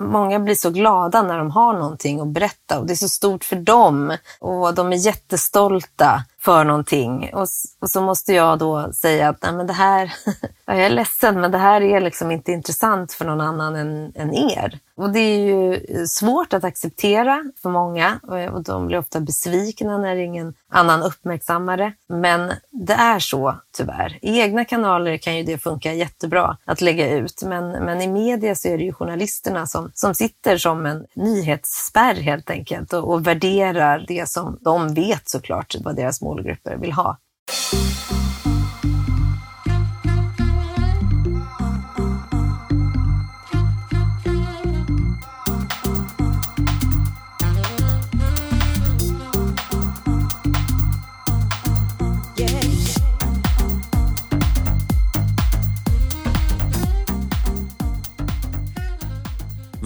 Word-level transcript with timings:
Många 0.00 0.40
blir 0.40 0.54
så 0.54 0.70
glada 0.70 1.22
när 1.22 1.38
de 1.38 1.50
har 1.50 1.72
någonting 1.72 2.20
att 2.20 2.28
berätta 2.28 2.78
och 2.78 2.86
det 2.86 2.92
är 2.92 2.96
så 2.96 3.08
stort 3.08 3.44
för 3.44 3.56
dem. 3.56 4.16
Och 4.40 4.74
de 4.74 4.92
är 4.92 4.96
jättestolta 4.96 6.24
för 6.44 6.64
någonting. 6.64 7.30
Och, 7.34 7.46
och 7.80 7.90
så 7.90 8.00
måste 8.00 8.32
jag 8.32 8.58
då 8.58 8.92
säga 8.92 9.28
att 9.28 9.42
Nej, 9.42 9.52
men 9.52 9.66
det 9.66 9.72
här, 9.72 10.14
jag 10.66 10.76
är 10.76 10.90
ledsen, 10.90 11.40
men 11.40 11.50
det 11.50 11.58
här 11.58 11.80
är 11.80 12.00
liksom 12.00 12.30
inte 12.30 12.52
intressant 12.52 13.12
för 13.12 13.24
någon 13.24 13.40
annan 13.40 13.76
än, 13.76 14.12
än 14.14 14.34
er. 14.34 14.80
Och 14.96 15.10
det 15.10 15.20
är 15.20 15.38
ju 15.38 15.74
eh, 15.74 16.04
svårt 16.04 16.52
att 16.52 16.64
acceptera 16.64 17.44
för 17.62 17.70
många 17.70 18.20
eh, 18.32 18.54
och 18.54 18.62
de 18.62 18.86
blir 18.86 18.98
ofta 18.98 19.20
besvikna 19.20 19.98
när 19.98 20.16
ingen 20.16 20.54
annan 20.68 21.02
uppmärksammar 21.02 21.76
det. 21.76 21.92
Men 22.08 22.52
det 22.70 22.92
är 22.92 23.18
så 23.18 23.56
tyvärr. 23.76 24.18
I 24.22 24.40
egna 24.40 24.64
kanaler 24.64 25.16
kan 25.16 25.36
ju 25.36 25.42
det 25.42 25.58
funka 25.58 25.92
jättebra 25.92 26.56
att 26.64 26.80
lägga 26.80 27.10
ut, 27.10 27.42
men, 27.42 27.68
men 27.68 28.02
i 28.02 28.08
media 28.08 28.54
så 28.54 28.68
är 28.68 28.78
det 28.78 28.84
ju 28.84 28.92
journalisterna 28.92 29.66
som, 29.66 29.90
som 29.94 30.14
sitter 30.14 30.56
som 30.56 30.86
en 30.86 31.06
nyhetsspärr 31.14 32.14
helt 32.14 32.50
enkelt 32.50 32.92
och, 32.92 33.12
och 33.12 33.26
värderar 33.26 34.04
det 34.08 34.28
som 34.28 34.58
de 34.60 34.94
vet 34.94 35.28
såklart 35.28 35.74
vad 35.84 35.96
deras 35.96 36.20
målgrupper 36.34 36.76
vill 36.76 36.92
ha. 36.92 37.18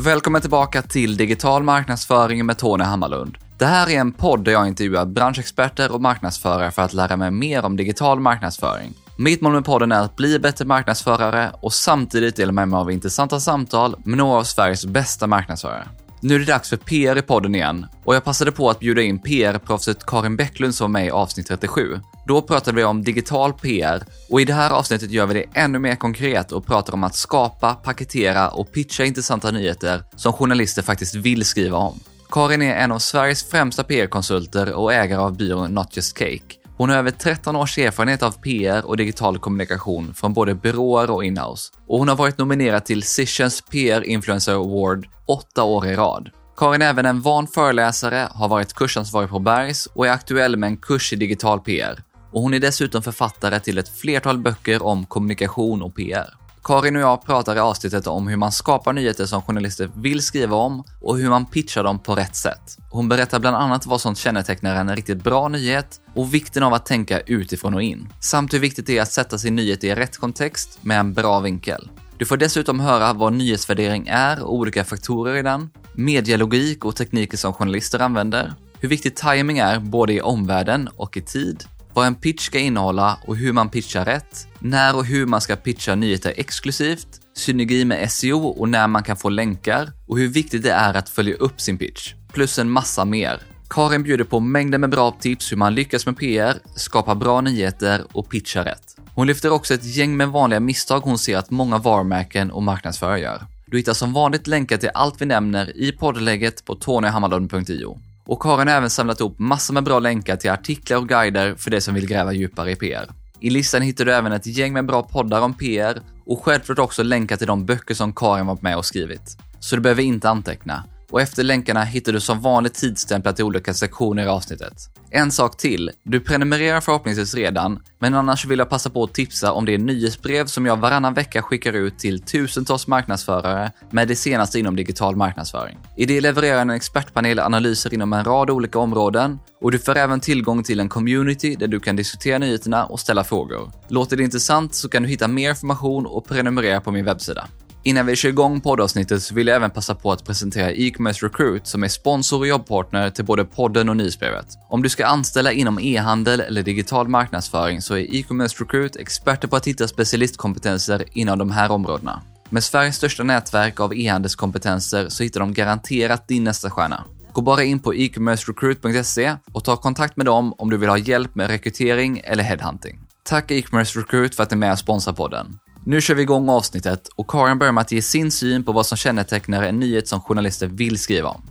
Välkommen 0.08 0.40
tillbaka 0.40 0.82
till 0.82 1.16
Digital 1.16 1.62
marknadsföring 1.62 2.46
med 2.46 2.58
Tony 2.58 2.84
Hammarlund. 2.84 3.38
Det 3.58 3.66
här 3.66 3.90
är 3.90 4.00
en 4.00 4.12
podd 4.12 4.44
där 4.44 4.52
jag 4.52 4.68
intervjuar 4.68 5.06
branschexperter 5.06 5.92
och 5.92 6.00
marknadsförare 6.00 6.70
för 6.70 6.82
att 6.82 6.92
lära 6.92 7.16
mig 7.16 7.30
mer 7.30 7.64
om 7.64 7.76
digital 7.76 8.20
marknadsföring. 8.20 8.94
Mitt 9.16 9.40
mål 9.40 9.52
med 9.52 9.64
podden 9.64 9.92
är 9.92 10.00
att 10.00 10.16
bli 10.16 10.38
bättre 10.38 10.64
marknadsförare 10.64 11.50
och 11.60 11.72
samtidigt 11.72 12.36
dela 12.36 12.52
med 12.52 12.68
mig 12.68 12.78
av 12.78 12.90
intressanta 12.90 13.40
samtal 13.40 13.96
med 14.04 14.18
några 14.18 14.38
av 14.38 14.44
Sveriges 14.44 14.86
bästa 14.86 15.26
marknadsförare. 15.26 15.88
Nu 16.20 16.34
är 16.34 16.38
det 16.38 16.44
dags 16.44 16.68
för 16.68 16.76
PR 16.76 17.16
i 17.16 17.22
podden 17.22 17.54
igen 17.54 17.86
och 18.04 18.14
jag 18.14 18.24
passade 18.24 18.52
på 18.52 18.70
att 18.70 18.78
bjuda 18.78 19.02
in 19.02 19.18
PR-proffset 19.18 20.06
Karin 20.06 20.36
Bäcklund 20.36 20.74
som 20.74 20.84
var 20.84 21.00
med 21.00 21.06
i 21.06 21.10
avsnitt 21.10 21.46
37. 21.46 22.00
Då 22.26 22.42
pratade 22.42 22.76
vi 22.76 22.84
om 22.84 23.04
digital 23.04 23.52
PR 23.52 24.02
och 24.30 24.40
i 24.40 24.44
det 24.44 24.52
här 24.52 24.70
avsnittet 24.70 25.10
gör 25.10 25.26
vi 25.26 25.34
det 25.34 25.44
ännu 25.54 25.78
mer 25.78 25.94
konkret 25.94 26.52
och 26.52 26.66
pratar 26.66 26.92
om 26.92 27.04
att 27.04 27.14
skapa, 27.14 27.74
paketera 27.74 28.48
och 28.48 28.72
pitcha 28.72 29.04
intressanta 29.04 29.50
nyheter 29.50 30.02
som 30.16 30.32
journalister 30.32 30.82
faktiskt 30.82 31.14
vill 31.14 31.44
skriva 31.44 31.78
om. 31.78 32.00
Karin 32.30 32.62
är 32.62 32.74
en 32.74 32.92
av 32.92 32.98
Sveriges 32.98 33.44
främsta 33.44 33.84
PR-konsulter 33.84 34.72
och 34.72 34.92
ägare 34.92 35.20
av 35.20 35.36
byrån 35.36 35.74
Not 35.74 35.96
Just 35.96 36.18
Cake. 36.18 36.57
Hon 36.78 36.90
har 36.90 36.96
över 36.96 37.10
13 37.10 37.56
års 37.56 37.78
erfarenhet 37.78 38.22
av 38.22 38.32
PR 38.32 38.86
och 38.86 38.96
digital 38.96 39.38
kommunikation 39.38 40.14
från 40.14 40.32
både 40.32 40.54
byråer 40.54 41.10
och 41.10 41.24
inhouse. 41.24 41.72
Och 41.86 41.98
hon 41.98 42.08
har 42.08 42.16
varit 42.16 42.38
nominerad 42.38 42.84
till 42.84 43.02
Sessions 43.02 43.62
PR 43.62 44.02
Influencer 44.02 44.52
Award 44.52 45.06
åtta 45.26 45.62
år 45.62 45.86
i 45.86 45.96
rad. 45.96 46.30
Karin 46.56 46.82
är 46.82 46.86
även 46.86 47.06
en 47.06 47.20
van 47.20 47.46
föreläsare, 47.46 48.28
har 48.30 48.48
varit 48.48 48.72
kursansvarig 48.72 49.28
på 49.28 49.38
Bergs 49.38 49.86
och 49.86 50.06
är 50.06 50.10
aktuell 50.10 50.56
med 50.56 50.66
en 50.66 50.76
kurs 50.76 51.12
i 51.12 51.16
digital 51.16 51.60
PR. 51.60 52.02
Och 52.32 52.42
hon 52.42 52.54
är 52.54 52.60
dessutom 52.60 53.02
författare 53.02 53.60
till 53.60 53.78
ett 53.78 53.88
flertal 53.88 54.38
böcker 54.38 54.82
om 54.82 55.06
kommunikation 55.06 55.82
och 55.82 55.96
PR. 55.96 56.34
Karin 56.64 56.96
och 56.96 57.02
jag 57.02 57.24
pratar 57.24 57.56
i 57.56 57.58
avsnittet 57.58 58.06
om 58.06 58.28
hur 58.28 58.36
man 58.36 58.52
skapar 58.52 58.92
nyheter 58.92 59.26
som 59.26 59.42
journalister 59.42 59.90
vill 59.94 60.22
skriva 60.22 60.56
om 60.56 60.84
och 61.00 61.18
hur 61.18 61.30
man 61.30 61.46
pitchar 61.46 61.84
dem 61.84 61.98
på 61.98 62.14
rätt 62.14 62.36
sätt. 62.36 62.78
Hon 62.90 63.08
berättar 63.08 63.38
bland 63.38 63.56
annat 63.56 63.86
vad 63.86 64.00
som 64.00 64.14
kännetecknar 64.14 64.76
en 64.76 64.96
riktigt 64.96 65.24
bra 65.24 65.48
nyhet 65.48 66.00
och 66.14 66.34
vikten 66.34 66.62
av 66.62 66.74
att 66.74 66.86
tänka 66.86 67.20
utifrån 67.20 67.74
och 67.74 67.82
in. 67.82 68.08
Samt 68.20 68.54
hur 68.54 68.58
viktigt 68.58 68.86
det 68.86 68.98
är 68.98 69.02
att 69.02 69.12
sätta 69.12 69.38
sin 69.38 69.56
nyhet 69.56 69.84
i 69.84 69.94
rätt 69.94 70.16
kontext 70.16 70.78
med 70.82 71.00
en 71.00 71.14
bra 71.14 71.40
vinkel. 71.40 71.88
Du 72.18 72.24
får 72.24 72.36
dessutom 72.36 72.80
höra 72.80 73.12
vad 73.12 73.32
nyhetsvärdering 73.32 74.08
är 74.08 74.42
och 74.42 74.54
olika 74.54 74.84
faktorer 74.84 75.36
i 75.36 75.42
den, 75.42 75.70
medialogik 75.92 76.84
och 76.84 76.96
tekniker 76.96 77.36
som 77.36 77.52
journalister 77.52 77.98
använder, 77.98 78.54
hur 78.80 78.88
viktig 78.88 79.16
timing 79.16 79.58
är 79.58 79.80
både 79.80 80.12
i 80.12 80.20
omvärlden 80.20 80.88
och 80.96 81.16
i 81.16 81.20
tid, 81.20 81.64
vad 81.98 82.06
en 82.06 82.14
pitch 82.14 82.46
ska 82.46 82.58
innehålla 82.58 83.18
och 83.26 83.36
hur 83.36 83.52
man 83.52 83.68
pitchar 83.68 84.04
rätt, 84.04 84.48
när 84.58 84.96
och 84.96 85.04
hur 85.04 85.26
man 85.26 85.40
ska 85.40 85.56
pitcha 85.56 85.94
nyheter 85.94 86.34
exklusivt, 86.36 87.08
synergi 87.36 87.84
med 87.84 88.12
SEO 88.12 88.46
och 88.46 88.68
när 88.68 88.86
man 88.86 89.02
kan 89.02 89.16
få 89.16 89.28
länkar 89.28 89.92
och 90.06 90.18
hur 90.18 90.28
viktigt 90.28 90.62
det 90.62 90.70
är 90.70 90.94
att 90.94 91.08
följa 91.08 91.34
upp 91.34 91.60
sin 91.60 91.78
pitch. 91.78 92.14
Plus 92.32 92.58
en 92.58 92.70
massa 92.70 93.04
mer. 93.04 93.40
Karin 93.70 94.02
bjuder 94.02 94.24
på 94.24 94.40
mängder 94.40 94.78
med 94.78 94.90
bra 94.90 95.16
tips 95.20 95.52
hur 95.52 95.56
man 95.56 95.74
lyckas 95.74 96.06
med 96.06 96.18
PR, 96.18 96.58
skapar 96.74 97.14
bra 97.14 97.40
nyheter 97.40 98.04
och 98.12 98.30
pitchar 98.30 98.64
rätt. 98.64 98.96
Hon 99.14 99.26
lyfter 99.26 99.52
också 99.52 99.74
ett 99.74 99.96
gäng 99.96 100.16
med 100.16 100.28
vanliga 100.28 100.60
misstag 100.60 101.00
hon 101.00 101.18
ser 101.18 101.36
att 101.38 101.50
många 101.50 101.78
varumärken 101.78 102.50
och 102.50 102.62
marknadsförare 102.62 103.20
gör. 103.20 103.46
Du 103.66 103.76
hittar 103.76 103.94
som 103.94 104.12
vanligt 104.12 104.46
länkar 104.46 104.76
till 104.76 104.90
allt 104.94 105.20
vi 105.20 105.26
nämner 105.26 105.76
i 105.76 105.92
poddlägget 105.92 106.64
på 106.64 106.74
tonyhammarlund.io. 106.74 107.98
Och 108.28 108.42
Karin 108.42 108.68
har 108.68 108.74
även 108.74 108.90
samlat 108.90 109.20
ihop 109.20 109.38
massor 109.38 109.74
med 109.74 109.84
bra 109.84 109.98
länkar 109.98 110.36
till 110.36 110.50
artiklar 110.50 110.96
och 110.96 111.08
guider 111.08 111.54
för 111.54 111.70
dig 111.70 111.80
som 111.80 111.94
vill 111.94 112.06
gräva 112.06 112.32
djupare 112.32 112.70
i 112.70 112.76
PR. 112.76 113.08
I 113.40 113.50
listan 113.50 113.82
hittar 113.82 114.04
du 114.04 114.12
även 114.12 114.32
ett 114.32 114.46
gäng 114.46 114.72
med 114.72 114.86
bra 114.86 115.02
poddar 115.02 115.40
om 115.40 115.54
PR 115.54 116.02
och 116.26 116.44
självklart 116.44 116.78
också 116.78 117.02
länkar 117.02 117.36
till 117.36 117.46
de 117.46 117.66
böcker 117.66 117.94
som 117.94 118.12
Karin 118.12 118.46
varit 118.46 118.62
med 118.62 118.76
och 118.76 118.84
skrivit. 118.84 119.36
Så 119.60 119.76
du 119.76 119.82
behöver 119.82 120.02
inte 120.02 120.30
anteckna 120.30 120.84
och 121.10 121.20
efter 121.20 121.42
länkarna 121.44 121.84
hittar 121.84 122.12
du 122.12 122.20
som 122.20 122.40
vanligt 122.40 122.74
tidsstämplar 122.74 123.32
till 123.32 123.44
olika 123.44 123.74
sektioner 123.74 124.22
i 124.24 124.28
avsnittet. 124.28 124.72
En 125.10 125.30
sak 125.30 125.56
till, 125.56 125.90
du 126.02 126.20
prenumererar 126.20 126.80
förhoppningsvis 126.80 127.34
redan, 127.34 127.82
men 127.98 128.14
annars 128.14 128.46
vill 128.46 128.58
jag 128.58 128.68
passa 128.68 128.90
på 128.90 129.04
att 129.04 129.14
tipsa 129.14 129.52
om 129.52 129.64
det 129.64 129.78
nyhetsbrev 129.78 130.46
som 130.46 130.66
jag 130.66 130.76
varannan 130.76 131.14
vecka 131.14 131.42
skickar 131.42 131.72
ut 131.72 131.98
till 131.98 132.22
tusentals 132.22 132.86
marknadsförare 132.86 133.72
med 133.90 134.08
det 134.08 134.16
senaste 134.16 134.58
inom 134.58 134.76
digital 134.76 135.16
marknadsföring. 135.16 135.78
I 135.96 136.06
det 136.06 136.20
levererar 136.20 136.60
en 136.60 136.70
expertpanel 136.70 137.38
analyser 137.38 137.94
inom 137.94 138.12
en 138.12 138.24
rad 138.24 138.50
olika 138.50 138.78
områden 138.78 139.38
och 139.60 139.72
du 139.72 139.78
får 139.78 139.96
även 139.96 140.20
tillgång 140.20 140.62
till 140.62 140.80
en 140.80 140.88
community 140.88 141.56
där 141.56 141.68
du 141.68 141.80
kan 141.80 141.96
diskutera 141.96 142.38
nyheterna 142.38 142.86
och 142.86 143.00
ställa 143.00 143.24
frågor. 143.24 143.72
Låter 143.88 144.16
det 144.16 144.22
intressant 144.22 144.74
så 144.74 144.88
kan 144.88 145.02
du 145.02 145.08
hitta 145.08 145.28
mer 145.28 145.50
information 145.50 146.06
och 146.06 146.26
prenumerera 146.26 146.80
på 146.80 146.90
min 146.90 147.04
webbsida. 147.04 147.48
Innan 147.82 148.06
vi 148.06 148.16
kör 148.16 148.28
igång 148.28 148.60
poddavsnittet 148.60 149.22
så 149.22 149.34
vill 149.34 149.46
jag 149.46 149.56
även 149.56 149.70
passa 149.70 149.94
på 149.94 150.12
att 150.12 150.24
presentera 150.24 150.72
e-commerce 150.72 151.26
recruit 151.26 151.66
som 151.66 151.84
är 151.84 151.88
sponsor 151.88 152.38
och 152.38 152.46
jobbpartner 152.46 153.10
till 153.10 153.24
både 153.24 153.44
podden 153.44 153.88
och 153.88 153.96
nyhetsbrevet. 153.96 154.46
Om 154.68 154.82
du 154.82 154.88
ska 154.88 155.06
anställa 155.06 155.52
inom 155.52 155.78
e-handel 155.80 156.40
eller 156.40 156.62
digital 156.62 157.08
marknadsföring 157.08 157.82
så 157.82 157.94
är 157.94 158.14
e-commerce 158.14 158.64
recruit 158.64 158.96
experter 158.96 159.48
på 159.48 159.56
att 159.56 159.66
hitta 159.66 159.88
specialistkompetenser 159.88 161.04
inom 161.12 161.38
de 161.38 161.50
här 161.50 161.70
områdena. 161.70 162.22
Med 162.50 162.64
Sveriges 162.64 162.96
största 162.96 163.22
nätverk 163.22 163.80
av 163.80 163.94
e-handelskompetenser 163.94 165.08
så 165.08 165.22
hittar 165.22 165.40
de 165.40 165.54
garanterat 165.54 166.28
din 166.28 166.44
nästa 166.44 166.70
stjärna. 166.70 167.04
Gå 167.32 167.40
bara 167.40 167.64
in 167.64 167.80
på 167.80 167.94
e-commercerecruit.se 167.94 169.36
och 169.52 169.64
ta 169.64 169.76
kontakt 169.76 170.16
med 170.16 170.26
dem 170.26 170.54
om 170.58 170.70
du 170.70 170.76
vill 170.76 170.88
ha 170.88 170.98
hjälp 170.98 171.34
med 171.34 171.46
rekrytering 171.46 172.20
eller 172.24 172.44
headhunting. 172.44 173.00
Tack 173.22 173.50
e-commerce 173.50 174.00
recruit 174.00 174.34
för 174.34 174.42
att 174.42 174.50
ni 174.50 174.54
är 174.54 174.58
med 174.58 174.72
och 174.72 174.78
sponsrar 174.78 175.14
podden. 175.14 175.58
Nu 175.88 176.00
kör 176.00 176.14
vi 176.14 176.22
igång 176.22 176.48
avsnittet 176.48 177.08
och 177.16 177.30
Karin 177.30 177.58
börjar 177.58 177.72
med 177.72 177.82
att 177.82 177.92
ge 177.92 178.02
sin 178.02 178.30
syn 178.30 178.64
på 178.64 178.72
vad 178.72 178.86
som 178.86 178.96
kännetecknar 178.96 179.62
en 179.62 179.78
nyhet 179.80 180.08
som 180.08 180.20
journalister 180.20 180.66
vill 180.66 180.98
skriva 180.98 181.28
om. 181.28 181.42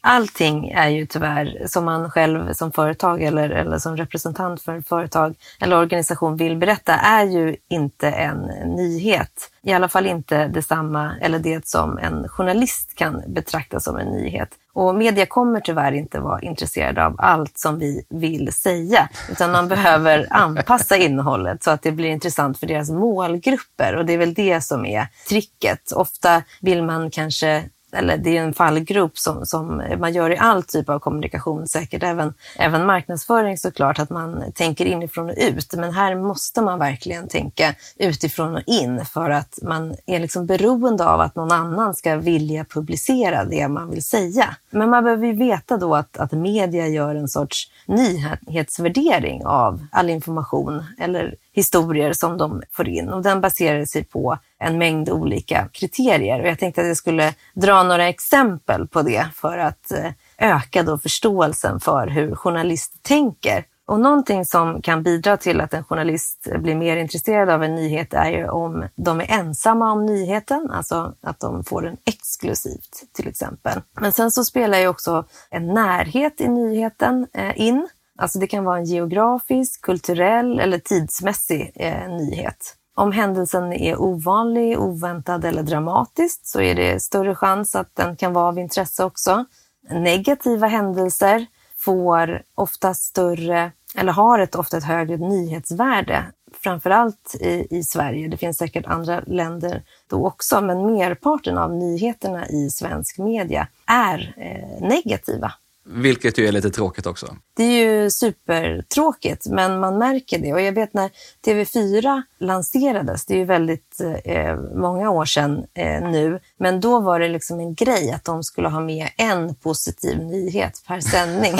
Allting 0.00 0.68
är 0.68 0.88
ju 0.88 1.06
tyvärr 1.06 1.66
som 1.66 1.84
man 1.84 2.10
själv 2.10 2.52
som 2.52 2.72
företag 2.72 3.22
eller, 3.22 3.50
eller 3.50 3.78
som 3.78 3.96
representant 3.96 4.62
för 4.62 4.80
företag 4.80 5.34
eller 5.60 5.76
organisation 5.76 6.36
vill 6.36 6.56
berätta 6.56 6.94
är 6.94 7.24
ju 7.24 7.56
inte 7.70 8.08
en 8.08 8.38
nyhet. 8.76 9.50
I 9.62 9.72
alla 9.72 9.88
fall 9.88 10.06
inte 10.06 10.48
detsamma 10.48 11.14
eller 11.20 11.38
det 11.38 11.68
som 11.68 11.98
en 11.98 12.28
journalist 12.28 12.94
kan 12.94 13.22
betrakta 13.28 13.80
som 13.80 13.96
en 13.96 14.08
nyhet. 14.08 14.48
Och 14.78 14.94
media 14.94 15.26
kommer 15.26 15.60
tyvärr 15.60 15.92
inte 15.92 16.20
vara 16.20 16.40
intresserade 16.40 17.06
av 17.06 17.16
allt 17.18 17.58
som 17.58 17.78
vi 17.78 18.04
vill 18.08 18.52
säga, 18.52 19.08
utan 19.30 19.52
man 19.52 19.68
behöver 19.68 20.26
anpassa 20.30 20.96
innehållet 20.96 21.62
så 21.62 21.70
att 21.70 21.82
det 21.82 21.92
blir 21.92 22.08
intressant 22.08 22.58
för 22.58 22.66
deras 22.66 22.90
målgrupper. 22.90 23.96
Och 23.96 24.06
det 24.06 24.12
är 24.12 24.18
väl 24.18 24.34
det 24.34 24.60
som 24.60 24.86
är 24.86 25.06
tricket. 25.28 25.92
Ofta 25.92 26.42
vill 26.60 26.82
man 26.82 27.10
kanske 27.10 27.64
eller 27.92 28.16
det 28.16 28.36
är 28.36 28.42
en 28.42 28.54
fallgrop 28.54 29.18
som, 29.18 29.46
som 29.46 29.82
man 29.98 30.12
gör 30.12 30.30
i 30.30 30.36
all 30.36 30.62
typ 30.62 30.88
av 30.88 30.98
kommunikation, 30.98 31.66
säkert 31.66 32.02
även, 32.02 32.34
även 32.58 32.86
marknadsföring 32.86 33.58
såklart, 33.58 33.98
att 33.98 34.10
man 34.10 34.52
tänker 34.54 34.86
inifrån 34.86 35.30
och 35.30 35.36
ut. 35.38 35.74
Men 35.74 35.92
här 35.92 36.14
måste 36.14 36.62
man 36.62 36.78
verkligen 36.78 37.28
tänka 37.28 37.74
utifrån 37.96 38.54
och 38.54 38.62
in 38.66 39.04
för 39.04 39.30
att 39.30 39.58
man 39.62 39.96
är 40.06 40.20
liksom 40.20 40.46
beroende 40.46 41.04
av 41.04 41.20
att 41.20 41.36
någon 41.36 41.52
annan 41.52 41.94
ska 41.94 42.16
vilja 42.16 42.64
publicera 42.64 43.44
det 43.44 43.68
man 43.68 43.90
vill 43.90 44.04
säga. 44.04 44.56
Men 44.70 44.90
man 44.90 45.04
behöver 45.04 45.26
ju 45.26 45.32
veta 45.32 45.76
då 45.76 45.94
att, 45.94 46.16
att 46.16 46.32
media 46.32 46.88
gör 46.88 47.14
en 47.14 47.28
sorts 47.28 47.70
nyhetsvärdering 47.88 49.46
av 49.46 49.86
all 49.92 50.10
information 50.10 50.84
eller 50.98 51.34
historier 51.52 52.12
som 52.12 52.38
de 52.38 52.62
får 52.70 52.88
in 52.88 53.08
och 53.08 53.22
den 53.22 53.40
baserar 53.40 53.84
sig 53.84 54.04
på 54.04 54.38
en 54.58 54.78
mängd 54.78 55.10
olika 55.10 55.68
kriterier. 55.72 56.40
Och 56.40 56.48
jag 56.48 56.58
tänkte 56.58 56.80
att 56.80 56.86
jag 56.86 56.96
skulle 56.96 57.34
dra 57.54 57.82
några 57.82 58.08
exempel 58.08 58.88
på 58.88 59.02
det 59.02 59.26
för 59.34 59.58
att 59.58 59.90
eh, 59.90 60.10
öka 60.38 60.82
då 60.82 60.98
förståelsen 60.98 61.80
för 61.80 62.06
hur 62.06 62.34
journalister 62.34 62.98
tänker. 63.02 63.64
Och 63.88 64.00
någonting 64.00 64.44
som 64.44 64.82
kan 64.82 65.02
bidra 65.02 65.36
till 65.36 65.60
att 65.60 65.74
en 65.74 65.84
journalist 65.84 66.48
blir 66.58 66.74
mer 66.74 66.96
intresserad 66.96 67.50
av 67.50 67.62
en 67.62 67.74
nyhet 67.74 68.14
är 68.14 68.30
ju 68.30 68.48
om 68.48 68.88
de 68.96 69.20
är 69.20 69.30
ensamma 69.30 69.92
om 69.92 70.06
nyheten, 70.06 70.70
alltså 70.70 71.14
att 71.20 71.40
de 71.40 71.64
får 71.64 71.82
den 71.82 71.96
exklusivt 72.04 73.02
till 73.12 73.28
exempel. 73.28 73.80
Men 74.00 74.12
sen 74.12 74.30
så 74.30 74.44
spelar 74.44 74.78
ju 74.78 74.88
också 74.88 75.24
en 75.50 75.66
närhet 75.74 76.40
i 76.40 76.48
nyheten 76.48 77.26
eh, 77.32 77.60
in. 77.60 77.88
Alltså 78.18 78.38
det 78.38 78.46
kan 78.46 78.64
vara 78.64 78.78
en 78.78 78.84
geografisk, 78.84 79.82
kulturell 79.82 80.60
eller 80.60 80.78
tidsmässig 80.78 81.72
eh, 81.74 82.08
nyhet. 82.08 82.76
Om 82.94 83.12
händelsen 83.12 83.72
är 83.72 84.00
ovanlig, 84.00 84.78
oväntad 84.78 85.44
eller 85.44 85.62
dramatisk 85.62 86.40
så 86.44 86.60
är 86.60 86.74
det 86.74 87.02
större 87.02 87.34
chans 87.34 87.74
att 87.74 87.94
den 87.94 88.16
kan 88.16 88.32
vara 88.32 88.48
av 88.48 88.58
intresse 88.58 89.04
också. 89.04 89.44
Negativa 89.90 90.66
händelser 90.66 91.46
får 91.78 92.42
ofta 92.54 92.94
större, 92.94 93.72
eller 93.98 94.12
har 94.12 94.38
ett 94.38 94.54
ofta 94.54 94.76
ett 94.76 94.84
högre 94.84 95.16
nyhetsvärde. 95.16 96.24
Framförallt 96.62 97.34
i, 97.40 97.66
i 97.70 97.82
Sverige. 97.82 98.28
Det 98.28 98.36
finns 98.36 98.56
säkert 98.56 98.86
andra 98.86 99.20
länder 99.26 99.82
då 100.10 100.26
också, 100.26 100.60
men 100.60 100.92
merparten 100.92 101.58
av 101.58 101.74
nyheterna 101.74 102.48
i 102.48 102.70
svensk 102.70 103.18
media 103.18 103.68
är 103.86 104.34
eh, 104.36 104.88
negativa. 104.88 105.52
Vilket 105.90 106.38
ju 106.38 106.46
är 106.46 106.52
lite 106.52 106.70
tråkigt 106.70 107.06
också. 107.06 107.36
Det 107.56 107.62
är 107.62 107.84
ju 107.84 108.10
supertråkigt, 108.10 109.46
men 109.46 109.80
man 109.80 109.98
märker 109.98 110.38
det. 110.38 110.52
Och 110.52 110.60
jag 110.60 110.72
vet 110.72 110.94
när 110.94 111.10
TV4 111.46 112.22
lanserades, 112.40 113.26
det 113.26 113.34
är 113.34 113.38
ju 113.38 113.44
väldigt 113.44 114.00
eh, 114.24 114.56
många 114.74 115.10
år 115.10 115.24
sedan 115.24 115.64
eh, 115.74 116.10
nu, 116.10 116.40
men 116.58 116.80
då 116.80 117.00
var 117.00 117.20
det 117.20 117.28
liksom 117.28 117.60
en 117.60 117.74
grej 117.74 118.12
att 118.12 118.24
de 118.24 118.42
skulle 118.42 118.68
ha 118.68 118.80
med 118.80 119.08
en 119.16 119.54
positiv 119.54 120.18
nyhet 120.18 120.82
per 120.86 121.00
sändning. 121.00 121.54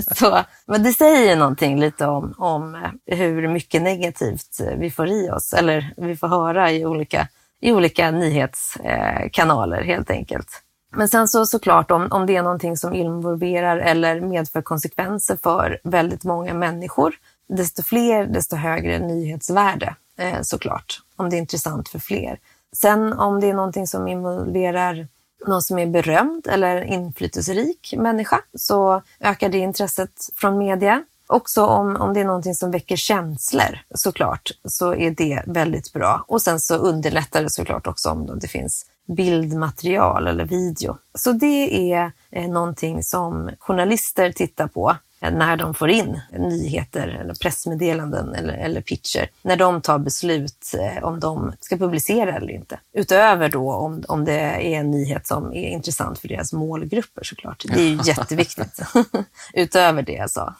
Så, 0.16 0.44
men 0.66 0.82
det 0.82 0.92
säger 0.92 1.30
ju 1.30 1.36
någonting 1.36 1.80
lite 1.80 2.06
om, 2.06 2.34
om 2.38 2.74
eh, 2.74 3.18
hur 3.18 3.48
mycket 3.48 3.82
negativt 3.82 4.60
eh, 4.60 4.78
vi 4.78 4.90
får 4.90 5.08
i 5.08 5.30
oss, 5.30 5.52
eller 5.52 5.94
vi 5.96 6.16
får 6.16 6.28
höra 6.28 6.72
i 6.72 6.86
olika, 6.86 7.28
i 7.60 7.72
olika 7.72 8.10
nyhetskanaler 8.10 9.82
helt 9.82 10.10
enkelt. 10.10 10.62
Men 10.90 11.08
sen 11.08 11.28
så 11.28 11.46
såklart 11.46 11.90
om, 11.90 12.08
om 12.10 12.26
det 12.26 12.36
är 12.36 12.42
någonting 12.42 12.76
som 12.76 12.94
involverar 12.94 13.78
eller 13.78 14.20
medför 14.20 14.62
konsekvenser 14.62 15.38
för 15.42 15.80
väldigt 15.84 16.24
många 16.24 16.54
människor, 16.54 17.14
desto 17.48 17.82
fler, 17.82 18.26
desto 18.26 18.56
högre 18.56 18.98
nyhetsvärde 18.98 19.94
eh, 20.18 20.40
såklart, 20.42 21.00
om 21.16 21.30
det 21.30 21.36
är 21.36 21.38
intressant 21.38 21.88
för 21.88 21.98
fler. 21.98 22.38
Sen 22.72 23.12
om 23.12 23.40
det 23.40 23.50
är 23.50 23.54
någonting 23.54 23.86
som 23.86 24.08
involverar 24.08 25.08
någon 25.46 25.62
som 25.62 25.78
är 25.78 25.86
berömd 25.86 26.46
eller 26.46 26.82
inflytelserik 26.82 27.94
människa 27.96 28.40
så 28.54 29.02
ökar 29.20 29.48
det 29.48 29.58
intresset 29.58 30.30
från 30.34 30.58
media. 30.58 31.04
Också 31.26 31.66
om, 31.66 31.96
om 31.96 32.14
det 32.14 32.20
är 32.20 32.24
någonting 32.24 32.54
som 32.54 32.70
väcker 32.70 32.96
känslor 32.96 33.78
såklart 33.94 34.50
så 34.64 34.94
är 34.94 35.10
det 35.10 35.42
väldigt 35.46 35.92
bra. 35.92 36.24
Och 36.28 36.42
sen 36.42 36.60
så 36.60 36.74
underlättar 36.74 37.42
det 37.42 37.50
såklart 37.50 37.86
också 37.86 38.10
om 38.10 38.38
det 38.38 38.48
finns 38.48 38.86
bildmaterial 39.16 40.26
eller 40.26 40.44
video. 40.44 40.98
Så 41.14 41.32
det 41.32 41.92
är 41.92 42.12
eh, 42.30 42.48
någonting 42.48 43.02
som 43.02 43.50
journalister 43.58 44.32
tittar 44.32 44.66
på 44.66 44.96
eh, 45.20 45.32
när 45.32 45.56
de 45.56 45.74
får 45.74 45.90
in 45.90 46.20
nyheter 46.38 47.08
eller 47.08 47.34
pressmeddelanden 47.34 48.34
eller, 48.34 48.54
eller 48.54 48.80
pitcher, 48.80 49.30
när 49.42 49.56
de 49.56 49.80
tar 49.80 49.98
beslut 49.98 50.74
eh, 50.78 51.04
om 51.04 51.20
de 51.20 51.52
ska 51.60 51.76
publicera 51.76 52.36
eller 52.36 52.50
inte. 52.50 52.80
Utöver 52.92 53.48
då 53.48 53.72
om, 53.72 54.04
om 54.08 54.24
det 54.24 54.40
är 54.40 54.60
en 54.60 54.90
nyhet 54.90 55.26
som 55.26 55.52
är 55.52 55.68
intressant 55.68 56.18
för 56.18 56.28
deras 56.28 56.52
målgrupper 56.52 57.24
såklart. 57.24 57.64
Det 57.68 57.80
är 57.80 57.88
ju 57.88 57.98
jätteviktigt. 58.04 58.80
Utöver 59.54 60.02
det 60.02 60.12
jag 60.12 60.30
sa. 60.30 60.54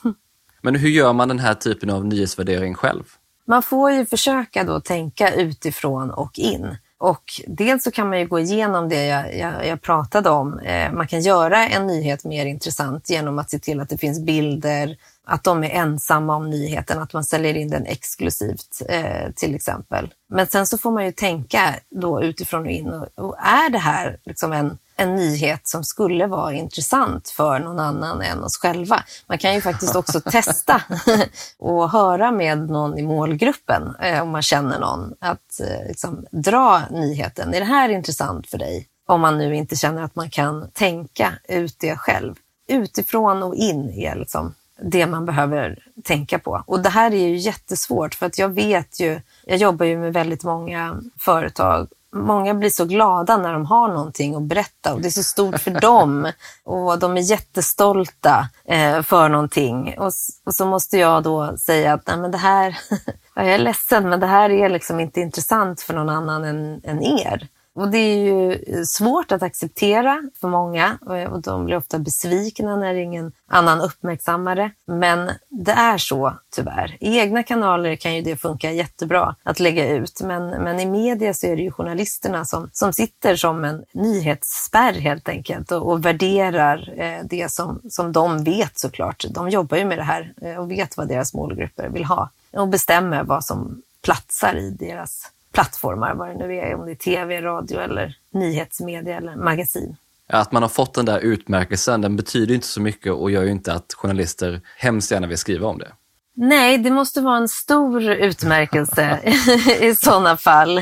Men 0.61 0.75
hur 0.75 0.89
gör 0.89 1.13
man 1.13 1.27
den 1.27 1.39
här 1.39 1.53
typen 1.53 1.89
av 1.89 2.05
nyhetsvärdering 2.05 2.73
själv? 2.73 3.03
Man 3.45 3.63
får 3.63 3.91
ju 3.91 4.05
försöka 4.05 4.63
då 4.63 4.79
tänka 4.79 5.33
utifrån 5.33 6.11
och 6.11 6.39
in. 6.39 6.77
Och 7.01 7.41
dels 7.47 7.83
så 7.83 7.91
kan 7.91 8.09
man 8.09 8.19
ju 8.19 8.27
gå 8.27 8.39
igenom 8.39 8.89
det 8.89 9.05
jag, 9.05 9.37
jag, 9.37 9.67
jag 9.67 9.81
pratade 9.81 10.29
om. 10.29 10.59
Eh, 10.59 10.91
man 10.91 11.07
kan 11.07 11.21
göra 11.21 11.67
en 11.67 11.87
nyhet 11.87 12.23
mer 12.23 12.45
intressant 12.45 13.09
genom 13.09 13.39
att 13.39 13.49
se 13.49 13.59
till 13.59 13.79
att 13.79 13.89
det 13.89 13.97
finns 13.97 14.19
bilder, 14.19 14.97
att 15.25 15.43
de 15.43 15.63
är 15.63 15.69
ensamma 15.69 16.35
om 16.35 16.49
nyheten, 16.49 17.01
att 17.01 17.13
man 17.13 17.23
säljer 17.23 17.53
in 17.53 17.69
den 17.69 17.85
exklusivt 17.85 18.81
eh, 18.89 19.31
till 19.35 19.55
exempel. 19.55 20.13
Men 20.29 20.47
sen 20.47 20.67
så 20.67 20.77
får 20.77 20.91
man 20.91 21.05
ju 21.05 21.11
tänka 21.11 21.75
då 21.89 22.23
utifrån 22.23 22.61
och 22.61 22.71
in. 22.71 22.87
Och, 22.87 23.07
och 23.15 23.37
är 23.39 23.69
det 23.69 23.77
här 23.77 24.17
liksom 24.25 24.53
en 24.53 24.77
en 25.01 25.15
nyhet 25.15 25.67
som 25.67 25.83
skulle 25.83 26.27
vara 26.27 26.53
intressant 26.53 27.29
för 27.29 27.59
någon 27.59 27.79
annan 27.79 28.21
än 28.21 28.43
oss 28.43 28.57
själva. 28.57 29.03
Man 29.27 29.37
kan 29.37 29.53
ju 29.53 29.61
faktiskt 29.61 29.95
också 29.95 30.21
testa 30.31 30.81
och 31.59 31.89
höra 31.89 32.31
med 32.31 32.69
någon 32.69 32.97
i 32.97 33.03
målgruppen, 33.03 33.95
eh, 34.01 34.21
om 34.21 34.29
man 34.29 34.41
känner 34.41 34.79
någon, 34.79 35.13
att 35.19 35.59
eh, 35.59 35.87
liksom, 35.87 36.25
dra 36.31 36.81
nyheten. 36.91 37.53
Är 37.53 37.59
det 37.59 37.65
här 37.65 37.89
intressant 37.89 38.47
för 38.47 38.57
dig? 38.57 38.87
Om 39.07 39.21
man 39.21 39.37
nu 39.37 39.55
inte 39.55 39.75
känner 39.75 40.03
att 40.03 40.15
man 40.15 40.29
kan 40.29 40.69
tänka 40.73 41.33
ut 41.47 41.75
det 41.79 41.95
själv. 41.97 42.35
Utifrån 42.67 43.43
och 43.43 43.55
in 43.55 43.89
är 43.89 44.15
liksom 44.15 44.53
det 44.81 45.07
man 45.07 45.25
behöver 45.25 45.79
tänka 46.03 46.39
på. 46.39 46.63
Och 46.67 46.79
det 46.79 46.89
här 46.89 47.13
är 47.13 47.27
ju 47.27 47.35
jättesvårt 47.35 48.15
för 48.15 48.25
att 48.25 48.37
jag 48.37 48.49
vet 48.49 48.99
ju, 48.99 49.21
jag 49.45 49.57
jobbar 49.57 49.85
ju 49.85 49.97
med 49.97 50.13
väldigt 50.13 50.43
många 50.43 51.01
företag 51.19 51.87
många 52.15 52.53
blir 52.53 52.69
så 52.69 52.85
glada 52.85 53.37
när 53.37 53.53
de 53.53 53.65
har 53.65 53.87
någonting 53.87 54.35
att 54.35 54.41
berätta 54.41 54.93
och 54.93 55.01
det 55.01 55.07
är 55.07 55.09
så 55.09 55.23
stort 55.23 55.59
för 55.59 55.71
dem 55.71 56.31
och 56.63 56.99
de 56.99 57.17
är 57.17 57.21
jättestolta 57.21 58.49
eh, 58.65 59.01
för 59.01 59.29
någonting. 59.29 59.95
Och, 59.97 60.11
och, 60.45 60.55
så 60.55 60.65
måste 60.65 60.97
jag 60.97 61.23
då 61.23 61.57
säga 61.57 61.93
att 61.93 62.07
Nej, 62.07 62.17
men 62.17 62.31
det 62.31 62.37
här, 62.37 62.77
jag 63.35 63.47
är 63.47 63.57
ledsen, 63.57 64.09
men 64.09 64.19
det 64.19 64.27
här 64.27 64.49
är 64.49 64.69
liksom 64.69 64.99
inte 64.99 65.21
intressant 65.21 65.81
för 65.81 65.93
någon 65.93 66.09
annan 66.09 66.43
än, 66.43 66.81
än 66.83 67.03
er. 67.03 67.47
Och 67.73 67.91
det 67.91 67.97
är 67.97 68.17
ju 68.17 68.53
eh, 68.53 68.83
svårt 68.83 69.31
att 69.31 69.43
acceptera 69.43 70.23
för 70.41 70.47
många 70.47 70.97
eh, 71.09 71.33
och 71.33 71.41
de 71.41 71.65
blir 71.65 71.77
ofta 71.77 71.99
besvikna 71.99 72.75
när 72.75 72.93
ingen 72.95 73.31
annan 73.47 73.81
uppmärksammar 73.81 74.55
det. 74.55 74.71
Men 74.87 75.31
det 75.49 75.71
är 75.71 75.97
så 75.97 76.33
tyvärr. 76.55 76.97
I 76.99 77.19
egna 77.19 77.43
kanaler 77.43 77.95
kan 77.95 78.15
ju 78.15 78.21
det 78.21 78.35
funka 78.35 78.71
jättebra 78.71 79.35
att 79.43 79.59
lägga 79.59 79.89
ut, 79.89 80.21
men, 80.21 80.49
men 80.49 80.79
i 80.79 80.85
media 80.85 81.33
så 81.33 81.47
är 81.47 81.55
det 81.55 81.61
ju 81.61 81.71
journalisterna 81.71 82.45
som, 82.45 82.69
som 82.73 82.93
sitter 82.93 83.35
som 83.35 83.65
en 83.65 83.83
nyhetsspärr 83.93 84.93
helt 84.93 85.29
enkelt 85.29 85.71
och, 85.71 85.91
och 85.91 86.05
värderar 86.05 86.93
eh, 86.97 87.25
det 87.25 87.51
som, 87.51 87.81
som 87.89 88.11
de 88.11 88.43
vet 88.43 88.79
såklart. 88.79 89.25
De 89.29 89.49
jobbar 89.49 89.77
ju 89.77 89.85
med 89.85 89.97
det 89.97 90.03
här 90.03 90.33
eh, 90.41 90.55
och 90.55 90.71
vet 90.71 90.97
vad 90.97 91.07
deras 91.07 91.33
målgrupper 91.33 91.89
vill 91.89 92.05
ha 92.05 92.29
och 92.51 92.67
bestämmer 92.67 93.23
vad 93.23 93.45
som 93.45 93.81
platsar 94.01 94.55
i 94.55 94.69
deras 94.69 95.31
plattformar, 95.51 96.13
vad 96.15 96.27
det 96.27 96.47
nu 96.47 96.55
är, 96.55 96.75
om 96.75 96.85
det 96.85 96.91
är 96.91 96.95
tv, 96.95 97.41
radio 97.41 97.79
eller 97.79 98.17
nyhetsmedia 98.33 99.17
eller 99.17 99.35
magasin. 99.35 99.95
Att 100.27 100.51
man 100.51 100.61
har 100.61 100.69
fått 100.69 100.93
den 100.93 101.05
där 101.05 101.19
utmärkelsen, 101.19 102.01
den 102.01 102.15
betyder 102.15 102.55
inte 102.55 102.67
så 102.67 102.81
mycket 102.81 103.13
och 103.13 103.31
gör 103.31 103.43
ju 103.43 103.51
inte 103.51 103.73
att 103.73 103.93
journalister 103.93 104.61
hemskt 104.77 105.11
gärna 105.11 105.27
vill 105.27 105.37
skriva 105.37 105.67
om 105.67 105.77
det. 105.77 105.91
Nej, 106.35 106.77
det 106.77 106.91
måste 106.91 107.21
vara 107.21 107.37
en 107.37 107.47
stor 107.47 108.03
utmärkelse 108.03 109.19
i 109.81 109.95
sådana 109.95 110.37
fall. 110.37 110.81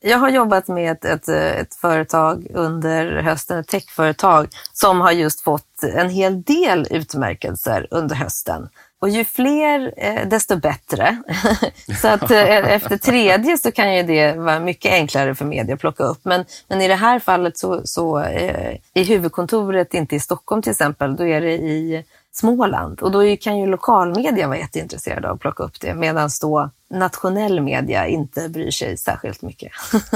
Jag 0.00 0.18
har 0.18 0.28
jobbat 0.28 0.68
med 0.68 0.92
ett, 0.92 1.04
ett, 1.04 1.28
ett, 1.28 1.74
företag 1.74 2.46
under 2.54 3.22
hösten, 3.22 3.58
ett 3.58 3.68
techföretag, 3.68 4.48
som 4.72 5.00
har 5.00 5.12
just 5.12 5.40
fått 5.40 5.82
en 5.82 6.10
hel 6.10 6.42
del 6.42 6.86
utmärkelser 6.90 7.86
under 7.90 8.16
hösten. 8.16 8.68
Och 9.00 9.08
ju 9.08 9.24
fler, 9.24 9.94
eh, 9.96 10.28
desto 10.28 10.56
bättre. 10.56 11.22
så 12.02 12.08
att 12.08 12.30
eh, 12.30 12.72
efter 12.72 12.96
tredje 12.96 13.58
så 13.58 13.72
kan 13.72 13.96
ju 13.96 14.02
det 14.02 14.32
vara 14.32 14.60
mycket 14.60 14.92
enklare 14.92 15.34
för 15.34 15.44
media 15.44 15.74
att 15.74 15.80
plocka 15.80 16.04
upp. 16.04 16.20
Men, 16.22 16.44
men 16.68 16.80
i 16.80 16.88
det 16.88 16.94
här 16.94 17.18
fallet 17.18 17.58
så, 17.58 17.80
så 17.84 18.18
eh, 18.18 18.76
är 18.94 19.04
huvudkontoret 19.04 19.94
inte 19.94 20.16
i 20.16 20.20
Stockholm 20.20 20.62
till 20.62 20.70
exempel, 20.70 21.16
då 21.16 21.26
är 21.26 21.40
det 21.40 21.52
i 21.52 22.04
Småland. 22.32 23.00
Och 23.00 23.10
då 23.10 23.36
kan 23.36 23.58
ju 23.58 23.66
lokalmedia 23.66 24.48
vara 24.48 24.58
jätteintresserade 24.58 25.28
av 25.28 25.34
att 25.34 25.40
plocka 25.40 25.62
upp 25.62 25.80
det, 25.80 25.94
medan 25.94 26.30
då 26.40 26.70
nationell 26.90 27.60
media 27.60 28.06
inte 28.06 28.48
bryr 28.48 28.70
sig 28.70 28.96
särskilt 28.96 29.42
mycket. 29.42 29.72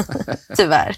Tyvärr. 0.56 0.96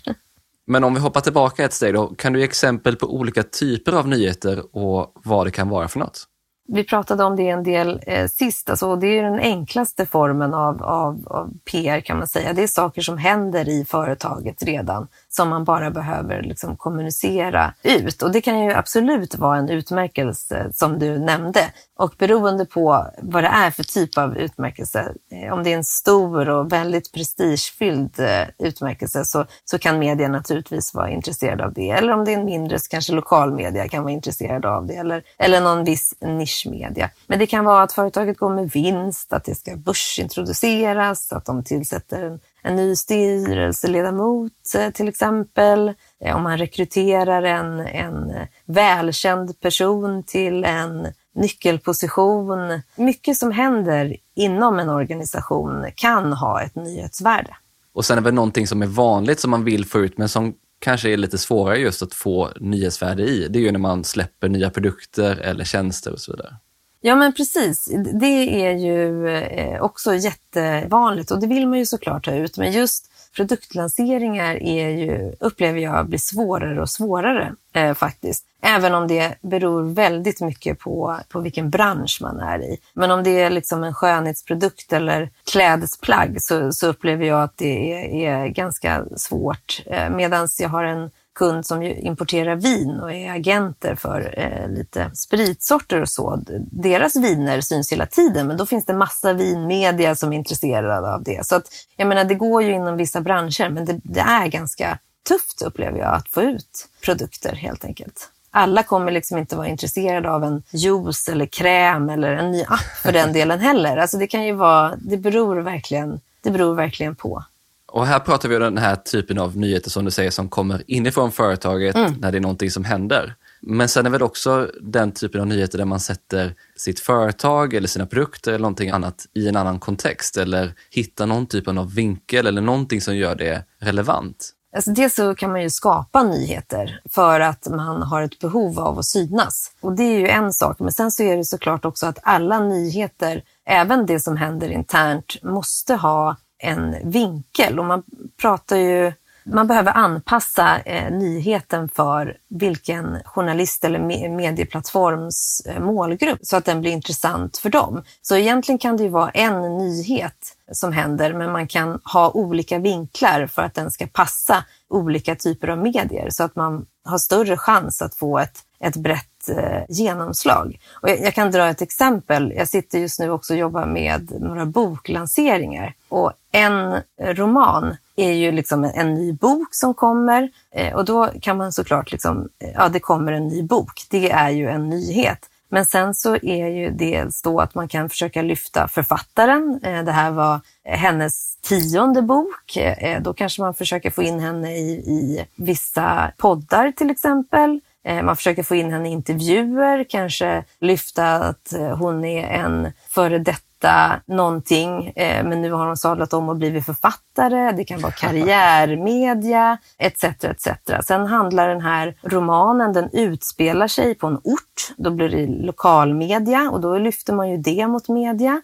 Men 0.66 0.84
om 0.84 0.94
vi 0.94 1.00
hoppar 1.00 1.20
tillbaka 1.20 1.64
ett 1.64 1.72
steg 1.72 1.94
då, 1.94 2.06
kan 2.06 2.32
du 2.32 2.38
ge 2.38 2.44
exempel 2.44 2.96
på 2.96 3.14
olika 3.14 3.42
typer 3.42 3.92
av 3.92 4.08
nyheter 4.08 4.76
och 4.76 5.12
vad 5.24 5.46
det 5.46 5.50
kan 5.50 5.68
vara 5.68 5.88
för 5.88 5.98
något? 5.98 6.28
Vi 6.68 6.84
pratade 6.84 7.24
om 7.24 7.36
det 7.36 7.48
en 7.48 7.62
del 7.62 8.00
eh, 8.06 8.28
sist, 8.28 8.70
alltså, 8.70 8.96
det 8.96 9.18
är 9.18 9.22
den 9.22 9.40
enklaste 9.40 10.06
formen 10.06 10.54
av, 10.54 10.82
av, 10.82 11.26
av, 11.26 11.50
PR 11.70 12.00
kan 12.00 12.18
man 12.18 12.26
säga. 12.26 12.52
Det 12.52 12.62
är 12.62 12.66
saker 12.66 13.02
som 13.02 13.18
händer 13.18 13.68
i 13.68 13.84
företaget 13.84 14.62
redan 14.62 15.08
som 15.28 15.48
man 15.48 15.64
bara 15.64 15.90
behöver 15.90 16.42
liksom, 16.42 16.76
kommunicera 16.76 17.74
ut. 17.82 18.22
Och 18.22 18.32
det 18.32 18.40
kan 18.40 18.64
ju 18.64 18.72
absolut 18.72 19.38
vara 19.38 19.58
en 19.58 19.68
utmärkelse 19.68 20.70
som 20.72 20.98
du 20.98 21.18
nämnde. 21.18 21.60
Och 21.98 22.14
beroende 22.18 22.66
på 22.66 23.06
vad 23.22 23.44
det 23.44 23.48
är 23.48 23.70
för 23.70 23.82
typ 23.82 24.18
av 24.18 24.36
utmärkelse, 24.36 25.14
eh, 25.32 25.52
om 25.52 25.64
det 25.64 25.72
är 25.72 25.76
en 25.76 25.84
stor 25.84 26.48
och 26.48 26.72
väldigt 26.72 27.12
prestigefylld 27.12 28.20
eh, 28.20 28.66
utmärkelse 28.68 29.24
så, 29.24 29.46
så 29.64 29.78
kan 29.78 29.98
media 29.98 30.28
naturligtvis 30.28 30.94
vara 30.94 31.10
intresserade 31.10 31.64
av 31.64 31.72
det. 31.72 31.90
Eller 31.90 32.12
om 32.12 32.24
det 32.24 32.32
är 32.32 32.38
en 32.38 32.44
mindre, 32.44 32.78
så 32.78 32.88
kanske 32.88 33.12
lokalmedia 33.12 33.88
kan 33.88 34.02
vara 34.02 34.12
intresserad 34.12 34.66
av 34.66 34.86
det. 34.86 34.94
Eller, 34.94 35.22
eller 35.38 35.60
någon 35.60 35.84
viss 35.84 36.14
nisch 36.20 36.51
nischmedia. 36.52 37.10
Men 37.26 37.38
det 37.38 37.46
kan 37.46 37.64
vara 37.64 37.82
att 37.82 37.92
företaget 37.92 38.38
går 38.38 38.54
med 38.54 38.70
vinst, 38.70 39.32
att 39.32 39.44
det 39.44 39.54
ska 39.54 39.76
börsintroduceras, 39.76 41.32
att 41.32 41.44
de 41.44 41.64
tillsätter 41.64 42.22
en 42.22 42.40
en 42.62 42.76
ny 42.76 42.96
styrelseledamot 42.96 44.52
eh, 44.78 44.90
till 44.90 45.08
exempel. 45.08 45.92
Eh, 46.24 46.36
om 46.36 46.42
man 46.42 46.58
rekryterar 46.58 47.42
en, 47.42 47.80
en 47.80 48.32
välkänd 48.66 49.60
person 49.60 50.22
till 50.22 50.64
en 50.64 51.06
nyckelposition. 51.34 52.82
Mycket 52.96 53.36
som 53.36 53.52
händer 53.52 54.16
inom 54.34 54.78
en 54.78 54.88
organisation 54.88 55.86
kan 55.94 56.32
ha 56.32 56.62
ett 56.62 56.74
nyhetsvärde. 56.74 57.56
Och 57.94 58.04
sen 58.04 58.18
är 58.18 58.20
det 58.20 58.24
väl 58.24 58.34
någonting 58.34 58.66
som 58.66 58.82
är 58.82 58.86
vanligt 58.86 59.40
som 59.40 59.50
man 59.50 59.64
vill 59.64 59.84
få 59.84 59.98
ut 59.98 60.18
men 60.18 60.28
som 60.28 60.54
kanske 60.82 61.10
är 61.10 61.16
lite 61.16 61.38
svårare 61.38 61.78
just 61.78 62.02
att 62.02 62.14
få 62.14 62.50
nyhetsvärde 62.60 63.22
i. 63.22 63.48
Det 63.48 63.58
är 63.58 63.60
ju 63.60 63.72
när 63.72 63.78
man 63.78 64.04
släpper 64.04 64.48
nya 64.48 64.70
produkter 64.70 65.36
eller 65.36 65.64
tjänster 65.64 66.12
och 66.12 66.20
så 66.20 66.32
vidare. 66.32 66.56
Ja, 67.00 67.16
men 67.16 67.32
precis. 67.32 67.88
Det 68.20 68.66
är 68.66 68.72
ju 68.72 69.28
eh, 69.28 69.82
också 69.82 70.14
jättevanligt 70.14 71.30
och 71.30 71.40
det 71.40 71.46
vill 71.46 71.68
man 71.68 71.78
ju 71.78 71.86
såklart 71.86 72.26
ha 72.26 72.34
ut. 72.34 72.58
Men 72.58 72.72
just 72.72 73.11
produktlanseringar 73.36 74.62
är 74.62 74.88
ju, 74.88 75.32
upplever 75.40 75.80
jag 75.80 76.08
blir 76.08 76.18
svårare 76.18 76.80
och 76.82 76.90
svårare 76.90 77.54
eh, 77.72 77.94
faktiskt. 77.94 78.46
Även 78.62 78.94
om 78.94 79.08
det 79.08 79.34
beror 79.40 79.94
väldigt 79.94 80.40
mycket 80.40 80.78
på, 80.78 81.18
på 81.28 81.40
vilken 81.40 81.70
bransch 81.70 82.18
man 82.20 82.40
är 82.40 82.58
i. 82.58 82.78
Men 82.94 83.10
om 83.10 83.22
det 83.22 83.40
är 83.40 83.50
liksom 83.50 83.84
en 83.84 83.94
skönhetsprodukt 83.94 84.92
eller 84.92 85.30
klädesplagg 85.52 86.42
så, 86.42 86.72
så 86.72 86.86
upplever 86.86 87.26
jag 87.26 87.42
att 87.42 87.56
det 87.56 87.92
är, 87.92 88.44
är 88.44 88.48
ganska 88.48 89.04
svårt. 89.16 89.82
Eh, 89.86 90.10
Medan 90.10 90.48
jag 90.58 90.68
har 90.68 90.84
en 90.84 91.10
kund 91.34 91.66
som 91.66 91.82
importerar 91.82 92.56
vin 92.56 93.00
och 93.00 93.12
är 93.12 93.32
agenter 93.32 93.94
för 93.94 94.34
eh, 94.38 94.68
lite 94.68 95.10
spritsorter 95.14 96.00
och 96.00 96.08
så. 96.08 96.42
Deras 96.70 97.16
viner 97.16 97.60
syns 97.60 97.92
hela 97.92 98.06
tiden, 98.06 98.46
men 98.46 98.56
då 98.56 98.66
finns 98.66 98.86
det 98.86 98.94
massa 98.94 99.32
vinmedia 99.32 100.14
som 100.14 100.32
är 100.32 100.36
intresserade 100.36 101.14
av 101.14 101.22
det. 101.22 101.46
Så 101.46 101.56
att, 101.56 101.64
jag 101.96 102.08
menar, 102.08 102.24
det 102.24 102.34
går 102.34 102.62
ju 102.62 102.72
inom 102.72 102.96
vissa 102.96 103.20
branscher, 103.20 103.68
men 103.68 103.84
det, 103.84 104.00
det 104.04 104.20
är 104.20 104.46
ganska 104.46 104.98
tufft 105.28 105.62
upplever 105.62 105.98
jag 105.98 106.14
att 106.14 106.28
få 106.28 106.42
ut 106.42 106.88
produkter 107.04 107.54
helt 107.54 107.84
enkelt. 107.84 108.28
Alla 108.50 108.82
kommer 108.82 109.12
liksom 109.12 109.38
inte 109.38 109.56
vara 109.56 109.68
intresserade 109.68 110.30
av 110.30 110.44
en 110.44 110.62
juice 110.70 111.28
eller 111.28 111.46
kräm 111.46 112.08
eller 112.08 112.32
en 112.32 112.50
ny 112.50 112.62
app 112.62 112.80
för 113.02 113.12
den 113.12 113.32
delen 113.32 113.60
heller. 113.60 113.96
Alltså 113.96 114.18
det 114.18 114.26
kan 114.26 114.44
ju 114.44 114.52
vara, 114.52 114.96
det 114.96 115.16
beror 115.16 115.56
verkligen, 115.56 116.20
det 116.42 116.50
beror 116.50 116.74
verkligen 116.74 117.14
på. 117.14 117.44
Och 117.92 118.06
här 118.06 118.18
pratar 118.18 118.48
vi 118.48 118.56
om 118.56 118.62
den 118.62 118.78
här 118.78 118.96
typen 118.96 119.38
av 119.38 119.56
nyheter 119.56 119.90
som 119.90 120.04
du 120.04 120.10
säger 120.10 120.30
som 120.30 120.48
kommer 120.48 120.82
inifrån 120.86 121.32
företaget 121.32 121.96
mm. 121.96 122.12
när 122.12 122.32
det 122.32 122.38
är 122.38 122.40
någonting 122.40 122.70
som 122.70 122.84
händer. 122.84 123.34
Men 123.60 123.88
sen 123.88 124.06
är 124.06 124.10
väl 124.10 124.22
också 124.22 124.70
den 124.80 125.12
typen 125.12 125.40
av 125.40 125.46
nyheter 125.46 125.78
där 125.78 125.84
man 125.84 126.00
sätter 126.00 126.54
sitt 126.76 127.00
företag 127.00 127.74
eller 127.74 127.88
sina 127.88 128.06
produkter 128.06 128.50
eller 128.52 128.62
någonting 128.62 128.90
annat 128.90 129.26
i 129.34 129.48
en 129.48 129.56
annan 129.56 129.78
kontext 129.78 130.36
eller 130.36 130.74
hittar 130.90 131.26
någon 131.26 131.46
typ 131.46 131.68
av 131.68 131.94
vinkel 131.94 132.46
eller 132.46 132.60
någonting 132.60 133.00
som 133.00 133.16
gör 133.16 133.34
det 133.34 133.64
relevant. 133.78 134.52
Alltså 134.74 134.90
dels 134.90 135.14
så 135.14 135.34
kan 135.34 135.52
man 135.52 135.62
ju 135.62 135.70
skapa 135.70 136.22
nyheter 136.22 137.00
för 137.10 137.40
att 137.40 137.68
man 137.70 138.02
har 138.02 138.22
ett 138.22 138.38
behov 138.38 138.80
av 138.80 138.98
att 138.98 139.06
synas. 139.06 139.72
Och 139.80 139.96
det 139.96 140.02
är 140.02 140.18
ju 140.18 140.28
en 140.28 140.52
sak, 140.52 140.78
men 140.78 140.92
sen 140.92 141.10
så 141.10 141.22
är 141.22 141.36
det 141.36 141.44
såklart 141.44 141.84
också 141.84 142.06
att 142.06 142.18
alla 142.22 142.60
nyheter, 142.60 143.42
även 143.66 144.06
det 144.06 144.20
som 144.20 144.36
händer 144.36 144.68
internt, 144.68 145.42
måste 145.42 145.94
ha 145.94 146.36
en 146.62 147.10
vinkel 147.10 147.78
och 147.78 147.84
man 147.84 148.02
pratar 148.40 148.76
ju 148.76 149.12
man 149.44 149.66
behöver 149.66 149.92
anpassa 149.92 150.78
eh, 150.78 151.10
nyheten 151.10 151.88
för 151.88 152.36
vilken 152.48 153.22
journalist 153.24 153.84
eller 153.84 153.98
me 153.98 154.28
medieplattforms 154.28 155.62
eh, 155.66 155.80
målgrupp 155.80 156.38
så 156.42 156.56
att 156.56 156.64
den 156.64 156.80
blir 156.80 156.90
intressant 156.90 157.58
för 157.58 157.70
dem. 157.70 158.02
Så 158.22 158.36
egentligen 158.36 158.78
kan 158.78 158.96
det 158.96 159.02
ju 159.02 159.08
vara 159.08 159.30
en 159.30 159.78
nyhet 159.78 160.56
som 160.72 160.92
händer 160.92 161.34
men 161.34 161.52
man 161.52 161.66
kan 161.66 162.00
ha 162.04 162.30
olika 162.30 162.78
vinklar 162.78 163.46
för 163.46 163.62
att 163.62 163.74
den 163.74 163.90
ska 163.90 164.06
passa 164.06 164.64
olika 164.88 165.34
typer 165.34 165.68
av 165.68 165.78
medier 165.78 166.30
så 166.30 166.44
att 166.44 166.56
man 166.56 166.86
har 167.04 167.18
större 167.18 167.56
chans 167.56 168.02
att 168.02 168.14
få 168.14 168.38
ett, 168.38 168.58
ett 168.80 168.96
brett 168.96 169.31
eh, 169.48 169.82
genomslag. 169.88 170.78
Och 171.02 171.10
jag, 171.10 171.20
jag, 171.20 171.34
kan 171.34 171.50
dra 171.50 171.68
ett 171.68 171.82
exempel. 171.82 172.52
Jag 172.56 172.68
sitter 172.68 172.98
just 172.98 173.20
nu 173.20 173.30
också 173.30 173.52
och 173.52 173.58
jobbar 173.58 173.86
med 173.86 174.32
några 174.40 174.66
boklanseringar. 174.66 175.94
Och 176.08 176.32
en 176.52 177.00
roman 177.20 177.96
är 178.16 178.32
ju 178.32 178.52
liksom 178.52 178.84
en 178.94 179.14
ny 179.14 179.32
bok 179.32 179.74
som 179.74 179.94
kommer 179.94 180.50
eh, 180.70 180.94
och 180.94 181.04
då 181.04 181.28
kan 181.40 181.56
man 181.56 181.72
såklart 181.72 182.12
liksom, 182.12 182.48
eh, 182.58 182.70
ja 182.74 182.88
det 182.88 183.00
kommer 183.00 183.32
en 183.32 183.48
ny 183.48 183.62
bok. 183.62 184.06
Det 184.10 184.30
är 184.30 184.50
ju 184.50 184.68
en 184.68 184.88
nyhet. 184.88 185.48
Men 185.72 185.86
sen 185.86 186.14
så 186.14 186.36
är 186.36 186.68
ju 186.68 186.90
dels 186.90 187.42
då 187.42 187.60
att 187.60 187.74
man 187.74 187.88
kan 187.88 188.08
försöka 188.08 188.42
lyfta 188.42 188.88
författaren. 188.88 189.80
Eh, 189.82 190.04
det 190.04 190.12
här 190.12 190.30
var 190.30 190.60
hennes 190.84 191.56
tionde 191.56 192.22
bok. 192.22 192.76
Eh, 192.76 193.22
då 193.22 193.34
kanske 193.34 193.62
man 193.62 193.74
försöker 193.74 194.10
få 194.10 194.22
in 194.22 194.40
henne 194.40 194.76
i, 194.76 194.90
i 194.90 195.46
vissa 195.56 196.32
poddar 196.38 196.92
till 196.92 197.10
exempel. 197.10 197.80
Eh, 198.04 198.22
man 198.22 198.36
försöker 198.36 198.62
få 198.62 198.74
in 198.74 198.92
henne 198.92 199.08
i 199.08 199.12
intervjuer, 199.12 200.04
kanske 200.08 200.64
lyfta 200.80 201.34
att 201.34 201.72
eh, 201.72 201.96
hon 201.96 202.24
är 202.24 202.48
en 202.48 202.92
före 203.08 203.38
detta 203.38 204.20
någonting, 204.26 205.12
eh, 205.16 205.44
men 205.44 205.62
nu 205.62 205.72
har 205.72 205.86
hon 205.86 205.96
sadlat 205.96 206.32
om 206.32 206.48
och 206.48 206.56
blivit 206.56 206.86
författare. 206.86 207.72
Det 207.72 207.84
kan 207.84 208.00
vara 208.00 208.12
karriärmedia 208.12 209.78
etc. 209.98 210.24
etc. 210.24 210.68
Sen 211.06 211.26
handlar 211.26 211.68
den 211.68 211.80
här 211.80 212.14
romanen, 212.22 212.92
den 212.92 213.10
utspelar 213.12 213.88
sig 213.88 214.14
på 214.14 214.26
en 214.26 214.40
ort. 214.44 214.94
Då 214.96 215.10
blir 215.10 215.28
det 215.28 215.46
lokalmedia 215.46 216.70
och 216.70 216.80
då 216.80 216.98
lyfter 216.98 217.32
man 217.32 217.50
ju 217.50 217.56
det 217.56 217.86
mot 217.86 218.08
media. 218.08 218.62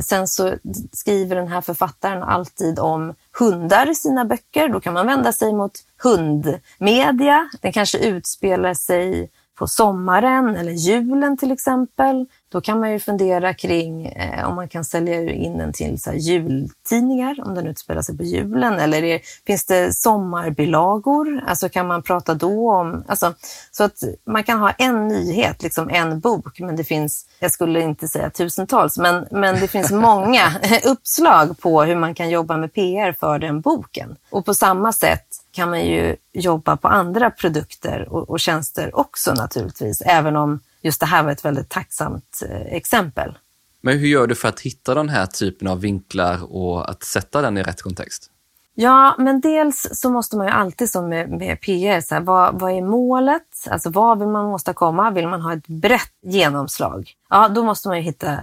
Sen 0.00 0.28
så 0.28 0.54
skriver 0.92 1.36
den 1.36 1.48
här 1.48 1.60
författaren 1.60 2.22
alltid 2.22 2.78
om 2.78 3.14
hundar 3.38 3.90
i 3.90 3.94
sina 3.94 4.24
böcker. 4.24 4.68
Då 4.68 4.80
kan 4.80 4.94
man 4.94 5.06
vända 5.06 5.32
sig 5.32 5.52
mot 5.52 5.72
hundmedia. 6.02 7.50
Den 7.62 7.72
kanske 7.72 7.98
utspelar 7.98 8.74
sig 8.74 9.30
på 9.54 9.66
sommaren 9.66 10.56
eller 10.56 10.72
julen 10.72 11.36
till 11.36 11.52
exempel. 11.52 12.26
Då 12.54 12.60
kan 12.60 12.80
man 12.80 12.92
ju 12.92 12.98
fundera 12.98 13.54
kring 13.54 14.06
eh, 14.06 14.48
om 14.48 14.54
man 14.54 14.68
kan 14.68 14.84
sälja 14.84 15.32
in 15.32 15.58
den 15.58 15.72
till 15.72 16.00
så 16.00 16.12
jultidningar, 16.12 17.42
om 17.46 17.54
den 17.54 17.66
utspelar 17.66 18.02
sig 18.02 18.16
på 18.16 18.22
julen. 18.22 18.74
Eller 18.74 19.02
är, 19.02 19.20
finns 19.46 19.66
det 19.66 19.92
sommarbilagor? 19.96 21.40
Alltså 21.46 21.68
kan 21.68 21.86
man 21.86 22.02
prata 22.02 22.34
då 22.34 22.72
om... 22.72 23.04
Alltså, 23.08 23.34
så 23.70 23.84
att 23.84 24.02
man 24.26 24.44
kan 24.44 24.58
ha 24.58 24.70
en 24.70 25.08
nyhet, 25.08 25.62
liksom 25.62 25.90
en 25.90 26.20
bok, 26.20 26.60
men 26.60 26.76
det 26.76 26.84
finns, 26.84 27.26
jag 27.38 27.52
skulle 27.52 27.80
inte 27.80 28.08
säga 28.08 28.30
tusentals, 28.30 28.98
men, 28.98 29.26
men 29.30 29.60
det 29.60 29.68
finns 29.68 29.90
många 30.08 30.52
uppslag 30.84 31.58
på 31.58 31.82
hur 31.82 31.96
man 31.96 32.14
kan 32.14 32.30
jobba 32.30 32.56
med 32.56 32.72
PR 32.74 33.12
för 33.12 33.38
den 33.38 33.60
boken. 33.60 34.16
Och 34.30 34.44
på 34.44 34.54
samma 34.54 34.92
sätt 34.92 35.26
kan 35.52 35.70
man 35.70 35.86
ju 35.86 36.16
jobba 36.32 36.76
på 36.76 36.88
andra 36.88 37.30
produkter 37.30 38.08
och, 38.10 38.30
och 38.30 38.40
tjänster 38.40 38.98
också 38.98 39.34
naturligtvis, 39.34 40.00
även 40.00 40.36
om 40.36 40.60
just 40.84 41.00
det 41.00 41.06
här 41.06 41.22
var 41.22 41.30
ett 41.30 41.44
väldigt 41.44 41.68
tacksamt 41.68 42.42
eh, 42.48 42.74
exempel. 42.76 43.38
Men 43.80 43.98
hur 43.98 44.06
gör 44.06 44.26
du 44.26 44.34
för 44.34 44.48
att 44.48 44.60
hitta 44.60 44.94
den 44.94 45.08
här 45.08 45.26
typen 45.26 45.68
av 45.68 45.80
vinklar 45.80 46.52
och 46.52 46.90
att 46.90 47.02
sätta 47.02 47.42
den 47.42 47.58
i 47.58 47.62
rätt 47.62 47.82
kontext? 47.82 48.30
Ja, 48.76 49.14
men 49.18 49.40
dels 49.40 49.88
så 49.92 50.10
måste 50.10 50.36
man 50.36 50.46
ju 50.46 50.52
alltid 50.52 50.90
som 50.90 51.08
med, 51.08 51.30
med 51.30 51.60
PR, 51.60 52.00
så 52.00 52.14
här, 52.14 52.22
vad, 52.22 52.60
vad 52.60 52.72
är 52.72 52.82
målet? 52.82 53.42
Alltså 53.70 53.90
vad 53.90 54.18
vill 54.18 54.28
man 54.28 54.46
åstadkomma? 54.46 55.10
Vill 55.10 55.28
man 55.28 55.42
ha 55.42 55.52
ett 55.52 55.66
brett 55.66 56.12
genomslag? 56.22 57.12
Ja, 57.30 57.48
då 57.48 57.62
måste 57.62 57.88
man 57.88 57.96
ju 57.96 58.02
hitta, 58.02 58.38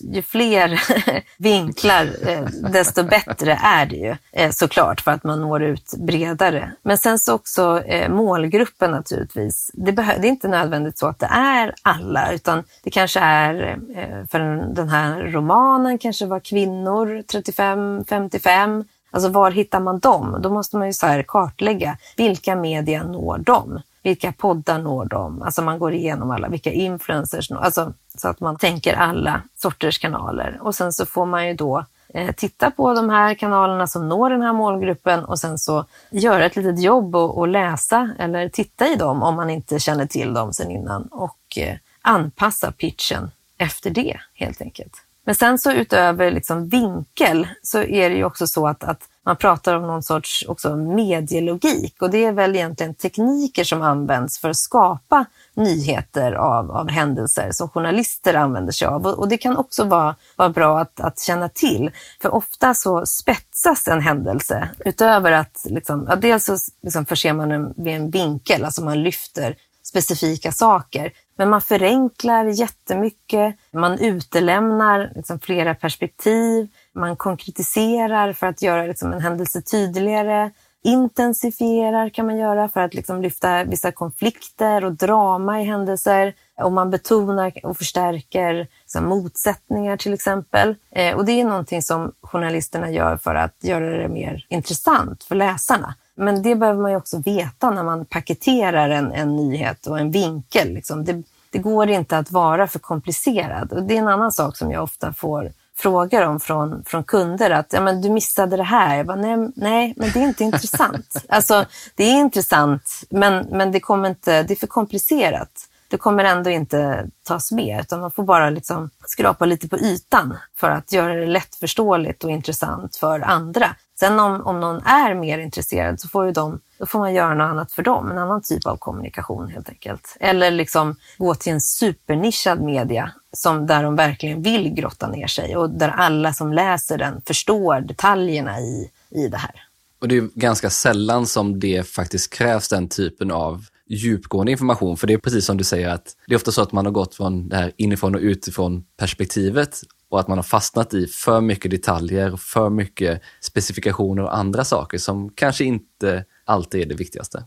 ju 0.00 0.22
fler 0.22 0.80
vinklar, 1.38 2.28
eh, 2.28 2.44
desto 2.72 3.02
bättre 3.02 3.60
är 3.62 3.86
det 3.86 3.96
ju 3.96 4.16
eh, 4.32 4.50
såklart 4.50 5.00
för 5.00 5.10
att 5.10 5.24
man 5.24 5.40
når 5.40 5.62
ut 5.62 5.94
bredare. 5.98 6.72
Men 6.82 6.98
sen 6.98 7.18
så 7.18 7.34
också 7.34 7.82
eh, 7.84 8.08
målgruppen 8.08 8.90
naturligtvis. 8.90 9.70
Det, 9.74 9.92
det 9.92 10.02
är 10.02 10.24
inte 10.24 10.48
nödvändigt 10.48 10.98
så 10.98 11.06
att 11.06 11.18
det 11.18 11.30
är 11.30 11.74
alla, 11.82 12.32
utan 12.32 12.64
det 12.82 12.90
kanske 12.90 13.20
är 13.20 13.78
eh, 13.94 14.26
för 14.30 14.38
den 14.74 14.88
här 14.88 15.20
romanen 15.20 15.98
kanske 15.98 16.26
var 16.26 16.40
kvinnor 16.40 17.22
35-55 17.32 18.84
Alltså 19.16 19.28
var 19.28 19.50
hittar 19.50 19.80
man 19.80 19.98
dem? 19.98 20.38
Då 20.40 20.50
måste 20.50 20.76
man 20.76 20.86
ju 20.86 20.92
så 20.92 21.22
kartlägga 21.28 21.98
vilka 22.16 22.56
media 22.56 23.02
når 23.02 23.38
dem? 23.38 23.80
Vilka 24.02 24.32
poddar 24.32 24.78
når 24.78 25.04
dem? 25.04 25.42
Alltså 25.42 25.62
man 25.62 25.78
går 25.78 25.92
igenom 25.92 26.30
alla, 26.30 26.48
vilka 26.48 26.70
influencers 26.70 27.50
når, 27.50 27.58
alltså 27.60 27.92
så 28.14 28.28
att 28.28 28.40
man 28.40 28.56
tänker 28.56 28.94
alla 28.94 29.42
sorters 29.54 29.98
kanaler. 29.98 30.58
Och 30.60 30.74
sen 30.74 30.92
så 30.92 31.06
får 31.06 31.26
man 31.26 31.48
ju 31.48 31.54
då 31.54 31.84
eh, 32.08 32.32
titta 32.32 32.70
på 32.70 32.94
de 32.94 33.10
här 33.10 33.34
kanalerna 33.34 33.86
som 33.86 34.08
når 34.08 34.30
den 34.30 34.42
här 34.42 34.52
målgruppen 34.52 35.24
och 35.24 35.38
sen 35.38 35.58
så 35.58 35.84
göra 36.10 36.44
ett 36.44 36.56
litet 36.56 36.80
jobb 36.80 37.16
och, 37.16 37.38
och 37.38 37.48
läsa 37.48 38.10
eller 38.18 38.48
titta 38.48 38.88
i 38.88 38.96
dem 38.96 39.22
om 39.22 39.34
man 39.34 39.50
inte 39.50 39.78
känner 39.78 40.06
till 40.06 40.34
dem 40.34 40.52
sen 40.52 40.70
innan 40.70 41.02
och 41.02 41.58
eh, 41.58 41.76
anpassa 42.02 42.72
pitchen 42.72 43.30
efter 43.58 43.90
det 43.90 44.16
helt 44.34 44.62
enkelt. 44.62 45.05
Men 45.26 45.34
sen 45.34 45.58
så 45.58 45.72
utöver 45.72 46.30
liksom 46.30 46.68
vinkel 46.68 47.48
så 47.62 47.78
är 47.82 48.10
det 48.10 48.16
ju 48.16 48.24
också 48.24 48.46
så 48.46 48.66
att, 48.66 48.84
att 48.84 49.08
man 49.24 49.36
pratar 49.36 49.74
om 49.74 49.82
någon 49.82 50.02
sorts 50.02 50.44
också 50.48 50.76
medielogik 50.76 52.02
och 52.02 52.10
det 52.10 52.24
är 52.24 52.32
väl 52.32 52.56
egentligen 52.56 52.94
tekniker 52.94 53.64
som 53.64 53.82
används 53.82 54.38
för 54.38 54.50
att 54.50 54.56
skapa 54.56 55.24
nyheter 55.54 56.32
av, 56.32 56.70
av 56.70 56.90
händelser 56.90 57.48
som 57.52 57.68
journalister 57.68 58.34
använder 58.34 58.72
sig 58.72 58.88
av. 58.88 59.06
Och, 59.06 59.18
och 59.18 59.28
det 59.28 59.38
kan 59.38 59.56
också 59.56 59.84
vara, 59.84 60.16
vara 60.36 60.48
bra 60.48 60.78
att, 60.80 61.00
att 61.00 61.20
känna 61.20 61.48
till. 61.48 61.90
För 62.22 62.34
ofta 62.34 62.74
så 62.74 63.06
spetsas 63.06 63.88
en 63.88 64.00
händelse 64.00 64.68
utöver 64.84 65.32
att, 65.32 65.66
liksom, 65.70 66.06
ja, 66.08 66.16
dels 66.16 66.44
så 66.44 66.56
liksom 66.82 67.06
förser 67.06 67.32
man 67.32 67.48
den 67.48 67.74
vid 67.76 67.94
en 67.94 68.10
vinkel, 68.10 68.64
alltså 68.64 68.84
man 68.84 69.02
lyfter 69.02 69.56
specifika 69.88 70.52
saker. 70.52 71.12
Men 71.38 71.50
man 71.50 71.60
förenklar 71.60 72.44
jättemycket, 72.44 73.56
man 73.72 73.98
utelämnar 73.98 75.12
liksom 75.14 75.40
flera 75.40 75.74
perspektiv, 75.74 76.68
man 76.94 77.16
konkretiserar 77.16 78.32
för 78.32 78.46
att 78.46 78.62
göra 78.62 78.86
liksom 78.86 79.12
en 79.12 79.20
händelse 79.20 79.62
tydligare, 79.62 80.50
intensifierar 80.86 82.08
kan 82.08 82.26
man 82.26 82.36
göra 82.36 82.68
för 82.68 82.80
att 82.80 82.94
liksom 82.94 83.22
lyfta 83.22 83.64
vissa 83.64 83.92
konflikter 83.92 84.84
och 84.84 84.92
drama 84.92 85.60
i 85.62 85.64
händelser. 85.64 86.34
Och 86.62 86.72
man 86.72 86.90
betonar 86.90 87.52
och 87.62 87.78
förstärker 87.78 88.66
liksom, 88.82 89.04
motsättningar 89.04 89.96
till 89.96 90.14
exempel. 90.14 90.74
Eh, 90.90 91.16
och 91.16 91.24
det 91.24 91.40
är 91.40 91.44
någonting 91.44 91.82
som 91.82 92.12
journalisterna 92.22 92.90
gör 92.90 93.16
för 93.16 93.34
att 93.34 93.56
göra 93.60 93.98
det 93.98 94.08
mer 94.08 94.46
intressant 94.48 95.24
för 95.24 95.34
läsarna. 95.34 95.94
Men 96.16 96.42
det 96.42 96.54
behöver 96.54 96.82
man 96.82 96.90
ju 96.90 96.96
också 96.96 97.18
veta 97.18 97.70
när 97.70 97.82
man 97.82 98.04
paketerar 98.04 98.90
en, 98.90 99.12
en 99.12 99.36
nyhet 99.36 99.86
och 99.86 99.98
en 99.98 100.10
vinkel. 100.10 100.68
Liksom. 100.68 101.04
Det, 101.04 101.22
det 101.50 101.58
går 101.58 101.88
inte 101.88 102.18
att 102.18 102.30
vara 102.30 102.68
för 102.68 102.78
komplicerad. 102.78 103.72
Och 103.72 103.82
det 103.82 103.94
är 103.94 103.98
en 103.98 104.08
annan 104.08 104.32
sak 104.32 104.56
som 104.56 104.72
jag 104.72 104.82
ofta 104.82 105.12
får 105.12 105.52
frågor 105.76 106.22
om 106.22 106.40
från, 106.40 106.84
från 106.84 107.04
kunder. 107.04 107.50
Att 107.50 107.72
ja, 107.72 107.80
men 107.80 108.02
du 108.02 108.10
missade 108.10 108.56
det 108.56 108.62
här. 108.62 108.96
Jag 108.96 109.06
bara, 109.06 109.16
nej, 109.16 109.52
nej, 109.56 109.94
men 109.96 110.10
det 110.10 110.18
är 110.18 110.24
inte 110.24 110.44
intressant. 110.44 111.16
Alltså, 111.28 111.64
det 111.94 112.04
är 112.04 112.14
intressant, 112.14 112.90
men, 113.10 113.46
men 113.50 113.72
det, 113.72 113.80
kommer 113.80 114.08
inte, 114.08 114.42
det 114.42 114.54
är 114.54 114.56
för 114.56 114.66
komplicerat. 114.66 115.68
Det 115.88 115.96
kommer 115.96 116.24
ändå 116.24 116.50
inte 116.50 117.06
tas 117.22 117.52
med, 117.52 117.80
utan 117.80 118.00
man 118.00 118.10
får 118.10 118.22
bara 118.22 118.50
liksom 118.50 118.90
skrapa 119.06 119.44
lite 119.44 119.68
på 119.68 119.78
ytan 119.78 120.36
för 120.56 120.70
att 120.70 120.92
göra 120.92 121.14
det 121.14 121.26
lättförståeligt 121.26 122.24
och 122.24 122.30
intressant 122.30 122.96
för 122.96 123.20
andra. 123.20 123.76
Sen 124.00 124.20
om, 124.20 124.46
om 124.46 124.60
någon 124.60 124.82
är 124.82 125.14
mer 125.14 125.38
intresserad 125.38 126.00
så 126.00 126.08
får, 126.08 126.26
ju 126.26 126.32
de, 126.32 126.60
då 126.78 126.86
får 126.86 126.98
man 126.98 127.14
göra 127.14 127.34
något 127.34 127.50
annat 127.50 127.72
för 127.72 127.82
dem, 127.82 128.10
en 128.10 128.18
annan 128.18 128.42
typ 128.42 128.66
av 128.66 128.76
kommunikation 128.76 129.48
helt 129.48 129.68
enkelt. 129.68 130.16
Eller 130.20 130.50
liksom 130.50 130.96
gå 131.18 131.34
till 131.34 131.52
en 131.52 131.60
supernischad 131.60 132.60
media 132.60 133.12
som, 133.32 133.66
där 133.66 133.82
de 133.82 133.96
verkligen 133.96 134.42
vill 134.42 134.74
grotta 134.74 135.08
ner 135.08 135.26
sig 135.26 135.56
och 135.56 135.70
där 135.70 135.88
alla 135.88 136.32
som 136.32 136.52
läser 136.52 136.98
den 136.98 137.22
förstår 137.26 137.80
detaljerna 137.80 138.60
i, 138.60 138.90
i 139.10 139.28
det 139.28 139.36
här. 139.36 139.62
Och 140.00 140.08
det 140.08 140.16
är 140.16 140.28
ganska 140.34 140.70
sällan 140.70 141.26
som 141.26 141.60
det 141.60 141.88
faktiskt 141.88 142.32
krävs 142.32 142.68
den 142.68 142.88
typen 142.88 143.30
av 143.30 143.64
djupgående 143.88 144.52
information. 144.52 144.96
För 144.96 145.06
det 145.06 145.12
är 145.12 145.18
precis 145.18 145.46
som 145.46 145.56
du 145.56 145.64
säger 145.64 145.88
att 145.88 146.16
det 146.26 146.34
är 146.34 146.36
ofta 146.36 146.52
så 146.52 146.62
att 146.62 146.72
man 146.72 146.84
har 146.84 146.92
gått 146.92 147.14
från 147.14 147.48
det 147.48 147.56
här 147.56 147.72
inifrån 147.76 148.14
och 148.14 148.20
utifrån 148.20 148.84
perspektivet 148.98 149.80
och 150.10 150.20
att 150.20 150.28
man 150.28 150.38
har 150.38 150.42
fastnat 150.42 150.94
i 150.94 151.06
för 151.06 151.40
mycket 151.40 151.70
detaljer, 151.70 152.36
för 152.36 152.70
mycket 152.70 153.22
specifikationer 153.40 154.22
och 154.22 154.36
andra 154.36 154.64
saker 154.64 154.98
som 154.98 155.30
kanske 155.30 155.64
inte 155.64 156.24
alltid 156.44 156.80
är 156.80 156.86
det 156.86 156.94
viktigaste. 156.94 157.44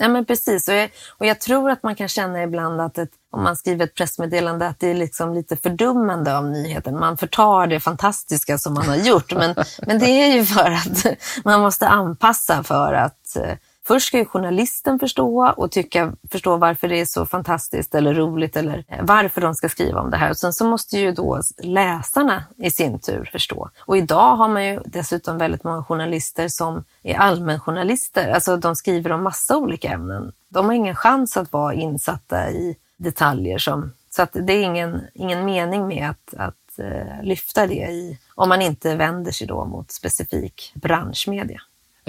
Ja, 0.00 0.08
men 0.08 0.24
precis. 0.24 0.68
Och 0.68 0.74
jag, 0.74 0.90
och 1.18 1.26
jag 1.26 1.40
tror 1.40 1.70
att 1.70 1.82
man 1.82 1.94
kan 1.96 2.08
känna 2.08 2.42
ibland 2.42 2.80
att 2.80 2.98
ett, 2.98 3.10
om 3.30 3.42
man 3.42 3.56
skriver 3.56 3.84
ett 3.84 3.94
pressmeddelande 3.94 4.66
att 4.66 4.80
det 4.80 4.88
är 4.88 4.94
liksom 4.94 5.34
lite 5.34 5.56
fördummande 5.56 6.38
av 6.38 6.44
nyheten. 6.44 6.98
Man 6.98 7.16
förtar 7.16 7.66
det 7.66 7.80
fantastiska 7.80 8.58
som 8.58 8.74
man 8.74 8.88
har 8.88 8.96
gjort. 8.96 9.34
Men, 9.34 9.54
men 9.86 9.98
det 9.98 10.06
är 10.06 10.34
ju 10.34 10.44
för 10.44 10.70
att 10.70 11.06
man 11.44 11.60
måste 11.60 11.88
anpassa 11.88 12.62
för 12.62 12.92
att 12.92 13.36
eh, 13.36 13.52
Först 13.88 14.06
ska 14.06 14.18
ju 14.18 14.24
journalisten 14.24 14.98
förstå 14.98 15.54
och 15.56 15.70
tycka, 15.70 16.12
förstå 16.30 16.56
varför 16.56 16.88
det 16.88 17.00
är 17.00 17.04
så 17.04 17.26
fantastiskt 17.26 17.94
eller 17.94 18.14
roligt 18.14 18.56
eller 18.56 18.84
eh, 18.88 18.98
varför 19.02 19.40
de 19.40 19.54
ska 19.54 19.68
skriva 19.68 20.00
om 20.00 20.10
det 20.10 20.16
här. 20.16 20.30
Och 20.30 20.36
sen 20.36 20.52
så 20.52 20.68
måste 20.68 20.98
ju 20.98 21.12
då 21.12 21.40
läsarna 21.58 22.44
i 22.56 22.70
sin 22.70 22.98
tur 22.98 23.28
förstå. 23.32 23.70
Och 23.80 23.96
idag 23.96 24.36
har 24.36 24.48
man 24.48 24.66
ju 24.66 24.80
dessutom 24.86 25.38
väldigt 25.38 25.64
många 25.64 25.84
journalister 25.84 26.48
som 26.48 26.84
är 27.02 27.14
allmänjournalister. 27.14 28.30
Alltså 28.30 28.56
de 28.56 28.76
skriver 28.76 29.12
om 29.12 29.22
massa 29.22 29.56
olika 29.56 29.88
ämnen. 29.88 30.32
De 30.48 30.66
har 30.66 30.72
ingen 30.72 30.96
chans 30.96 31.36
att 31.36 31.52
vara 31.52 31.74
insatta 31.74 32.50
i 32.50 32.76
detaljer. 32.96 33.58
Som, 33.58 33.92
så 34.10 34.22
att 34.22 34.32
det 34.32 34.52
är 34.52 34.62
ingen, 34.62 35.00
ingen 35.14 35.44
mening 35.44 35.86
med 35.86 36.10
att, 36.10 36.34
att 36.34 36.78
uh, 36.78 37.22
lyfta 37.22 37.66
det 37.66 37.88
i, 37.88 38.18
om 38.34 38.48
man 38.48 38.62
inte 38.62 38.96
vänder 38.96 39.32
sig 39.32 39.46
då 39.46 39.64
mot 39.64 39.90
specifik 39.90 40.72
branschmedia. 40.74 41.60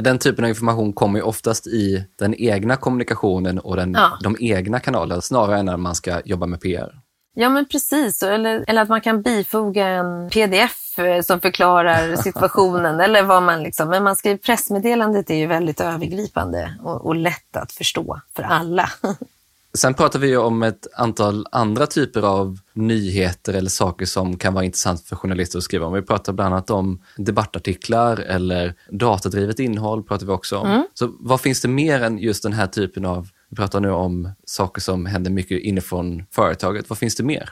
Den 0.02 0.20
typen 0.20 0.44
av 0.46 0.50
information 0.50 0.94
kommer 0.94 1.20
ju 1.20 1.24
oftast 1.24 1.68
i 1.68 2.06
den 2.20 2.36
egna 2.36 2.76
kommunikationen 2.76 3.60
och 3.60 3.76
den, 3.76 3.94
ja. 3.94 4.18
de 4.24 4.36
egna 4.40 4.80
kanalerna 4.80 5.22
snarare 5.22 5.60
än 5.60 5.66
när 5.66 5.78
man 5.78 5.96
ska 5.96 6.22
jobba 6.26 6.46
med 6.46 6.62
PR. 6.62 7.02
Ja, 7.36 7.50
men 7.50 7.66
precis. 7.66 8.24
Eller, 8.24 8.66
eller 8.68 8.82
att 8.82 8.90
man 8.90 9.02
kan 9.02 9.22
bifoga 9.22 9.88
en 9.88 10.30
pdf 10.30 11.00
eh, 11.00 11.22
som 11.22 11.40
förklarar 11.40 12.16
situationen. 12.24 13.00
eller 13.00 13.24
vad 13.24 13.44
man 13.44 13.64
liksom, 13.64 13.90
men 13.90 14.04
man 14.04 14.16
skriver 14.16 14.38
pressmeddelandet 14.38 15.30
är 15.30 15.36
ju 15.36 15.48
väldigt 15.48 15.82
övergripande 15.82 16.76
och, 16.84 17.06
och 17.06 17.16
lätt 17.16 17.58
att 17.58 17.72
förstå 17.72 18.22
för 18.36 18.44
alla. 18.44 18.90
Sen 19.74 19.94
pratar 19.94 20.20
vi 20.20 20.38
om 20.38 20.64
ett 20.64 20.88
antal 20.96 21.46
andra 21.52 21.88
typer 21.88 22.22
av 22.22 22.60
nyheter 22.74 23.54
eller 23.54 23.70
saker 23.70 24.06
som 24.06 24.38
kan 24.38 24.54
vara 24.54 24.66
intressant 24.66 25.02
för 25.02 25.16
journalister 25.16 25.58
att 25.58 25.64
skriva 25.64 25.86
om. 25.86 25.94
Vi 25.94 26.02
pratar 26.02 26.34
bland 26.34 26.54
annat 26.54 26.70
om 26.70 27.02
debattartiklar 27.18 28.18
eller 28.18 28.74
datadrivet 28.90 29.60
innehåll 29.60 30.04
pratar 30.04 30.26
vi 30.26 30.32
också 30.32 30.58
om. 30.58 30.68
Mm. 30.68 30.84
Så 30.94 31.16
vad 31.20 31.42
finns 31.42 31.62
det 31.62 31.68
mer 31.68 32.04
än 32.04 32.18
just 32.18 32.44
den 32.44 32.54
här 32.54 32.68
typen 32.68 33.06
av, 33.06 33.28
vi 33.50 33.56
pratar 33.56 33.80
nu 33.80 33.92
om 33.92 34.30
saker 34.46 34.82
som 34.82 35.06
händer 35.06 35.32
mycket 35.32 35.62
inifrån 35.62 36.24
företaget. 36.32 36.90
Vad 36.90 36.98
finns 36.98 37.16
det 37.16 37.24
mer? 37.24 37.50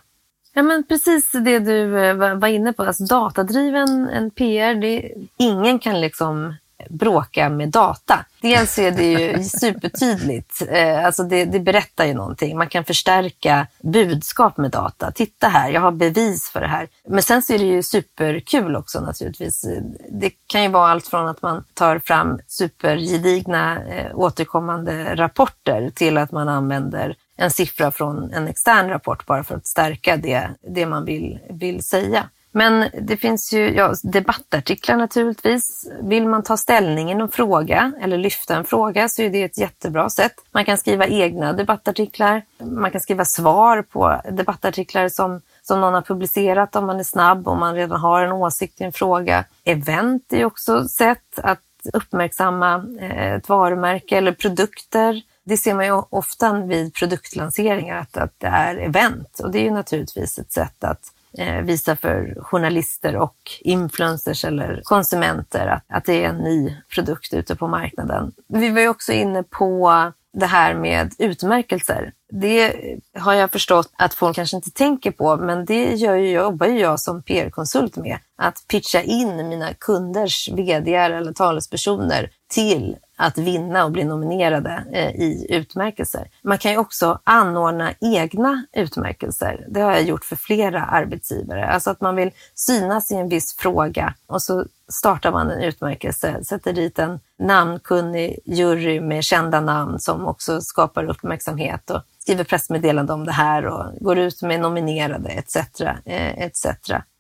Ja, 0.54 0.64
men 0.64 0.84
precis 0.88 1.32
det 1.32 1.60
du 1.60 2.00
eh, 2.00 2.16
var 2.16 2.48
inne 2.48 2.74
på. 2.74 2.84
Alltså, 2.84 3.04
datadriven 3.04 4.08
en 4.08 4.32
PR, 4.32 4.76
det, 4.82 5.12
ingen 5.38 5.80
kan 5.80 6.02
liksom 6.02 6.54
bråka 6.90 7.50
med 7.50 7.70
data. 7.70 8.26
Dels 8.42 8.80
är 8.80 8.92
det 8.92 9.04
ju 9.04 9.44
supertydligt, 9.44 10.62
eh, 10.70 11.06
alltså 11.06 11.24
det, 11.24 11.46
det, 11.46 11.60
berättar 11.60 12.06
ju 12.06 12.14
någonting. 12.14 12.58
Man 12.58 12.68
kan 12.68 12.84
förstärka 12.84 13.68
budskap 13.84 14.58
med 14.58 14.72
data. 14.72 15.12
Titta 15.12 15.48
här, 15.48 15.70
jag 15.70 15.82
har 15.82 15.92
bevis 15.92 16.50
för 16.50 16.62
det 16.62 16.68
här. 16.68 16.88
Men 17.08 17.24
sen 17.24 17.42
så 17.42 17.54
är 17.54 17.60
det 17.60 17.66
ju 17.66 17.84
superkul 17.84 18.76
också 18.76 19.00
naturligtvis. 19.00 19.66
Det 20.10 20.32
kan 20.48 20.64
ju 20.64 20.70
vara 20.70 20.92
allt 20.92 21.08
från 21.08 21.28
att 21.28 21.42
man 21.42 21.64
tar 21.74 22.00
fram 22.00 22.40
supergedigna 22.48 23.86
eh, 23.86 24.16
återkommande 24.16 25.16
rapporter 25.16 25.90
till 25.96 26.18
att 26.18 26.32
man 26.32 26.50
använder 26.50 27.16
en 27.38 27.52
siffra 27.52 27.92
från 27.92 28.34
en 28.34 28.48
extern 28.48 28.90
rapport 28.90 29.26
bara 29.26 29.44
för 29.44 29.56
att 29.56 29.68
stärka 29.68 30.18
det, 30.18 30.50
det 30.62 30.86
man 30.86 31.06
vill, 31.06 31.40
vill 31.50 31.84
säga. 31.84 32.30
Men 32.52 32.90
det 33.02 33.18
finns 33.18 33.54
ju 33.54 33.74
ja, 33.74 33.94
debattartiklar 34.04 34.98
naturligtvis. 34.98 35.90
Vill 36.02 36.28
man 36.28 36.44
ta 36.44 36.58
ställning 36.58 37.12
i 37.12 37.16
någon 37.16 37.30
fråga 37.30 37.92
eller 38.02 38.18
lyfta 38.18 38.56
en 38.56 38.66
fråga 38.66 39.10
så 39.10 39.22
är 39.22 39.30
det 39.30 39.44
ett 39.44 39.58
jättebra 39.58 40.10
sätt. 40.10 40.34
Man 40.52 40.66
kan 40.66 40.78
skriva 40.78 41.08
egna 41.08 41.54
debattartiklar. 41.54 42.42
Man 42.64 42.92
kan 42.92 43.02
skriva 43.02 43.26
svar 43.26 43.82
på 43.82 44.22
debattartiklar 44.32 45.10
som, 45.10 45.42
som 45.62 45.82
någon 45.82 45.94
har 45.94 46.02
publicerat 46.02 46.76
om 46.76 46.86
man 46.86 47.00
är 47.00 47.04
snabb, 47.04 47.48
om 47.48 47.60
man 47.60 47.76
redan 47.76 48.00
har 48.00 48.22
en 48.22 48.32
åsikt 48.32 48.82
i 48.82 48.84
en 48.84 48.94
fråga. 48.94 49.46
Event 49.64 50.34
är 50.34 50.46
också 50.46 50.82
ett 50.82 50.92
sätt 50.92 51.40
att 51.40 51.62
uppmärksamma 51.94 52.86
eh, 53.00 53.34
ett 53.34 53.50
varumärke 53.50 54.18
eller 54.18 54.32
produkter. 54.32 55.22
Det 55.44 55.58
ser 55.58 55.74
man 55.74 55.86
ju 55.86 56.02
ofta 56.10 56.54
vid 56.54 56.94
produktlanseringar 56.94 57.98
att, 57.98 58.18
att 58.18 58.34
det 58.38 58.48
är 58.48 58.76
event 58.76 59.40
och 59.40 59.52
det 59.52 59.60
är 59.60 59.64
ju 59.64 59.72
naturligtvis 59.72 60.40
ett 60.40 60.52
sätt 60.52 60.84
att 60.84 61.12
Eh, 61.38 61.62
visa 61.62 61.96
för 61.96 62.38
journalister 62.42 63.16
och 63.16 63.38
influencers 63.60 64.46
eller 64.46 64.82
konsumenter 64.84 65.68
att, 65.68 65.86
att 65.88 66.06
det 66.06 66.24
är 66.24 66.30
en 66.30 66.38
ny 66.38 66.78
produkt 66.96 67.34
ute 67.34 67.56
på 67.56 67.68
marknaden. 67.68 68.32
Vi 68.48 68.70
var 68.70 68.82
ju 68.82 68.90
också 68.90 69.14
inne 69.14 69.44
på 69.44 70.12
det 70.34 70.46
här 70.46 70.74
med 70.74 71.14
utmärkelser. 71.18 72.12
Det 72.32 72.74
har 73.20 73.34
jag 73.34 73.52
förstått 73.52 73.90
att 73.98 74.14
folk 74.14 74.36
kanske 74.36 74.56
inte 74.56 74.72
tänker 74.72 75.12
på, 75.12 75.38
men 75.38 75.66
det 75.66 75.94
gör 75.94 76.16
ju, 76.16 76.32
jobbar 76.32 76.68
ju 76.68 76.80
jag 76.80 77.00
som 77.00 77.24
PR-konsult 77.24 77.96
med. 77.96 78.18
Att 78.36 78.66
pitcha 78.68 79.02
in 79.02 79.50
mina 79.50 79.74
kunders 79.74 80.50
vd 80.50 80.94
eller 80.96 81.34
talespersoner 81.34 82.30
till 82.50 82.96
att 83.18 83.38
vinna 83.38 83.86
och 83.86 83.92
bli 83.92 84.04
nominerade 84.04 84.84
eh, 84.92 85.10
i 85.10 85.48
utmärkelser. 85.50 86.28
Man 86.42 86.58
kan 86.58 86.72
ju 86.72 86.78
också 86.78 87.20
anordna 87.24 87.94
egna 88.02 88.66
utmärkelser. 88.74 89.66
Det 89.70 89.82
har 89.82 89.92
jag 89.92 90.04
gjort 90.04 90.26
för 90.26 90.36
flera 90.36 90.84
arbetsgivare. 90.84 91.68
Alltså 91.68 91.90
att 91.90 92.02
man 92.02 92.16
vill 92.16 92.32
synas 92.56 93.12
i 93.12 93.16
en 93.16 93.30
viss 93.30 93.56
fråga 93.56 94.14
och 94.28 94.42
så 94.42 94.66
startar 94.92 95.32
man 95.32 95.52
en 95.52 95.64
utmärkelse, 95.64 96.44
sätter 96.44 96.74
dit 96.74 97.00
en 97.00 97.20
namnkunnig 97.40 98.40
jury 98.46 99.02
med 99.02 99.24
kända 99.24 99.62
namn 99.62 100.00
som 100.00 100.28
också 100.28 100.62
skapar 100.62 101.04
uppmärksamhet 101.04 101.90
och 101.90 102.02
skriver 102.20 102.44
pressmeddelande 102.44 103.14
om 103.14 103.26
det 103.26 103.32
här 103.32 103.66
och 103.66 103.86
går 104.00 104.18
ut 104.18 104.42
med 104.42 104.60
nominerade 104.60 105.30
etc. 105.30 105.56
Eh, 105.82 106.40
etc. 106.40 106.66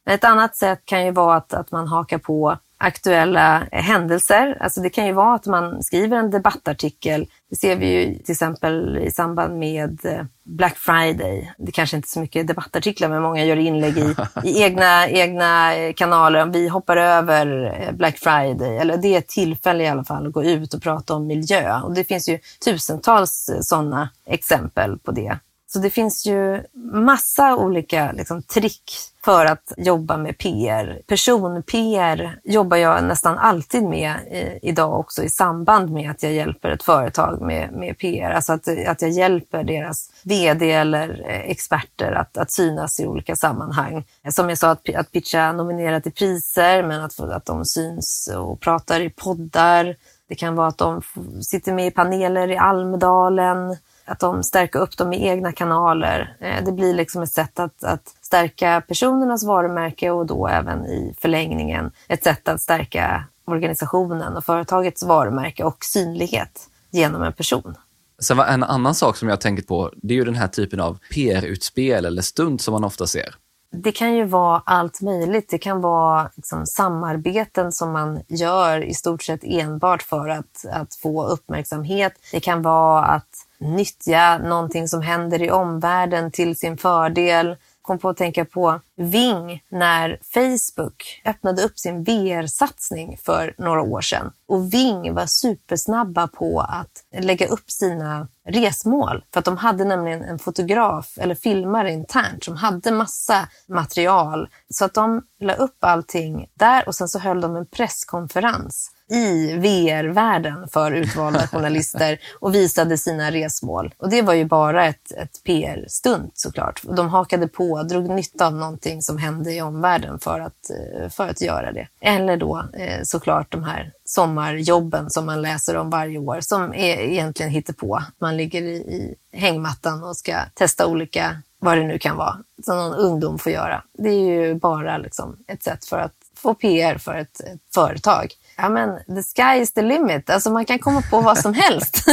Ett 0.10 0.24
annat 0.24 0.56
sätt 0.56 0.82
kan 0.86 1.06
ju 1.06 1.12
vara 1.12 1.36
att, 1.36 1.54
att 1.54 1.72
man 1.72 1.88
hakar 1.88 2.18
på 2.18 2.58
aktuella 2.78 3.68
händelser. 3.72 4.58
Alltså 4.60 4.82
det 4.82 4.90
kan 4.90 5.06
ju 5.06 5.14
vara 5.14 5.36
att 5.36 5.46
man 5.46 5.84
skriver 5.84 6.18
en 6.18 6.32
debattartikel. 6.32 7.28
Det 7.50 7.56
ser 7.56 7.76
vi 7.76 7.88
ju 7.88 8.18
till 8.18 8.32
exempel 8.32 8.98
i 8.98 9.12
samband 9.12 9.60
med 9.60 10.00
eh, 10.06 10.26
Black 10.44 10.78
Friday. 10.78 11.54
Det 11.58 11.72
kanske 11.72 11.96
inte 11.96 12.06
är 12.06 12.10
så 12.10 12.20
mycket 12.20 12.48
debattartiklar, 12.48 13.10
men 13.10 13.22
många 13.22 13.46
gör 13.46 13.56
inlägg 13.56 13.98
i, 13.98 14.16
i 14.44 14.64
egna, 14.64 15.10
egna 15.10 15.74
kanaler. 15.96 16.46
Vi 16.46 16.68
hoppar 16.68 16.98
över 16.98 17.76
eh, 17.82 17.92
Black 17.92 18.18
Friday, 18.18 18.78
eller 18.78 18.98
det 18.98 19.08
är 19.08 19.18
ett 19.18 19.28
tillfälle 19.28 19.84
i 19.84 19.88
alla 19.88 20.04
fall 20.04 20.28
att 20.28 20.34
gå 20.34 20.44
ut 20.44 20.74
och 20.74 20.82
prata 20.82 21.16
om 21.16 21.28
miljö. 21.28 21.82
Och 21.82 21.94
det 21.94 22.04
finns 22.04 22.30
ju 22.30 22.40
tusentals 22.66 23.50
sådana 23.62 24.10
exempel 24.26 25.00
på 25.00 25.12
det. 25.12 25.38
Så 25.70 25.80
det 25.80 25.90
finns 25.90 26.26
ju 26.26 26.64
massa 26.94 27.56
olika 27.56 28.12
liksom, 28.12 28.44
trick 28.44 28.92
för 29.26 29.46
att 29.46 29.74
jobba 29.78 30.18
med 30.18 30.38
PR. 30.38 31.02
Person-PR 31.08 32.40
jobbar 32.44 32.78
jag 32.78 33.04
nästan 33.04 33.38
alltid 33.38 33.84
med 33.84 34.16
i, 34.32 34.70
idag 34.70 35.00
också 35.00 35.24
i 35.24 35.30
samband 35.30 35.90
med 35.90 36.12
att 36.12 36.24
jag 36.24 36.34
hjälper 36.34 36.70
ett 36.70 36.84
företag 36.84 37.42
med, 37.42 37.72
med 37.72 37.98
PR. 37.98 38.32
Alltså 38.32 38.54
att, 38.54 38.88
att 38.88 39.02
jag 39.02 39.12
hjälper 39.12 39.64
deras 39.64 40.12
VD 40.24 40.72
eller 40.72 41.26
eh, 41.28 41.52
experter 41.52 42.12
att, 42.12 42.38
att 42.38 42.52
synas 42.52 43.00
i 43.00 43.08
olika 43.08 43.36
sammanhang. 43.36 44.06
Som 44.30 44.50
jag 44.50 44.58
sa, 44.58 44.70
att, 44.70 44.96
att 44.96 45.12
pitcha 45.12 45.52
nominerat 45.52 46.04
till 46.04 46.14
priser, 46.14 46.84
men 46.84 47.02
att, 47.02 47.20
att 47.20 47.46
de 47.46 47.66
syns 47.66 48.30
och 48.38 48.60
pratar 48.60 49.02
i 49.02 49.10
poddar. 49.10 49.96
Det 50.30 50.36
kan 50.36 50.56
vara 50.56 50.68
att 50.68 50.78
de 50.78 51.02
sitter 51.42 51.74
med 51.74 51.88
i 51.88 51.92
paneler 51.92 52.52
i 52.52 52.58
Almedalen 52.58 53.78
att 54.08 54.20
de 54.20 54.44
stärker 54.44 54.80
upp 54.80 54.98
dem 54.98 55.14
i 55.14 55.28
egna 55.28 55.52
kanaler. 55.52 56.38
Eh, 56.40 56.66
det 56.66 56.72
blir 56.72 56.94
liksom 56.94 57.22
ett 57.22 57.32
sätt 57.32 57.60
att, 57.60 57.84
att 57.84 58.16
stärka 58.22 58.82
personernas 58.88 59.44
varumärke 59.44 60.12
och 60.12 60.26
då 60.26 60.48
även 60.48 60.86
i 60.86 61.16
förlängningen 61.20 61.92
ett 62.08 62.24
sätt 62.24 62.48
att 62.48 62.62
stärka 62.62 63.24
organisationen 63.46 64.38
och 64.38 64.46
företagets 64.46 65.04
varumärke 65.04 65.64
och 65.64 65.78
synlighet 65.86 66.70
genom 66.92 67.24
en 67.24 67.34
person. 67.34 67.76
Sen 68.20 68.38
var 68.38 68.46
en 68.46 68.64
annan 68.64 68.96
sak 68.96 69.18
som 69.18 69.30
jag 69.30 69.42
tänkt 69.42 69.68
på, 69.68 69.92
det 69.96 70.14
är 70.14 70.16
ju 70.16 70.26
den 70.26 70.36
här 70.36 70.48
typen 70.48 70.80
av 70.80 70.98
PR-utspel 71.14 72.06
eller 72.06 72.22
stund 72.22 72.62
som 72.62 72.72
man 72.72 72.84
ofta 72.84 73.08
ser. 73.08 73.36
Det 73.72 73.92
kan 73.92 74.16
ju 74.16 74.26
vara 74.26 74.62
allt 74.66 75.02
möjligt. 75.02 75.50
Det 75.50 75.58
kan 75.58 75.82
vara 75.82 76.30
liksom 76.36 76.66
samarbeten 76.66 77.72
som 77.72 77.92
man 77.92 78.22
gör 78.28 78.84
i 78.84 78.94
stort 78.94 79.24
sett 79.24 79.44
enbart 79.44 80.04
för 80.04 80.30
att, 80.30 80.66
att 80.72 80.96
få 80.96 81.28
uppmärksamhet. 81.28 82.14
Det 82.32 82.40
kan 82.40 82.62
vara 82.62 83.06
att 83.06 83.48
nyttja 83.60 84.38
någonting 84.38 84.88
som 84.88 85.02
händer 85.02 85.42
i 85.42 85.52
omvärlden 85.52 86.32
till 86.32 86.56
sin 86.56 86.78
fördel. 86.78 87.56
Kom 87.88 88.00
på 88.00 88.10
att 88.10 88.18
tänka 88.18 88.46
på 88.46 88.80
Ving 88.96 89.64
när 89.70 90.20
Facebook 90.34 91.22
öppnade 91.26 91.64
upp 91.64 91.80
sin 91.80 92.04
VR-satsning 92.04 93.18
för 93.18 93.56
några 93.58 93.82
år 93.82 94.02
sedan. 94.02 94.32
Och 94.48 94.74
Ving 94.74 95.14
var 95.14 95.26
supersnabba 95.26 96.28
på 96.28 96.62
att 96.62 97.24
lägga 97.24 97.48
upp 97.48 97.72
sina 97.72 98.28
resmål. 98.48 99.24
För 99.34 99.40
att 99.40 99.46
de 99.46 99.58
hade 99.58 99.86
nämligen 99.86 100.24
en 100.24 100.40
fotograf 100.40 101.18
eller 101.18 101.36
filmare 101.36 101.92
internt 101.92 102.44
som 102.44 102.56
hade 102.56 102.92
massa 102.92 103.48
material. 103.68 104.50
Så 104.70 104.86
att 104.86 104.94
de 104.94 105.22
la 105.40 105.54
upp 105.54 105.78
allting 105.80 106.50
där 106.54 106.88
och 106.88 106.96
sen 106.96 107.08
så 107.08 107.20
höll 107.20 107.42
de 107.42 107.56
en 107.56 107.66
presskonferens 107.66 108.92
i 109.10 109.54
VR-världen 109.54 110.68
för 110.68 110.92
utvalda 110.92 111.48
journalister 111.48 112.20
och 112.40 112.56
visade 112.56 112.98
sina 112.98 113.32
resmål. 113.32 113.94
Och 113.98 114.10
det 114.10 114.22
var 114.22 114.34
ju 114.34 114.46
bara 114.46 114.86
ett, 114.86 115.12
ett 115.12 115.44
PR-stunt 115.44 116.32
såklart. 116.34 116.82
De 116.84 117.10
hakade 117.10 117.48
på, 117.48 117.84
drog 117.84 118.10
nytta 118.10 118.48
av 118.48 118.54
någonting 118.54 119.02
som 119.02 119.18
hände 119.18 119.54
i 119.54 119.62
omvärlden 119.62 120.20
för 120.20 120.40
att, 120.40 120.70
eh, 120.70 121.10
för 121.10 121.28
att 121.28 121.42
göra 121.42 121.72
det. 121.72 121.88
Eller 122.02 122.38
då 122.38 122.66
eh, 122.74 123.04
såklart 123.04 123.52
de 123.52 123.64
här 123.64 123.92
sommarjobben 124.06 125.10
som 125.10 125.26
man 125.26 125.42
läser 125.42 125.78
om 125.78 125.90
varje 125.90 126.18
år 126.18 126.42
som 126.42 126.74
är 126.74 127.00
egentligen 127.00 127.52
hittepå. 127.52 128.00
Man 128.22 128.38
ligger 128.38 128.62
i, 128.62 128.76
i 128.76 129.16
hängmattan 129.38 130.04
och 130.04 130.18
ska 130.18 130.34
testa 130.54 130.88
olika, 130.88 131.42
vad 131.60 131.78
det 131.78 131.84
nu 131.84 132.00
kan 132.00 132.18
vara, 132.18 132.38
som 132.66 132.78
någon 132.78 132.94
ungdom 132.94 133.40
får 133.40 133.52
göra. 133.52 133.84
Det 133.98 134.10
är 134.10 134.46
ju 134.46 134.56
bara 134.56 134.98
liksom 134.98 135.38
ett 135.48 135.64
sätt 135.64 135.86
för 135.86 135.98
att 135.98 136.14
få 136.36 136.54
PR 136.54 136.98
för 136.98 137.16
ett, 137.16 137.40
ett 137.40 137.62
företag 137.74 138.28
ja 138.58 138.70
men 138.70 138.98
the 139.16 139.24
sky 139.24 139.62
is 139.62 139.74
the 139.74 139.82
limit. 139.82 140.30
Alltså 140.30 140.52
man 140.52 140.66
kan 140.66 140.80
komma 140.80 141.02
på 141.02 141.22
vad 141.22 141.38
som 141.38 141.54
helst. 141.64 142.04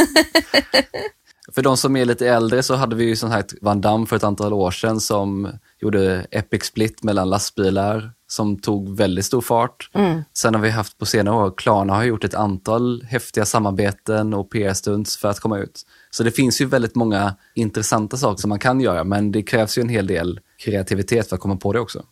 för 1.55 1.61
de 1.61 1.77
som 1.77 1.95
är 1.95 2.05
lite 2.05 2.27
äldre 2.29 2.63
så 2.63 2.75
hade 2.75 2.95
vi 2.95 3.05
ju 3.05 3.15
sån 3.15 3.31
här 3.31 3.43
Van 3.61 3.81
Damme 3.81 4.05
för 4.05 4.15
ett 4.15 4.23
antal 4.23 4.53
år 4.53 4.71
sedan 4.71 5.01
som 5.01 5.51
gjorde 5.79 6.27
epic 6.31 6.63
split 6.63 7.03
mellan 7.03 7.29
lastbilar 7.29 8.11
som 8.27 8.59
tog 8.59 8.97
väldigt 8.97 9.25
stor 9.25 9.41
fart. 9.41 9.89
Mm. 9.93 10.23
Sen 10.33 10.55
har 10.55 10.61
vi 10.61 10.69
haft 10.69 10.97
på 10.97 11.05
senare 11.05 11.35
år, 11.35 11.53
Klarna 11.57 11.93
har 11.93 12.03
gjort 12.03 12.23
ett 12.23 12.33
antal 12.33 13.03
häftiga 13.03 13.45
samarbeten 13.45 14.33
och 14.33 14.51
PR-stunts 14.51 15.17
för 15.17 15.29
att 15.29 15.39
komma 15.39 15.57
ut. 15.57 15.85
Så 16.11 16.23
det 16.23 16.31
finns 16.31 16.61
ju 16.61 16.65
väldigt 16.65 16.95
många 16.95 17.35
intressanta 17.55 18.17
saker 18.17 18.41
som 18.41 18.49
man 18.49 18.59
kan 18.59 18.81
göra, 18.81 19.03
men 19.03 19.31
det 19.31 19.43
krävs 19.43 19.77
ju 19.77 19.81
en 19.81 19.89
hel 19.89 20.07
del 20.07 20.39
kreativitet 20.57 21.29
för 21.29 21.35
att 21.35 21.41
komma 21.41 21.57
på 21.57 21.73
det 21.73 21.79
också. 21.79 22.03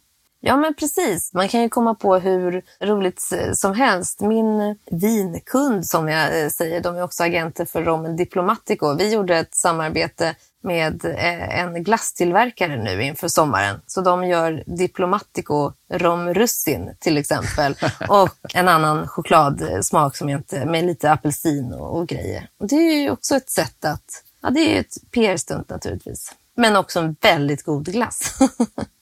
Ja, 0.45 0.57
men 0.57 0.73
precis. 0.73 1.33
Man 1.33 1.49
kan 1.49 1.61
ju 1.61 1.69
komma 1.69 1.95
på 1.95 2.15
hur 2.15 2.61
roligt 2.79 3.33
som 3.53 3.73
helst. 3.73 4.21
Min 4.21 4.75
vinkund, 4.91 5.85
som 5.85 6.09
jag 6.09 6.43
eh, 6.43 6.49
säger, 6.49 6.81
de 6.81 6.95
är 6.95 7.03
också 7.03 7.23
agenter 7.23 7.65
för 7.65 7.83
Romen 7.83 8.15
Diplomatico. 8.15 8.93
Vi 8.93 9.13
gjorde 9.13 9.37
ett 9.37 9.55
samarbete 9.55 10.35
med 10.63 11.05
eh, 11.05 11.59
en 11.59 11.83
glasstillverkare 11.83 12.83
nu 12.83 13.03
inför 13.03 13.27
sommaren. 13.27 13.81
Så 13.87 14.01
de 14.01 14.27
gör 14.27 14.63
Diplomatico 14.65 15.71
romrussin 15.89 16.95
till 16.99 17.17
exempel 17.17 17.75
och 18.09 18.35
en 18.53 18.67
annan 18.67 19.07
chokladsmak 19.07 20.17
som 20.17 20.29
jag 20.29 20.39
inte, 20.39 20.65
med 20.65 20.85
lite 20.85 21.11
apelsin 21.11 21.73
och, 21.73 21.97
och 21.97 22.07
grejer. 22.07 22.49
Och 22.59 22.67
det 22.67 22.75
är 22.75 23.01
ju 23.01 23.11
också 23.11 23.35
ett 23.35 23.49
sätt 23.49 23.85
att, 23.85 24.23
ja 24.41 24.49
det 24.49 24.75
är 24.75 24.79
ett 24.79 25.11
PR-stunt 25.11 25.69
naturligtvis. 25.69 26.35
Men 26.55 26.75
också 26.75 26.99
en 26.99 27.15
väldigt 27.21 27.63
god 27.63 27.85
glass. 27.85 28.39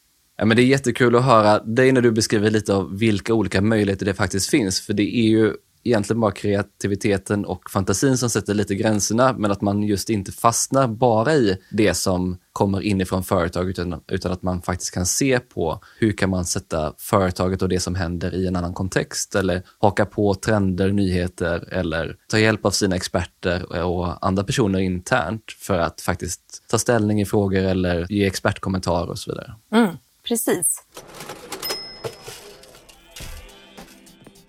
Ja, 0.42 0.46
men 0.46 0.58
det 0.58 0.64
är 0.64 0.66
jättekul 0.66 1.16
att 1.16 1.24
höra 1.24 1.60
dig 1.60 1.92
när 1.92 2.02
du 2.02 2.12
beskriver 2.12 2.50
lite 2.50 2.74
av 2.74 2.98
vilka 2.98 3.34
olika 3.34 3.62
möjligheter 3.62 4.06
det 4.06 4.14
faktiskt 4.14 4.50
finns. 4.50 4.82
För 4.82 4.94
det 4.94 5.18
är 5.18 5.30
ju 5.30 5.54
egentligen 5.84 6.20
bara 6.20 6.32
kreativiteten 6.32 7.46
och 7.46 7.70
fantasin 7.70 8.18
som 8.18 8.30
sätter 8.30 8.54
lite 8.54 8.76
gränserna, 8.76 9.34
men 9.38 9.52
att 9.52 9.62
man 9.62 9.84
just 9.84 10.10
inte 10.10 10.32
fastnar 10.32 10.88
bara 10.88 11.34
i 11.34 11.58
det 11.72 11.94
som 11.94 12.38
kommer 12.54 12.82
inifrån 12.82 13.24
företag, 13.24 13.70
utan, 13.70 14.02
utan 14.08 14.32
att 14.32 14.42
man 14.42 14.62
faktiskt 14.62 14.94
kan 14.94 15.06
se 15.06 15.40
på 15.40 15.80
hur 16.00 16.12
kan 16.12 16.30
man 16.30 16.46
sätta 16.46 16.94
företaget 16.98 17.62
och 17.62 17.70
det 17.70 17.80
som 17.80 17.96
händer 17.96 18.36
i 18.36 18.48
en 18.48 18.56
annan 18.56 18.74
kontext, 18.74 19.36
eller 19.36 19.62
haka 19.80 20.06
på 20.06 20.34
trender, 20.34 20.92
nyheter, 20.92 21.68
eller 21.72 22.16
ta 22.28 22.40
hjälp 22.40 22.66
av 22.66 22.72
sina 22.72 22.96
experter 22.96 23.84
och 23.86 24.26
andra 24.26 24.44
personer 24.44 24.80
internt 24.80 25.44
för 25.60 25.80
att 25.80 26.02
faktiskt 26.02 26.64
ta 26.68 26.78
ställning 26.78 27.22
i 27.22 27.26
frågor 27.26 27.64
eller 27.64 28.06
ge 28.10 28.26
expertkommentarer 28.26 29.10
och 29.10 29.20
så 29.20 29.32
vidare. 29.32 29.54
Mm. 29.74 29.96
Precis. 30.32 30.76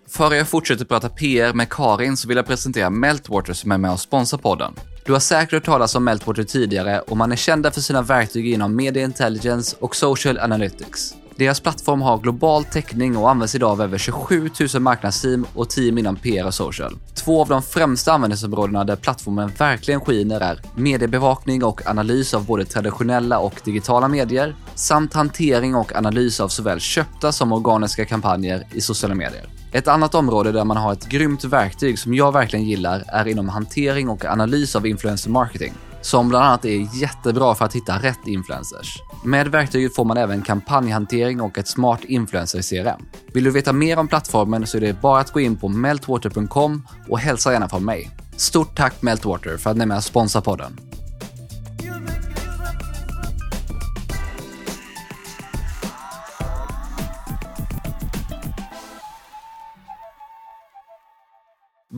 Före 0.08 0.36
jag 0.36 0.48
fortsätter 0.48 0.84
prata 0.84 1.08
PR 1.08 1.52
med 1.52 1.68
Karin 1.70 2.16
så 2.16 2.28
vill 2.28 2.36
jag 2.36 2.46
presentera 2.46 2.90
Meltwater 2.90 3.52
som 3.52 3.72
är 3.72 3.78
med 3.78 3.92
och 3.92 4.00
sponsrar 4.00 4.38
podden. 4.38 4.74
Du 5.04 5.12
har 5.12 5.20
säkert 5.20 5.52
hört 5.52 5.64
talas 5.64 5.94
om 5.94 6.04
Meltwater 6.04 6.42
tidigare 6.42 7.00
och 7.00 7.16
man 7.16 7.32
är 7.32 7.36
kända 7.36 7.70
för 7.70 7.80
sina 7.80 8.02
verktyg 8.02 8.46
inom 8.46 8.76
media 8.76 9.04
intelligence 9.04 9.76
och 9.80 9.96
social 9.96 10.38
analytics. 10.38 11.14
Deras 11.36 11.60
plattform 11.60 12.02
har 12.02 12.18
global 12.18 12.64
täckning 12.64 13.16
och 13.16 13.30
används 13.30 13.54
idag 13.54 13.70
av 13.70 13.82
över 13.82 13.98
27 13.98 14.50
000 14.74 14.82
marknadsteam 14.82 15.46
och 15.54 15.70
team 15.70 15.98
inom 15.98 16.16
PR 16.16 16.46
och 16.46 16.54
social. 16.54 16.98
Två 17.14 17.40
av 17.40 17.48
de 17.48 17.62
främsta 17.62 18.12
användningsområdena 18.12 18.84
där 18.84 18.96
plattformen 18.96 19.52
verkligen 19.58 20.00
skiner 20.00 20.40
är 20.40 20.60
mediebevakning 20.76 21.64
och 21.64 21.86
analys 21.86 22.34
av 22.34 22.46
både 22.46 22.64
traditionella 22.64 23.38
och 23.38 23.60
digitala 23.64 24.08
medier 24.08 24.56
samt 24.74 25.14
hantering 25.14 25.74
och 25.74 25.96
analys 25.96 26.40
av 26.40 26.48
såväl 26.48 26.80
köpta 26.80 27.32
som 27.32 27.52
organiska 27.52 28.04
kampanjer 28.04 28.66
i 28.72 28.80
sociala 28.80 29.14
medier. 29.14 29.46
Ett 29.72 29.88
annat 29.88 30.14
område 30.14 30.52
där 30.52 30.64
man 30.64 30.76
har 30.76 30.92
ett 30.92 31.08
grymt 31.08 31.44
verktyg 31.44 31.98
som 31.98 32.14
jag 32.14 32.32
verkligen 32.32 32.64
gillar 32.64 33.04
är 33.08 33.28
inom 33.28 33.48
hantering 33.48 34.08
och 34.08 34.24
analys 34.24 34.76
av 34.76 34.86
influencer 34.86 35.30
marketing 35.30 35.72
som 36.02 36.28
bland 36.28 36.44
annat 36.44 36.64
är 36.64 36.88
jättebra 37.00 37.54
för 37.54 37.64
att 37.64 37.76
hitta 37.76 37.98
rätt 37.98 38.26
influencers. 38.26 39.02
Med 39.24 39.48
verktyget 39.48 39.94
får 39.94 40.04
man 40.04 40.16
även 40.16 40.42
kampanjhantering 40.42 41.40
och 41.40 41.58
ett 41.58 41.68
smart 41.68 42.00
influencer-CRM. 42.02 43.02
Vill 43.32 43.44
du 43.44 43.50
veta 43.50 43.72
mer 43.72 43.98
om 43.98 44.08
plattformen 44.08 44.66
så 44.66 44.76
är 44.76 44.80
det 44.80 45.00
bara 45.00 45.20
att 45.20 45.32
gå 45.32 45.40
in 45.40 45.56
på 45.56 45.68
meltwater.com 45.68 46.86
och 47.08 47.18
hälsa 47.18 47.52
gärna 47.52 47.68
från 47.68 47.84
mig. 47.84 48.10
Stort 48.36 48.76
tack 48.76 49.02
Meltwater 49.02 49.56
för 49.56 49.70
att 49.70 49.76
ni 49.76 49.82
är 49.82 49.86
med 49.86 49.96
och 49.96 50.04
sponsrar 50.04 50.42
podden. 50.42 50.91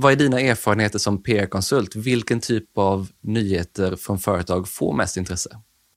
Vad 0.05 0.13
är 0.13 0.17
dina 0.17 0.41
erfarenheter 0.41 0.99
som 0.99 1.23
PR-konsult? 1.23 1.97
Vilken 1.97 2.41
typ 2.41 2.79
av 2.79 3.09
nyheter 3.21 3.97
från 3.97 4.19
företag 4.19 4.69
får 4.69 4.93
mest 4.93 5.17
intresse? 5.17 5.51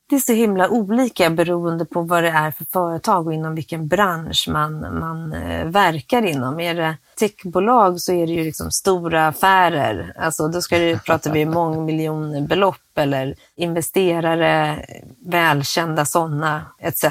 Det 0.10 0.16
är 0.16 0.20
så 0.20 0.34
himla 0.34 0.70
olika 0.70 1.30
beroende 1.30 1.86
på 1.86 2.02
vad 2.02 2.24
det 2.24 2.30
är 2.30 2.52
för 2.52 2.66
företag 2.66 3.28
och 3.28 3.34
inom 3.34 3.56
vilken 3.56 3.88
bransch 3.88 4.48
man, 4.50 5.00
man 5.00 5.34
eh, 5.34 5.66
verkar 5.66 6.26
inom. 6.26 6.60
Är 6.60 6.76
det 6.76 6.98
techbolag 7.20 8.00
så 8.00 8.14
är 8.14 8.28
det 8.28 8.34
ju 8.34 8.44
liksom 8.44 8.72
stora 8.72 9.28
affärer. 9.28 10.14
Alltså 10.18 10.48
då 10.48 10.62
ska 10.62 10.78
det, 10.78 11.04
pratar 11.04 11.34
vi 11.34 11.46
mångmiljonbelopp 11.46 12.98
eller 12.98 13.36
investerare, 13.56 14.86
välkända 15.26 16.06
sådana 16.06 16.66
etc. 16.80 17.06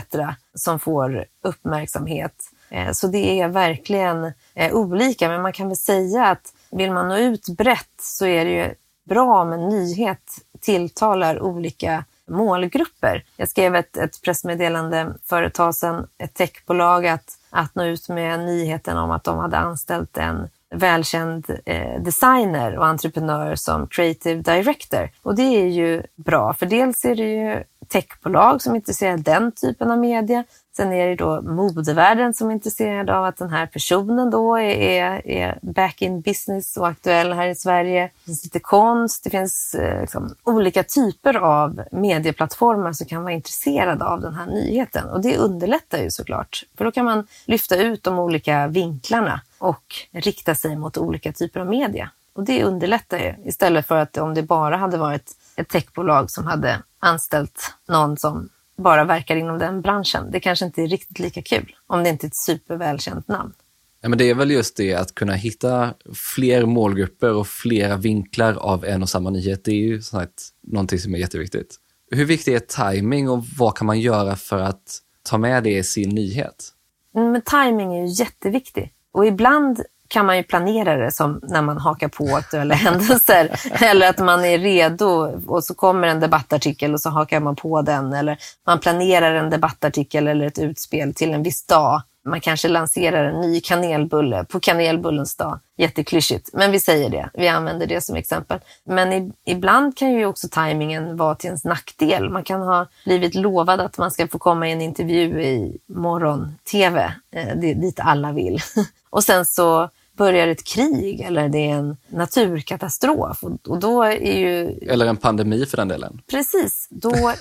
som 0.55 0.79
får 0.79 1.25
uppmärksamhet. 1.45 2.35
Eh, 2.71 2.93
så 2.93 3.07
det 3.07 3.41
är 3.41 3.49
verkligen 3.49 4.33
eh, 4.55 4.73
olika, 4.75 5.29
men 5.29 5.43
man 5.43 5.53
kan 5.53 5.69
väl 5.69 5.77
säga 5.77 6.27
att 6.27 6.53
vill 6.77 6.93
man 6.93 7.09
nå 7.09 7.17
ut 7.17 7.49
brett 7.49 8.01
så 8.01 8.27
är 8.27 8.45
det 8.45 8.51
ju 8.51 8.75
bra 9.09 9.43
om 9.43 9.53
en 9.53 9.69
nyhet 9.69 10.23
tilltalar 10.61 11.43
olika 11.43 12.05
målgrupper. 12.31 13.25
Jag 13.37 13.49
skrev 13.49 13.77
ett, 13.77 13.97
ett 13.97 14.23
pressmeddelande 14.23 15.15
för 15.25 15.43
ett 15.43 15.55
tag 15.55 15.75
sedan, 15.75 16.07
ett 16.19 16.35
techbolag, 16.35 17.07
att, 17.07 17.39
att 17.51 17.75
nå 17.75 17.85
ut 17.85 18.09
med 18.09 18.41
nyheten 18.41 18.97
om 18.97 19.11
att 19.11 19.25
de 19.25 19.39
hade 19.39 19.57
anställt 19.57 20.17
en 20.19 20.49
välkänd 20.75 21.47
eh, 21.65 22.03
designer 22.03 22.79
och 22.79 22.87
entreprenör 22.87 23.55
som 23.55 23.89
creative 23.89 24.43
director. 24.43 25.11
Och 25.23 25.35
det 25.35 25.43
är 25.43 25.67
ju 25.67 26.03
bra, 26.17 26.55
för 26.55 26.67
dels 26.67 27.05
är 27.05 27.17
det 27.17 27.29
ju 27.29 27.62
techbolag 27.89 28.62
som 28.62 28.73
är 28.73 28.77
intresserade 28.77 29.15
av 29.17 29.23
den 29.23 29.53
typen 29.53 29.91
av 29.91 29.99
media. 29.99 30.45
Sen 30.77 30.93
är 30.93 31.09
det 31.09 31.17
då 31.17 31.43
modevärlden 31.43 32.35
som 32.35 32.49
är 32.49 32.55
intresserad 32.55 33.11
av 33.11 33.25
att 33.25 33.37
den 33.37 33.51
här 33.51 33.67
personen 33.67 34.31
då 34.31 34.57
är, 34.57 34.77
är, 34.77 35.29
är, 35.29 35.59
back 35.62 36.03
in 36.03 36.21
business 36.21 36.77
och 36.77 36.89
aktuell 36.89 37.33
här 37.33 37.49
i 37.49 37.55
Sverige. 37.55 38.03
Det 38.03 38.25
finns 38.25 38.45
lite 38.45 38.61
konst, 38.61 39.25
det 39.25 39.31
finns 39.31 39.75
eh, 39.75 40.01
liksom, 40.01 40.35
olika 40.45 40.83
typer 40.83 41.35
av 41.35 41.83
medieplattformar 41.93 42.93
som 42.93 43.07
kan 43.07 43.23
vara 43.23 43.33
intresserade 43.33 44.05
av 44.05 44.21
den 44.21 44.35
här 44.35 44.47
nyheten. 44.47 45.09
Och 45.09 45.21
det 45.21 45.37
underlättar 45.37 45.99
ju 45.99 46.11
såklart, 46.11 46.62
för 46.77 46.85
då 46.85 46.93
kan 46.93 47.05
man 47.05 47.27
lyfta 47.45 47.77
ut 47.77 48.03
de 48.03 48.19
olika 48.19 48.67
vinklarna 48.67 49.41
och 49.59 49.95
rikta 50.11 50.55
sig 50.55 50.77
mot 50.77 50.99
olika 50.99 51.33
typer 51.33 51.61
av 51.61 51.67
media. 51.67 52.11
Och 52.33 52.45
det 52.45 52.65
underlättar 52.65 53.19
ju, 53.19 53.35
istället 53.45 53.87
för 53.87 53.97
att 53.97 54.17
om 54.17 54.35
det 54.35 54.43
bara 54.43 54.77
hade 54.77 54.97
varit 54.97 55.33
ett 55.57 55.69
techbolag 55.69 56.31
som 56.31 56.47
hade 56.47 56.83
anställt 56.99 57.75
någon 57.89 58.17
som 58.17 58.49
bara 58.77 59.05
verkar 59.05 59.37
inom 59.37 59.59
den 59.59 59.83
branschen. 59.83 60.31
Det 60.31 60.41
kanske 60.41 60.65
inte 60.65 60.83
är 60.83 60.87
riktigt 60.87 61.19
lika 61.19 61.43
kul 61.43 61.77
om 61.87 62.05
det 62.05 62.11
inte 62.11 62.27
är 62.27 62.29
ett 62.29 62.37
supervälkänt 62.37 63.29
namn. 63.29 63.53
Ja, 64.01 64.09
men 64.09 64.19
det 64.19 64.31
är 64.31 64.35
väl 64.35 64.51
just 64.51 64.77
det 64.77 64.95
att 64.95 65.15
kunna 65.15 65.33
hitta 65.33 65.95
fler 66.35 66.67
målgrupper 66.67 67.33
och 67.33 67.47
flera 67.47 67.97
vinklar 67.97 68.55
av 68.55 68.85
en 68.85 69.03
och 69.03 69.09
samma 69.09 69.31
nyhet. 69.31 69.65
Det 69.65 69.71
är 69.71 69.75
ju 69.75 70.03
sånt 70.03 70.49
någonting 70.62 70.99
som 70.99 71.15
är 71.15 71.19
jätteviktigt. 71.19 71.77
Hur 72.11 72.25
viktig 72.25 72.55
är 72.55 72.93
timing 72.93 73.31
och 73.31 73.45
vad 73.59 73.77
kan 73.77 73.87
man 73.87 74.01
göra 74.01 74.37
för 74.37 74.59
att 74.59 74.99
ta 75.23 75.39
med 75.39 75.65
det 75.65 75.79
i 75.79 75.83
sin 75.83 76.09
nyhet? 76.15 76.73
Mm, 77.17 77.33
men 77.33 77.43
timing 77.43 77.95
är 77.95 78.07
ju 78.07 78.12
jätteviktig 78.12 78.93
och 79.12 79.27
ibland 79.27 79.83
kan 80.09 80.27
man 80.27 80.37
ju 80.37 80.42
planera 80.42 80.97
det 80.97 81.11
som 81.11 81.40
när 81.42 81.62
man 81.62 81.79
hakar 81.79 82.09
på 82.09 82.37
aktuella 82.37 82.75
händelser. 82.85 83.61
Eller 83.71 84.11
att 84.11 84.19
man 84.19 84.45
är 84.45 84.59
redo 84.59 85.07
och 85.47 85.64
så 85.64 85.75
kommer 85.75 86.09
en 86.09 86.21
debattartikel 86.21 86.95
och 86.95 87.01
så 87.01 87.11
hakar 87.11 87.40
man 87.40 87.57
på 87.57 87.83
den. 87.83 88.12
Eller 88.12 88.38
man 88.66 88.81
planerar 88.81 89.35
en 89.35 89.51
debattartikel 89.51 90.27
eller 90.29 90.47
ett 90.47 90.59
utspel 90.59 91.14
till 91.14 91.35
en 91.35 91.42
viss 91.42 91.66
dag. 91.66 92.03
Man 92.27 92.40
kanske 92.40 92.69
lanserar 92.69 93.25
en 93.25 93.40
ny 93.40 93.61
kanelbulle 93.61 94.45
på 94.45 94.61
kanelbullens 94.61 95.37
dag. 95.37 95.61
Jätteklyschigt, 95.77 96.51
men 96.53 96.73
vi 96.73 96.81
säger 96.81 97.11
det. 97.11 97.31
Vi 97.35 97.49
använder 97.49 97.87
det 97.87 98.01
som 98.01 98.16
exempel. 98.16 98.61
Men 98.85 99.12
i, 99.12 99.33
ibland 99.45 99.97
kan 99.97 100.12
ju 100.12 100.27
också 100.27 100.49
tajmingen 100.51 101.16
vara 101.16 101.35
till 101.35 101.47
ens 101.47 101.64
nackdel. 101.64 102.31
Man 102.31 102.45
kan 102.45 102.62
ha 102.62 102.87
blivit 103.05 103.35
lovad 103.35 103.81
att 103.81 103.99
man 103.99 104.11
ska 104.11 104.29
få 104.29 104.38
komma 104.38 104.69
i 104.69 104.73
en 104.73 104.81
intervju 104.81 105.42
i 105.42 105.79
morgon-tv, 105.87 107.12
eh, 107.31 107.57
dit 107.57 108.01
alla 108.01 108.33
vill. 108.33 108.61
Och 109.11 109.25
sen 109.25 109.47
så 109.47 109.88
börjar 110.17 110.49
ett 110.49 110.65
krig 110.65 111.21
eller 111.21 111.49
det 111.49 111.71
är 111.71 111.75
en 111.75 111.97
naturkatastrof. 112.09 113.45
Och, 113.45 113.81
då 113.81 114.03
är 114.03 114.39
ju... 114.39 114.79
Eller 114.89 115.07
en 115.07 115.17
pandemi 115.17 115.67
för 115.67 115.77
den 115.77 115.89
delen. 115.89 116.21
Precis. 116.31 116.89
Då, 116.91 117.11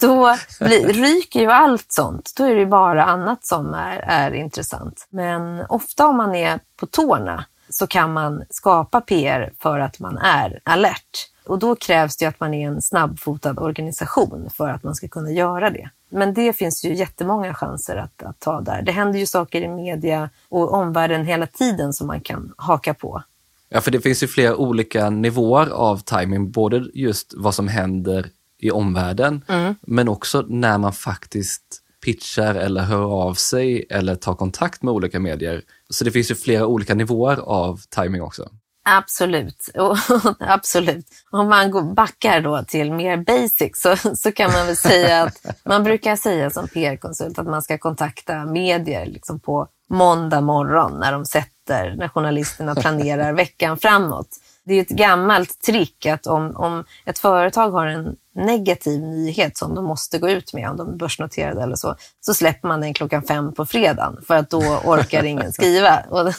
då 0.00 0.36
blir, 0.60 0.92
ryker 0.92 1.40
ju 1.40 1.50
allt 1.50 1.92
sånt. 1.92 2.32
Då 2.36 2.44
är 2.44 2.54
det 2.54 2.60
ju 2.60 2.66
bara 2.66 3.04
annat 3.04 3.46
som 3.46 3.74
är, 3.74 3.98
är 3.98 4.34
intressant. 4.34 5.06
Men 5.10 5.66
ofta 5.68 6.06
om 6.06 6.16
man 6.16 6.34
är 6.34 6.60
på 6.76 6.86
tårna 6.86 7.44
så 7.70 7.86
kan 7.86 8.12
man 8.12 8.44
skapa 8.50 9.00
PR 9.00 9.52
för 9.58 9.78
att 9.78 9.98
man 9.98 10.18
är 10.18 10.60
alert. 10.64 11.28
Och 11.46 11.58
då 11.58 11.76
krävs 11.76 12.16
det 12.16 12.26
att 12.26 12.40
man 12.40 12.54
är 12.54 12.68
en 12.68 12.82
snabbfotad 12.82 13.58
organisation 13.58 14.50
för 14.56 14.68
att 14.68 14.82
man 14.82 14.94
ska 14.94 15.08
kunna 15.08 15.30
göra 15.30 15.70
det. 15.70 15.90
Men 16.10 16.34
det 16.34 16.52
finns 16.52 16.84
ju 16.84 16.94
jättemånga 16.94 17.54
chanser 17.54 17.96
att, 17.96 18.22
att 18.22 18.40
ta 18.40 18.60
där. 18.60 18.82
Det 18.82 18.92
händer 18.92 19.18
ju 19.18 19.26
saker 19.26 19.62
i 19.62 19.68
media 19.68 20.30
och 20.48 20.72
omvärlden 20.72 21.24
hela 21.24 21.46
tiden 21.46 21.92
som 21.92 22.06
man 22.06 22.20
kan 22.20 22.54
haka 22.56 22.94
på. 22.94 23.22
Ja, 23.68 23.80
för 23.80 23.90
det 23.90 24.00
finns 24.00 24.22
ju 24.22 24.26
flera 24.26 24.56
olika 24.56 25.10
nivåer 25.10 25.66
av 25.66 25.98
timing, 25.98 26.50
både 26.50 26.90
just 26.94 27.34
vad 27.36 27.54
som 27.54 27.68
händer 27.68 28.30
i 28.58 28.70
omvärlden, 28.70 29.44
mm. 29.48 29.74
men 29.80 30.08
också 30.08 30.44
när 30.48 30.78
man 30.78 30.92
faktiskt 30.92 31.82
pitchar 32.04 32.54
eller 32.54 32.82
hör 32.82 33.04
av 33.04 33.34
sig 33.34 33.86
eller 33.90 34.14
tar 34.14 34.34
kontakt 34.34 34.82
med 34.82 34.94
olika 34.94 35.20
medier. 35.20 35.62
Så 35.90 36.04
det 36.04 36.10
finns 36.10 36.30
ju 36.30 36.34
flera 36.34 36.66
olika 36.66 36.94
nivåer 36.94 37.36
av 37.36 37.80
timing 37.90 38.22
också. 38.22 38.50
Absolut, 38.90 39.68
absolut. 40.38 41.06
Om 41.30 41.48
man 41.48 41.94
backar 41.94 42.40
då 42.40 42.62
till 42.62 42.92
mer 42.92 43.16
basic 43.16 43.80
så, 43.80 43.96
så 44.16 44.32
kan 44.32 44.52
man 44.52 44.66
väl 44.66 44.76
säga 44.76 45.22
att 45.22 45.46
man 45.64 45.84
brukar 45.84 46.16
säga 46.16 46.50
som 46.50 46.68
PR-konsult 46.68 47.38
att 47.38 47.46
man 47.46 47.62
ska 47.62 47.78
kontakta 47.78 48.44
medier 48.44 49.06
liksom 49.06 49.40
på 49.40 49.68
måndag 49.90 50.40
morgon 50.40 51.00
när 51.00 51.12
de 51.12 51.24
sätter, 51.24 51.94
när 51.96 52.08
journalisterna 52.08 52.74
planerar 52.74 53.32
veckan 53.32 53.78
framåt 53.78 54.28
det 54.68 54.74
är 54.74 54.80
ett 54.80 54.88
gammalt 54.88 55.60
trick 55.62 56.06
att 56.06 56.26
om, 56.26 56.56
om 56.56 56.84
ett 57.04 57.18
företag 57.18 57.70
har 57.70 57.86
en 57.86 58.16
negativ 58.34 59.00
nyhet 59.00 59.56
som 59.56 59.74
de 59.74 59.84
måste 59.84 60.18
gå 60.18 60.30
ut 60.30 60.54
med, 60.54 60.70
om 60.70 60.76
de 60.76 60.88
är 60.88 60.96
börsnoterade 60.96 61.62
eller 61.62 61.76
så, 61.76 61.96
så 62.20 62.34
släpper 62.34 62.68
man 62.68 62.80
den 62.80 62.94
klockan 62.94 63.22
fem 63.22 63.54
på 63.54 63.66
fredagen 63.66 64.16
för 64.26 64.34
att 64.34 64.50
då 64.50 64.58
orkar 64.84 65.24
ingen 65.24 65.52
skriva. 65.52 65.98
Och 66.10 66.32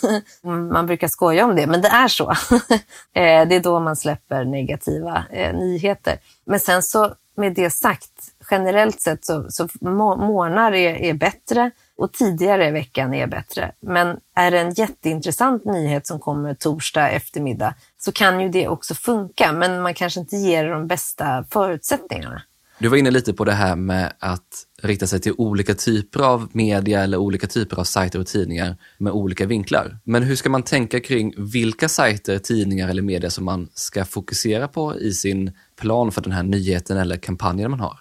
man 0.71 0.85
brukar 0.85 1.07
skoja 1.07 1.45
om 1.45 1.55
det, 1.55 1.67
men 1.67 1.81
det 1.81 1.87
är 1.87 2.07
så. 2.07 2.33
Eh, 3.13 3.47
det 3.47 3.55
är 3.55 3.59
då 3.59 3.79
man 3.79 3.95
släpper 3.95 4.45
negativa 4.45 5.23
eh, 5.31 5.53
nyheter. 5.53 6.17
Men 6.45 6.59
sen 6.59 6.83
så 6.83 7.13
med 7.37 7.53
det 7.53 7.69
sagt, 7.69 8.11
generellt 8.51 9.01
sett 9.01 9.25
så, 9.25 9.45
så 9.49 9.67
månader 9.81 10.73
är, 10.73 10.95
är 10.95 11.13
bättre 11.13 11.71
och 11.99 12.13
tidigare 12.13 12.67
i 12.67 12.71
veckan 12.71 13.13
är 13.13 13.27
bättre. 13.27 13.71
Men 13.79 14.17
är 14.35 14.51
det 14.51 14.59
en 14.59 14.73
jätteintressant 14.73 15.65
nyhet 15.65 16.07
som 16.07 16.19
kommer 16.19 16.53
torsdag 16.53 17.09
eftermiddag 17.09 17.73
så 17.97 18.11
kan 18.11 18.39
ju 18.39 18.49
det 18.49 18.67
också 18.67 18.93
funka, 18.95 19.53
men 19.53 19.81
man 19.81 19.93
kanske 19.93 20.19
inte 20.19 20.37
ger 20.37 20.69
de 20.69 20.87
bästa 20.87 21.45
förutsättningarna. 21.51 22.41
Du 22.79 22.87
var 22.87 22.97
inne 22.97 23.11
lite 23.11 23.33
på 23.33 23.45
det 23.45 23.51
här 23.51 23.75
med 23.75 24.13
att 24.19 24.65
rikta 24.81 25.07
sig 25.07 25.19
till 25.19 25.33
olika 25.37 25.75
typer 25.75 26.19
av 26.19 26.49
media 26.51 27.03
eller 27.03 27.17
olika 27.17 27.47
typer 27.47 27.79
av 27.79 27.83
sajter 27.83 28.19
och 28.19 28.27
tidningar 28.27 28.77
med 28.97 29.13
olika 29.13 29.45
vinklar. 29.45 29.97
Men 30.03 30.23
hur 30.23 30.35
ska 30.35 30.49
man 30.49 30.63
tänka 30.63 30.99
kring 30.99 31.33
vilka 31.37 31.89
sajter, 31.89 32.39
tidningar 32.39 32.89
eller 32.89 33.01
media 33.01 33.29
som 33.29 33.45
man 33.45 33.69
ska 33.73 34.05
fokusera 34.05 34.67
på 34.67 34.99
i 34.99 35.13
sin 35.13 35.51
plan 35.75 36.11
för 36.11 36.21
den 36.21 36.31
här 36.31 36.43
nyheten 36.43 36.97
eller 36.97 37.17
kampanjen 37.17 37.71
man 37.71 37.79
har? 37.79 37.99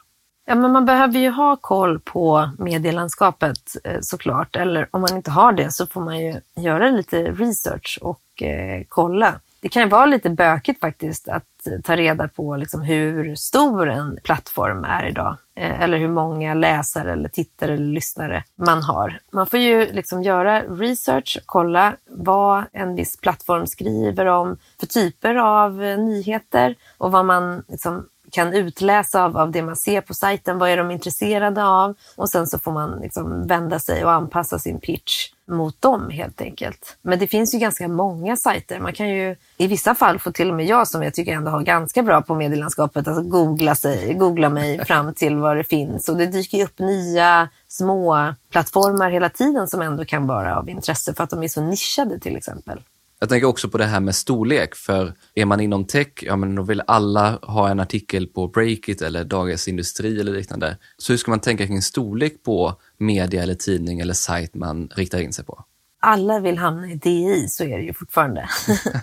Ja, 0.50 0.54
men 0.54 0.72
man 0.72 0.84
behöver 0.84 1.18
ju 1.18 1.30
ha 1.30 1.56
koll 1.56 2.00
på 2.00 2.50
medielandskapet 2.58 3.58
eh, 3.84 4.00
såklart. 4.00 4.56
Eller 4.56 4.88
om 4.90 5.00
man 5.00 5.16
inte 5.16 5.30
har 5.30 5.52
det 5.52 5.72
så 5.72 5.86
får 5.86 6.00
man 6.00 6.18
ju 6.18 6.40
göra 6.56 6.90
lite 6.90 7.22
research 7.22 7.98
och 8.02 8.42
eh, 8.42 8.82
kolla. 8.88 9.34
det 9.60 9.68
kan 9.68 9.88
vara 9.88 10.06
lite 10.06 10.30
bökigt 10.30 10.80
faktiskt 10.80 11.28
att 11.28 11.66
eh, 11.66 11.80
ta 11.84 11.96
reda 11.96 12.28
på 12.28 12.56
liksom 12.56 12.82
hur 12.82 13.34
stor 13.34 13.88
en 13.88 14.18
plattform 14.24 14.84
är 14.84 15.08
idag. 15.08 15.36
Eh, 15.54 15.82
eller 15.82 15.98
hur 15.98 16.08
många 16.08 16.54
läsare, 16.54 17.12
eller 17.12 17.28
tittare 17.28 17.74
eller 17.74 17.92
lyssnare 17.92 18.44
man 18.54 18.82
har. 18.82 19.20
Man 19.32 19.46
får 19.46 19.58
ju 19.58 19.92
liksom 19.92 20.22
göra 20.22 20.62
research, 20.62 21.38
kolla 21.46 21.96
vad 22.06 22.64
en 22.72 22.94
viss 22.94 23.16
plattform 23.16 23.66
skriver 23.66 24.26
om 24.26 24.56
för 24.80 24.86
typer 24.86 25.34
av 25.34 25.82
eh, 25.82 25.98
nyheter 25.98 26.74
och 26.98 27.12
vad 27.12 27.24
man 27.24 27.62
liksom 27.68 28.06
kan 28.30 28.52
utläsa 28.52 29.24
av, 29.24 29.36
av 29.36 29.50
det 29.50 29.62
man 29.62 29.76
ser 29.76 30.00
på 30.00 30.14
sajten. 30.14 30.58
Vad 30.58 30.70
är 30.70 30.76
de 30.76 30.90
intresserade 30.90 31.64
av? 31.64 31.94
Och 32.16 32.28
sen 32.28 32.46
så 32.46 32.58
får 32.58 32.72
man 32.72 32.98
liksom 33.00 33.46
vända 33.46 33.78
sig 33.78 34.04
och 34.04 34.12
anpassa 34.12 34.58
sin 34.58 34.80
pitch 34.80 35.30
mot 35.48 35.82
dem 35.82 36.10
helt 36.10 36.40
enkelt. 36.40 36.96
Men 37.02 37.18
det 37.18 37.26
finns 37.26 37.54
ju 37.54 37.58
ganska 37.58 37.88
många 37.88 38.36
sajter. 38.36 38.80
Man 38.80 38.92
kan 38.92 39.08
ju 39.08 39.36
i 39.56 39.66
vissa 39.66 39.94
fall 39.94 40.18
få 40.18 40.32
till 40.32 40.50
och 40.50 40.56
med 40.56 40.66
jag 40.66 40.88
som 40.88 41.02
jag 41.02 41.14
tycker 41.14 41.32
ändå 41.32 41.50
har 41.50 41.62
ganska 41.62 42.02
bra 42.02 42.22
på 42.22 42.34
medielandskapet, 42.34 43.08
alltså 43.08 43.22
googla, 43.22 43.74
sig, 43.74 44.14
googla 44.14 44.48
mig 44.48 44.84
fram 44.86 45.14
till 45.14 45.36
vad 45.36 45.56
det 45.56 45.64
finns. 45.64 46.08
Och 46.08 46.16
det 46.16 46.26
dyker 46.26 46.58
ju 46.58 46.64
upp 46.64 46.78
nya 46.78 47.48
små 47.68 48.34
plattformar 48.50 49.10
hela 49.10 49.28
tiden 49.28 49.68
som 49.68 49.82
ändå 49.82 50.04
kan 50.04 50.26
vara 50.26 50.58
av 50.58 50.68
intresse 50.68 51.14
för 51.14 51.24
att 51.24 51.30
de 51.30 51.42
är 51.42 51.48
så 51.48 51.62
nischade 51.62 52.20
till 52.20 52.36
exempel. 52.36 52.80
Jag 53.20 53.28
tänker 53.28 53.46
också 53.46 53.68
på 53.68 53.78
det 53.78 53.84
här 53.84 54.00
med 54.00 54.14
storlek, 54.14 54.74
för 54.74 55.12
är 55.34 55.44
man 55.44 55.60
inom 55.60 55.84
tech, 55.84 56.08
ja 56.22 56.36
men 56.36 56.54
då 56.54 56.62
vill 56.62 56.82
alla 56.86 57.38
ha 57.42 57.68
en 57.68 57.80
artikel 57.80 58.26
på 58.26 58.48
Breakit 58.48 59.02
eller 59.02 59.24
Dagens 59.24 59.68
Industri 59.68 60.20
eller 60.20 60.32
liknande. 60.32 60.76
Så 60.96 61.12
hur 61.12 61.18
ska 61.18 61.30
man 61.30 61.40
tänka 61.40 61.66
kring 61.66 61.82
storlek 61.82 62.42
på 62.42 62.80
media 62.98 63.42
eller 63.42 63.54
tidning 63.54 64.00
eller 64.00 64.14
sajt 64.14 64.54
man 64.54 64.88
riktar 64.88 65.20
in 65.20 65.32
sig 65.32 65.44
på? 65.44 65.64
Alla 66.00 66.40
vill 66.40 66.58
hamna 66.58 66.90
i 66.90 66.94
DI, 66.94 67.48
så 67.48 67.64
är 67.64 67.78
det 67.78 67.84
ju 67.84 67.94
fortfarande. 67.94 68.48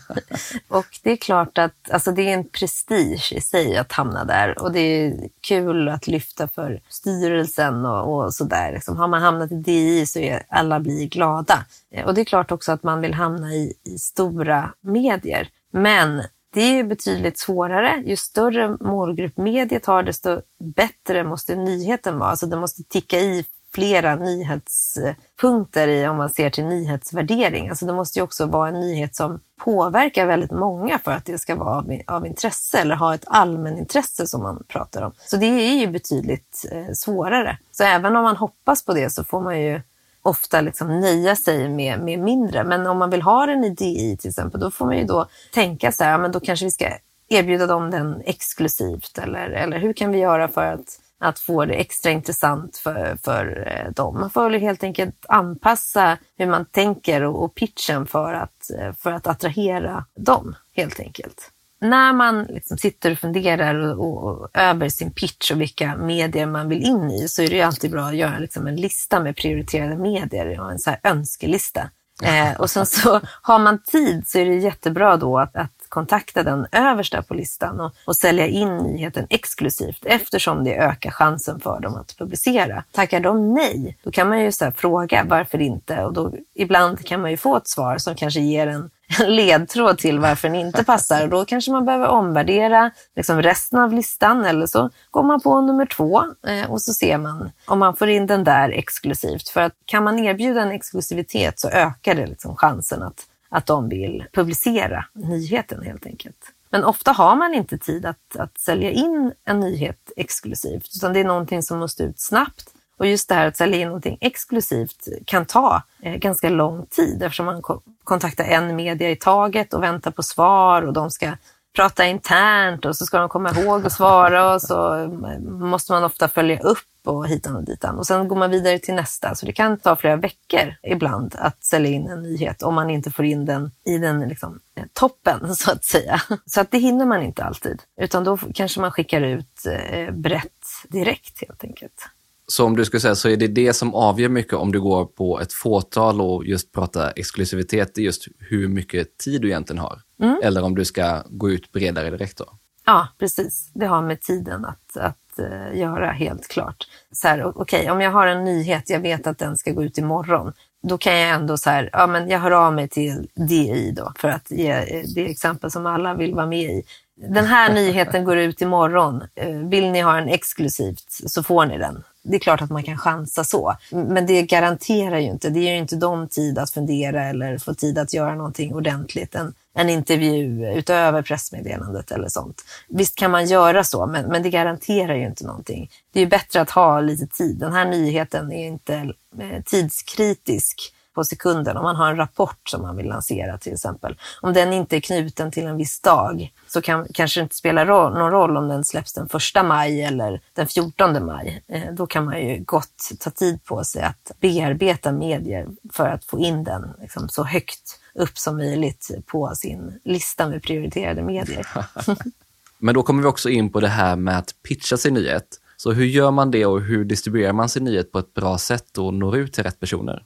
och 0.67 0.85
det 1.03 1.11
är 1.11 1.15
klart 1.15 1.57
att 1.57 1.91
alltså 1.91 2.11
det 2.11 2.21
är 2.21 2.33
en 2.33 2.49
prestige 2.49 3.33
i 3.35 3.41
sig 3.41 3.77
att 3.77 3.91
hamna 3.91 4.23
där 4.23 4.61
och 4.61 4.71
det 4.71 4.79
är 4.79 5.29
kul 5.41 5.89
att 5.89 6.07
lyfta 6.07 6.47
för 6.47 6.81
styrelsen 6.89 7.85
och, 7.85 8.15
och 8.15 8.33
sådär. 8.33 8.71
Liksom, 8.71 8.97
har 8.97 9.07
man 9.07 9.21
hamnat 9.21 9.51
i 9.51 9.55
DI 9.55 10.05
så 10.05 10.19
är 10.19 10.43
alla 10.49 10.79
blir 10.79 11.07
glada. 11.07 11.65
Och 12.05 12.13
det 12.13 12.21
är 12.21 12.25
klart 12.25 12.51
också 12.51 12.71
att 12.71 12.83
man 12.83 13.01
vill 13.01 13.13
hamna 13.13 13.53
i, 13.53 13.73
i 13.83 13.97
stora 13.97 14.73
medier. 14.81 15.49
Men 15.71 16.23
det 16.53 16.79
är 16.79 16.83
betydligt 16.83 17.39
svårare. 17.39 18.03
Ju 18.05 18.15
större 18.15 18.77
målgrupp 18.79 19.37
mediet 19.37 19.85
har, 19.85 20.03
desto 20.03 20.41
bättre 20.75 21.23
måste 21.23 21.55
nyheten 21.55 22.19
vara. 22.19 22.29
Alltså 22.29 22.45
det 22.45 22.57
måste 22.57 22.83
ticka 22.83 23.19
i 23.19 23.45
flera 23.75 24.15
nyhetspunkter 24.15 25.87
i 25.87 26.07
om 26.07 26.17
man 26.17 26.29
ser 26.29 26.49
till 26.49 26.65
nyhetsvärdering. 26.65 27.69
Alltså 27.69 27.85
det 27.85 27.93
måste 27.93 28.19
ju 28.19 28.23
också 28.23 28.45
vara 28.45 28.69
en 28.69 28.79
nyhet 28.79 29.15
som 29.15 29.39
påverkar 29.57 30.25
väldigt 30.25 30.51
många 30.51 30.99
för 30.99 31.11
att 31.11 31.25
det 31.25 31.37
ska 31.37 31.55
vara 31.55 31.77
av, 31.77 32.01
av 32.07 32.25
intresse 32.25 32.77
eller 32.77 32.95
ha 32.95 33.15
ett 33.15 33.23
allmänintresse 33.27 34.27
som 34.27 34.43
man 34.43 34.63
pratar 34.67 35.01
om. 35.01 35.11
Så 35.17 35.37
det 35.37 35.45
är 35.45 35.79
ju 35.79 35.87
betydligt 35.87 36.65
eh, 36.71 36.93
svårare. 36.93 37.57
Så 37.71 37.83
även 37.83 38.15
om 38.15 38.23
man 38.23 38.35
hoppas 38.35 38.85
på 38.85 38.93
det 38.93 39.09
så 39.09 39.23
får 39.23 39.41
man 39.41 39.61
ju 39.61 39.81
ofta 40.21 40.61
liksom 40.61 40.99
nöja 40.99 41.35
sig 41.35 41.69
med, 41.69 41.99
med 41.99 42.19
mindre. 42.19 42.63
Men 42.63 42.87
om 42.87 42.97
man 42.97 43.09
vill 43.09 43.21
ha 43.21 43.45
den 43.45 43.63
i 43.63 43.69
DI 43.69 44.17
till 44.17 44.29
exempel, 44.29 44.61
då 44.61 44.71
får 44.71 44.85
man 44.85 44.97
ju 44.97 45.05
då 45.05 45.27
tänka 45.53 45.91
så 45.91 46.03
här, 46.03 46.11
ja, 46.11 46.17
men 46.17 46.31
då 46.31 46.39
kanske 46.39 46.65
vi 46.65 46.71
ska 46.71 46.85
erbjuda 47.29 47.67
dem 47.67 47.91
den 47.91 48.21
exklusivt 48.25 49.17
eller, 49.17 49.49
eller 49.49 49.79
hur 49.79 49.93
kan 49.93 50.11
vi 50.11 50.17
göra 50.17 50.47
för 50.47 50.65
att 50.65 50.99
att 51.19 51.39
få 51.39 51.65
det 51.65 51.73
extra 51.73 52.11
intressant 52.11 52.77
för, 52.77 53.17
för 53.23 53.67
eh, 53.67 53.91
dem. 53.91 54.19
Man 54.19 54.29
får 54.29 54.49
helt 54.49 54.83
enkelt 54.83 55.25
anpassa 55.29 56.17
hur 56.37 56.47
man 56.47 56.65
tänker 56.65 57.23
och, 57.23 57.43
och 57.43 57.55
pitchen 57.55 58.07
för 58.07 58.33
att, 58.33 58.69
eh, 58.79 58.93
för 58.93 59.11
att 59.11 59.27
attrahera 59.27 60.05
dem, 60.17 60.55
helt 60.75 60.99
enkelt. 60.99 61.51
När 61.81 62.13
man 62.13 62.43
liksom 62.43 62.77
sitter 62.77 63.11
och 63.11 63.17
funderar 63.17 63.99
och, 63.99 64.23
och, 64.23 64.49
över 64.53 64.89
sin 64.89 65.11
pitch 65.11 65.51
och 65.51 65.61
vilka 65.61 65.97
medier 65.97 66.45
man 66.45 66.69
vill 66.69 66.83
in 66.83 67.11
i 67.11 67.27
så 67.27 67.41
är 67.41 67.47
det 67.49 67.55
ju 67.55 67.61
alltid 67.61 67.91
bra 67.91 68.05
att 68.05 68.15
göra 68.15 68.39
liksom 68.39 68.67
en 68.67 68.75
lista 68.75 69.19
med 69.19 69.35
prioriterade 69.35 69.97
medier, 69.97 70.71
en 70.71 70.79
så 70.79 70.95
önskelista. 71.03 71.89
Eh, 72.23 72.59
och 72.59 72.69
sen 72.69 72.85
så 72.85 73.21
har 73.41 73.59
man 73.59 73.83
tid 73.83 74.27
så 74.27 74.39
är 74.39 74.45
det 74.45 74.55
jättebra 74.55 75.17
då 75.17 75.39
att, 75.39 75.55
att 75.55 75.74
kontakta 75.95 76.43
den 76.43 76.67
översta 76.71 77.21
på 77.21 77.33
listan 77.33 77.79
och, 77.79 77.91
och 78.05 78.15
sälja 78.15 78.47
in 78.47 78.77
nyheten 78.77 79.27
exklusivt 79.29 80.05
eftersom 80.05 80.63
det 80.63 80.75
ökar 80.75 81.11
chansen 81.11 81.59
för 81.59 81.79
dem 81.79 81.95
att 81.95 82.17
publicera. 82.17 82.83
Tackar 82.91 83.19
de 83.19 83.53
nej, 83.53 83.97
då 84.03 84.11
kan 84.11 84.29
man 84.29 84.43
ju 84.43 84.51
så 84.51 84.71
fråga 84.71 85.25
varför 85.29 85.61
inte 85.61 86.03
och 86.03 86.13
då, 86.13 86.33
ibland 86.55 87.05
kan 87.05 87.21
man 87.21 87.31
ju 87.31 87.37
få 87.37 87.57
ett 87.57 87.67
svar 87.67 87.97
som 87.97 88.15
kanske 88.15 88.39
ger 88.39 88.67
en 88.67 88.89
en 89.19 89.35
ledtråd 89.35 89.97
till 89.97 90.19
varför 90.19 90.47
den 90.47 90.57
inte 90.57 90.83
passar. 90.83 91.23
Och 91.23 91.29
då 91.29 91.45
kanske 91.45 91.71
man 91.71 91.85
behöver 91.85 92.07
omvärdera 92.07 92.91
liksom 93.15 93.41
resten 93.41 93.79
av 93.79 93.93
listan 93.93 94.45
eller 94.45 94.65
så 94.65 94.89
går 95.11 95.23
man 95.23 95.41
på 95.41 95.61
nummer 95.61 95.85
två 95.85 96.23
eh, 96.47 96.71
och 96.71 96.81
så 96.81 96.93
ser 96.93 97.17
man 97.17 97.51
om 97.65 97.79
man 97.79 97.95
får 97.95 98.09
in 98.09 98.27
den 98.27 98.43
där 98.43 98.69
exklusivt. 98.69 99.49
För 99.49 99.61
att 99.61 99.73
kan 99.85 100.03
man 100.03 100.19
erbjuda 100.19 100.61
en 100.61 100.71
exklusivitet 100.71 101.59
så 101.59 101.69
ökar 101.69 102.15
det 102.15 102.27
liksom 102.27 102.55
chansen 102.55 103.03
att 103.03 103.25
att 103.49 103.65
de 103.65 103.89
vill 103.89 104.25
publicera 104.33 105.05
nyheten 105.13 105.83
helt 105.83 106.05
enkelt. 106.05 106.51
Men 106.69 106.83
ofta 106.83 107.11
har 107.11 107.35
man 107.35 107.53
inte 107.53 107.77
tid 107.77 108.05
att, 108.05 108.35
att 108.35 108.57
sälja 108.57 108.91
in 108.91 109.31
en 109.45 109.59
nyhet 109.59 110.11
exklusivt, 110.15 110.89
utan 110.95 111.13
det 111.13 111.19
är 111.19 111.25
någonting 111.25 111.63
som 111.63 111.79
måste 111.79 112.03
ut 112.03 112.19
snabbt. 112.19 112.71
Och 112.97 113.07
just 113.07 113.29
det 113.29 113.35
här 113.35 113.47
att 113.47 113.57
sälja 113.57 113.77
in 113.77 113.87
någonting 113.87 114.17
exklusivt 114.21 115.07
kan 115.25 115.45
ta 115.45 115.83
eh, 116.01 116.15
ganska 116.15 116.49
lång 116.49 116.85
tid 116.85 117.23
eftersom 117.23 117.45
man 117.45 117.61
kontaktar 118.03 118.43
en 118.43 118.75
media 118.75 119.11
i 119.11 119.15
taget 119.15 119.73
och 119.73 119.83
väntar 119.83 120.11
på 120.11 120.23
svar 120.23 120.81
och 120.81 120.93
de 120.93 121.11
ska 121.11 121.31
prata 121.75 122.05
internt 122.05 122.85
och 122.85 122.95
så 122.95 123.05
ska 123.05 123.19
de 123.19 123.29
komma 123.29 123.51
ihåg 123.51 123.85
att 123.85 123.93
svara 123.93 124.53
och 124.53 124.61
så 124.61 125.07
måste 125.41 125.91
man 125.91 126.03
ofta 126.03 126.27
följa 126.27 126.59
upp 126.59 127.07
och 127.07 127.27
hitan 127.27 127.55
och 127.55 127.63
ditan. 127.63 127.97
Och 127.97 128.07
sen 128.07 128.27
går 128.27 128.35
man 128.35 128.51
vidare 128.51 128.79
till 128.79 128.93
nästa. 128.93 129.35
Så 129.35 129.45
det 129.45 129.53
kan 129.53 129.77
ta 129.79 129.95
flera 129.95 130.15
veckor 130.15 130.75
ibland 130.83 131.35
att 131.37 131.63
sälja 131.63 131.91
in 131.91 132.07
en 132.07 132.23
nyhet 132.23 132.63
om 132.63 132.75
man 132.75 132.89
inte 132.89 133.11
får 133.11 133.25
in 133.25 133.45
den 133.45 133.71
i 133.85 133.97
den 133.97 134.19
liksom, 134.19 134.59
toppen 134.93 135.55
så 135.55 135.71
att 135.71 135.85
säga. 135.85 136.21
Så 136.45 136.61
att 136.61 136.71
det 136.71 136.77
hinner 136.77 137.05
man 137.05 137.23
inte 137.23 137.43
alltid. 137.43 137.81
Utan 138.01 138.23
då 138.23 138.37
kanske 138.53 138.81
man 138.81 138.91
skickar 138.91 139.21
ut 139.21 139.65
eh, 139.65 140.13
brett 140.13 140.51
direkt 140.89 141.41
helt 141.47 141.63
enkelt. 141.63 142.09
Så 142.47 142.65
om 142.65 142.75
du 142.75 142.85
skulle 142.85 143.01
säga 143.01 143.15
så 143.15 143.29
är 143.29 143.37
det 143.37 143.47
det 143.47 143.73
som 143.73 143.95
avgör 143.95 144.29
mycket 144.29 144.53
om 144.53 144.71
du 144.71 144.81
går 144.81 145.05
på 145.05 145.39
ett 145.39 145.53
fåtal 145.53 146.21
och 146.21 146.45
just 146.45 146.71
pratar 146.71 147.13
exklusivitet, 147.15 147.95
det 147.95 148.01
är 148.01 148.05
just 148.05 148.27
hur 148.39 148.67
mycket 148.67 149.17
tid 149.17 149.41
du 149.41 149.47
egentligen 149.47 149.79
har. 149.79 150.01
Mm. 150.21 150.39
Eller 150.43 150.63
om 150.63 150.75
du 150.75 150.85
ska 150.85 151.23
gå 151.29 151.49
ut 151.49 151.71
bredare 151.71 152.09
direkt 152.09 152.37
då? 152.37 152.45
Ja, 152.85 153.07
precis. 153.19 153.71
Det 153.73 153.85
har 153.85 154.01
med 154.01 154.21
tiden 154.21 154.65
att, 154.65 154.97
att 154.97 155.39
uh, 155.39 155.79
göra 155.79 156.11
helt 156.11 156.47
klart. 156.47 156.87
Så 157.11 157.27
här, 157.27 157.43
okej, 157.45 157.79
okay, 157.79 157.89
om 157.89 158.01
jag 158.01 158.11
har 158.11 158.27
en 158.27 158.43
nyhet, 158.43 158.89
jag 158.89 158.99
vet 158.99 159.27
att 159.27 159.37
den 159.37 159.57
ska 159.57 159.71
gå 159.71 159.83
ut 159.83 159.97
imorgon. 159.97 160.53
Då 160.83 160.97
kan 160.97 161.19
jag 161.19 161.29
ändå 161.29 161.57
så 161.57 161.69
här, 161.69 161.89
ja 161.93 162.07
men 162.07 162.29
jag 162.29 162.39
hör 162.39 162.51
av 162.51 162.73
mig 162.73 162.87
till 162.87 163.27
DI 163.33 163.91
då 163.91 164.11
för 164.17 164.27
att 164.27 164.51
ge 164.51 164.71
eh, 164.71 165.05
det 165.15 165.31
exempel 165.31 165.71
som 165.71 165.85
alla 165.85 166.13
vill 166.13 166.35
vara 166.35 166.45
med 166.45 166.71
i. 166.71 166.83
Den 167.15 167.45
här 167.45 167.73
nyheten 167.73 168.23
går 168.23 168.37
ut 168.37 168.61
imorgon. 168.61 169.23
Eh, 169.35 169.49
vill 169.49 169.91
ni 169.91 170.01
ha 170.01 170.15
den 170.15 170.29
exklusivt 170.29 171.05
så 171.07 171.43
får 171.43 171.65
ni 171.65 171.77
den 171.77 172.03
det 172.27 172.35
är 172.35 172.39
klart 172.39 172.61
att 172.61 172.69
man 172.69 172.83
kan 172.83 172.97
chansa 172.97 173.43
så, 173.43 173.75
men 173.91 174.25
det 174.25 174.41
garanterar 174.41 175.17
ju 175.17 175.25
inte. 175.25 175.49
Det 175.49 175.59
ger 175.59 175.71
ju 175.71 175.77
inte 175.77 175.95
dem 175.95 176.27
tid 176.27 176.57
att 176.57 176.69
fundera 176.69 177.23
eller 177.23 177.57
få 177.57 177.73
tid 177.73 177.97
att 177.97 178.13
göra 178.13 178.35
någonting 178.35 178.73
ordentligt. 178.73 179.35
En, 179.35 179.53
en 179.73 179.89
intervju 179.89 180.73
utöver 180.73 181.21
pressmeddelandet 181.21 182.11
eller 182.11 182.29
sånt. 182.29 182.61
Visst 182.89 183.15
kan 183.15 183.31
man 183.31 183.45
göra 183.45 183.83
så, 183.83 184.05
men, 184.05 184.25
men 184.25 184.43
det 184.43 184.49
garanterar 184.49 185.15
ju 185.15 185.25
inte 185.25 185.45
någonting. 185.45 185.89
Det 186.13 186.19
är 186.19 186.23
ju 186.23 186.29
bättre 186.29 186.61
att 186.61 186.69
ha 186.69 186.99
lite 186.99 187.27
tid. 187.27 187.57
Den 187.57 187.73
här 187.73 187.85
nyheten 187.85 188.51
är 188.51 188.67
inte 188.67 189.13
eh, 189.39 189.63
tidskritisk 189.65 190.94
på 191.15 191.23
sekunden. 191.23 191.77
Om 191.77 191.83
man 191.83 191.95
har 191.95 192.09
en 192.09 192.17
rapport 192.17 192.69
som 192.69 192.81
man 192.81 192.97
vill 192.97 193.05
lansera 193.05 193.57
till 193.57 193.73
exempel. 193.73 194.17
Om 194.41 194.53
den 194.53 194.73
inte 194.73 194.95
är 194.95 194.99
knuten 194.99 195.51
till 195.51 195.65
en 195.65 195.77
viss 195.77 196.01
dag 196.01 196.53
så 196.67 196.81
kan, 196.81 197.07
kanske 197.13 197.39
det 197.39 197.43
inte 197.43 197.55
spelar 197.55 197.85
roll, 197.85 198.13
någon 198.13 198.31
roll 198.31 198.57
om 198.57 198.67
den 198.67 198.85
släpps 198.85 199.13
den 199.13 199.29
första 199.29 199.63
maj 199.63 200.03
eller 200.03 200.41
den 200.53 200.67
14 200.67 201.25
maj. 201.25 201.63
Eh, 201.67 201.93
då 201.93 202.07
kan 202.07 202.25
man 202.25 202.41
ju 202.41 202.63
gott 202.63 203.11
ta 203.19 203.29
tid 203.29 203.63
på 203.63 203.83
sig 203.83 204.03
att 204.03 204.31
bearbeta 204.39 205.11
medier 205.11 205.67
för 205.93 206.09
att 206.09 206.25
få 206.25 206.39
in 206.39 206.63
den 206.63 206.93
liksom, 207.01 207.29
så 207.29 207.43
högt 207.43 207.99
upp 208.13 208.37
som 208.37 208.57
möjligt 208.57 209.11
på 209.25 209.55
sin 209.55 209.99
lista 210.03 210.49
med 210.49 210.63
prioriterade 210.63 211.23
medier. 211.23 211.67
Men 212.77 212.95
då 212.95 213.03
kommer 213.03 213.21
vi 213.21 213.27
också 213.27 213.49
in 213.49 213.71
på 213.71 213.79
det 213.79 213.87
här 213.87 214.15
med 214.15 214.37
att 214.37 214.55
pitcha 214.63 214.97
sin 214.97 215.13
nyhet. 215.13 215.61
Så 215.77 215.91
hur 215.91 216.05
gör 216.05 216.31
man 216.31 216.51
det 216.51 216.65
och 216.65 216.81
hur 216.81 217.05
distribuerar 217.05 217.53
man 217.53 217.69
sin 217.69 217.83
nyhet 217.83 218.11
på 218.11 218.19
ett 218.19 218.33
bra 218.33 218.57
sätt 218.57 218.97
och 218.97 219.13
når 219.13 219.37
ut 219.37 219.53
till 219.53 219.63
rätt 219.63 219.79
personer? 219.79 220.23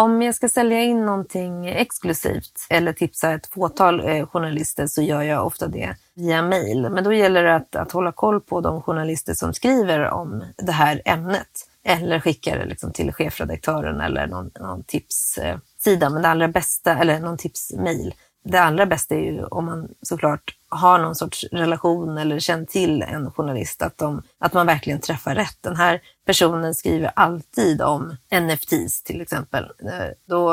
Om 0.00 0.22
jag 0.22 0.34
ska 0.34 0.48
sälja 0.48 0.82
in 0.82 1.06
någonting 1.06 1.66
exklusivt 1.66 2.66
eller 2.70 2.92
tipsa 2.92 3.32
ett 3.32 3.46
fåtal 3.46 4.08
eh, 4.08 4.26
journalister 4.26 4.86
så 4.86 5.02
gör 5.02 5.22
jag 5.22 5.46
ofta 5.46 5.68
det 5.68 5.96
via 6.14 6.42
mail. 6.42 6.88
Men 6.90 7.04
då 7.04 7.12
gäller 7.12 7.44
det 7.44 7.56
att, 7.56 7.76
att 7.76 7.92
hålla 7.92 8.12
koll 8.12 8.40
på 8.40 8.60
de 8.60 8.82
journalister 8.82 9.34
som 9.34 9.54
skriver 9.54 10.10
om 10.10 10.44
det 10.56 10.72
här 10.72 11.02
ämnet 11.04 11.66
eller 11.84 12.20
skickar 12.20 12.58
det 12.58 12.64
liksom 12.64 12.92
till 12.92 13.12
chefredaktören 13.12 14.00
eller 14.00 14.26
någon, 14.26 14.50
någon 14.60 14.84
tipssida. 14.84 16.10
Men 16.10 16.22
det 16.22 16.28
allra 16.28 16.48
bästa, 16.48 16.98
eller 16.98 17.20
någon 17.20 17.38
tipsmail 17.38 18.14
det 18.42 18.60
allra 18.60 18.86
bästa 18.86 19.14
är 19.14 19.20
ju 19.20 19.44
om 19.44 19.64
man 19.64 19.88
såklart 20.02 20.56
har 20.68 20.98
någon 20.98 21.14
sorts 21.14 21.44
relation 21.52 22.18
eller 22.18 22.38
känner 22.38 22.64
till 22.64 23.02
en 23.02 23.30
journalist, 23.30 23.82
att, 23.82 23.98
de, 23.98 24.22
att 24.38 24.52
man 24.52 24.66
verkligen 24.66 25.00
träffar 25.00 25.34
rätt. 25.34 25.58
Den 25.60 25.76
här 25.76 26.00
personen 26.26 26.74
skriver 26.74 27.12
alltid 27.16 27.82
om 27.82 28.16
NFTs 28.40 29.02
till 29.02 29.20
exempel. 29.20 29.64
Eh, 29.64 30.10
då 30.26 30.48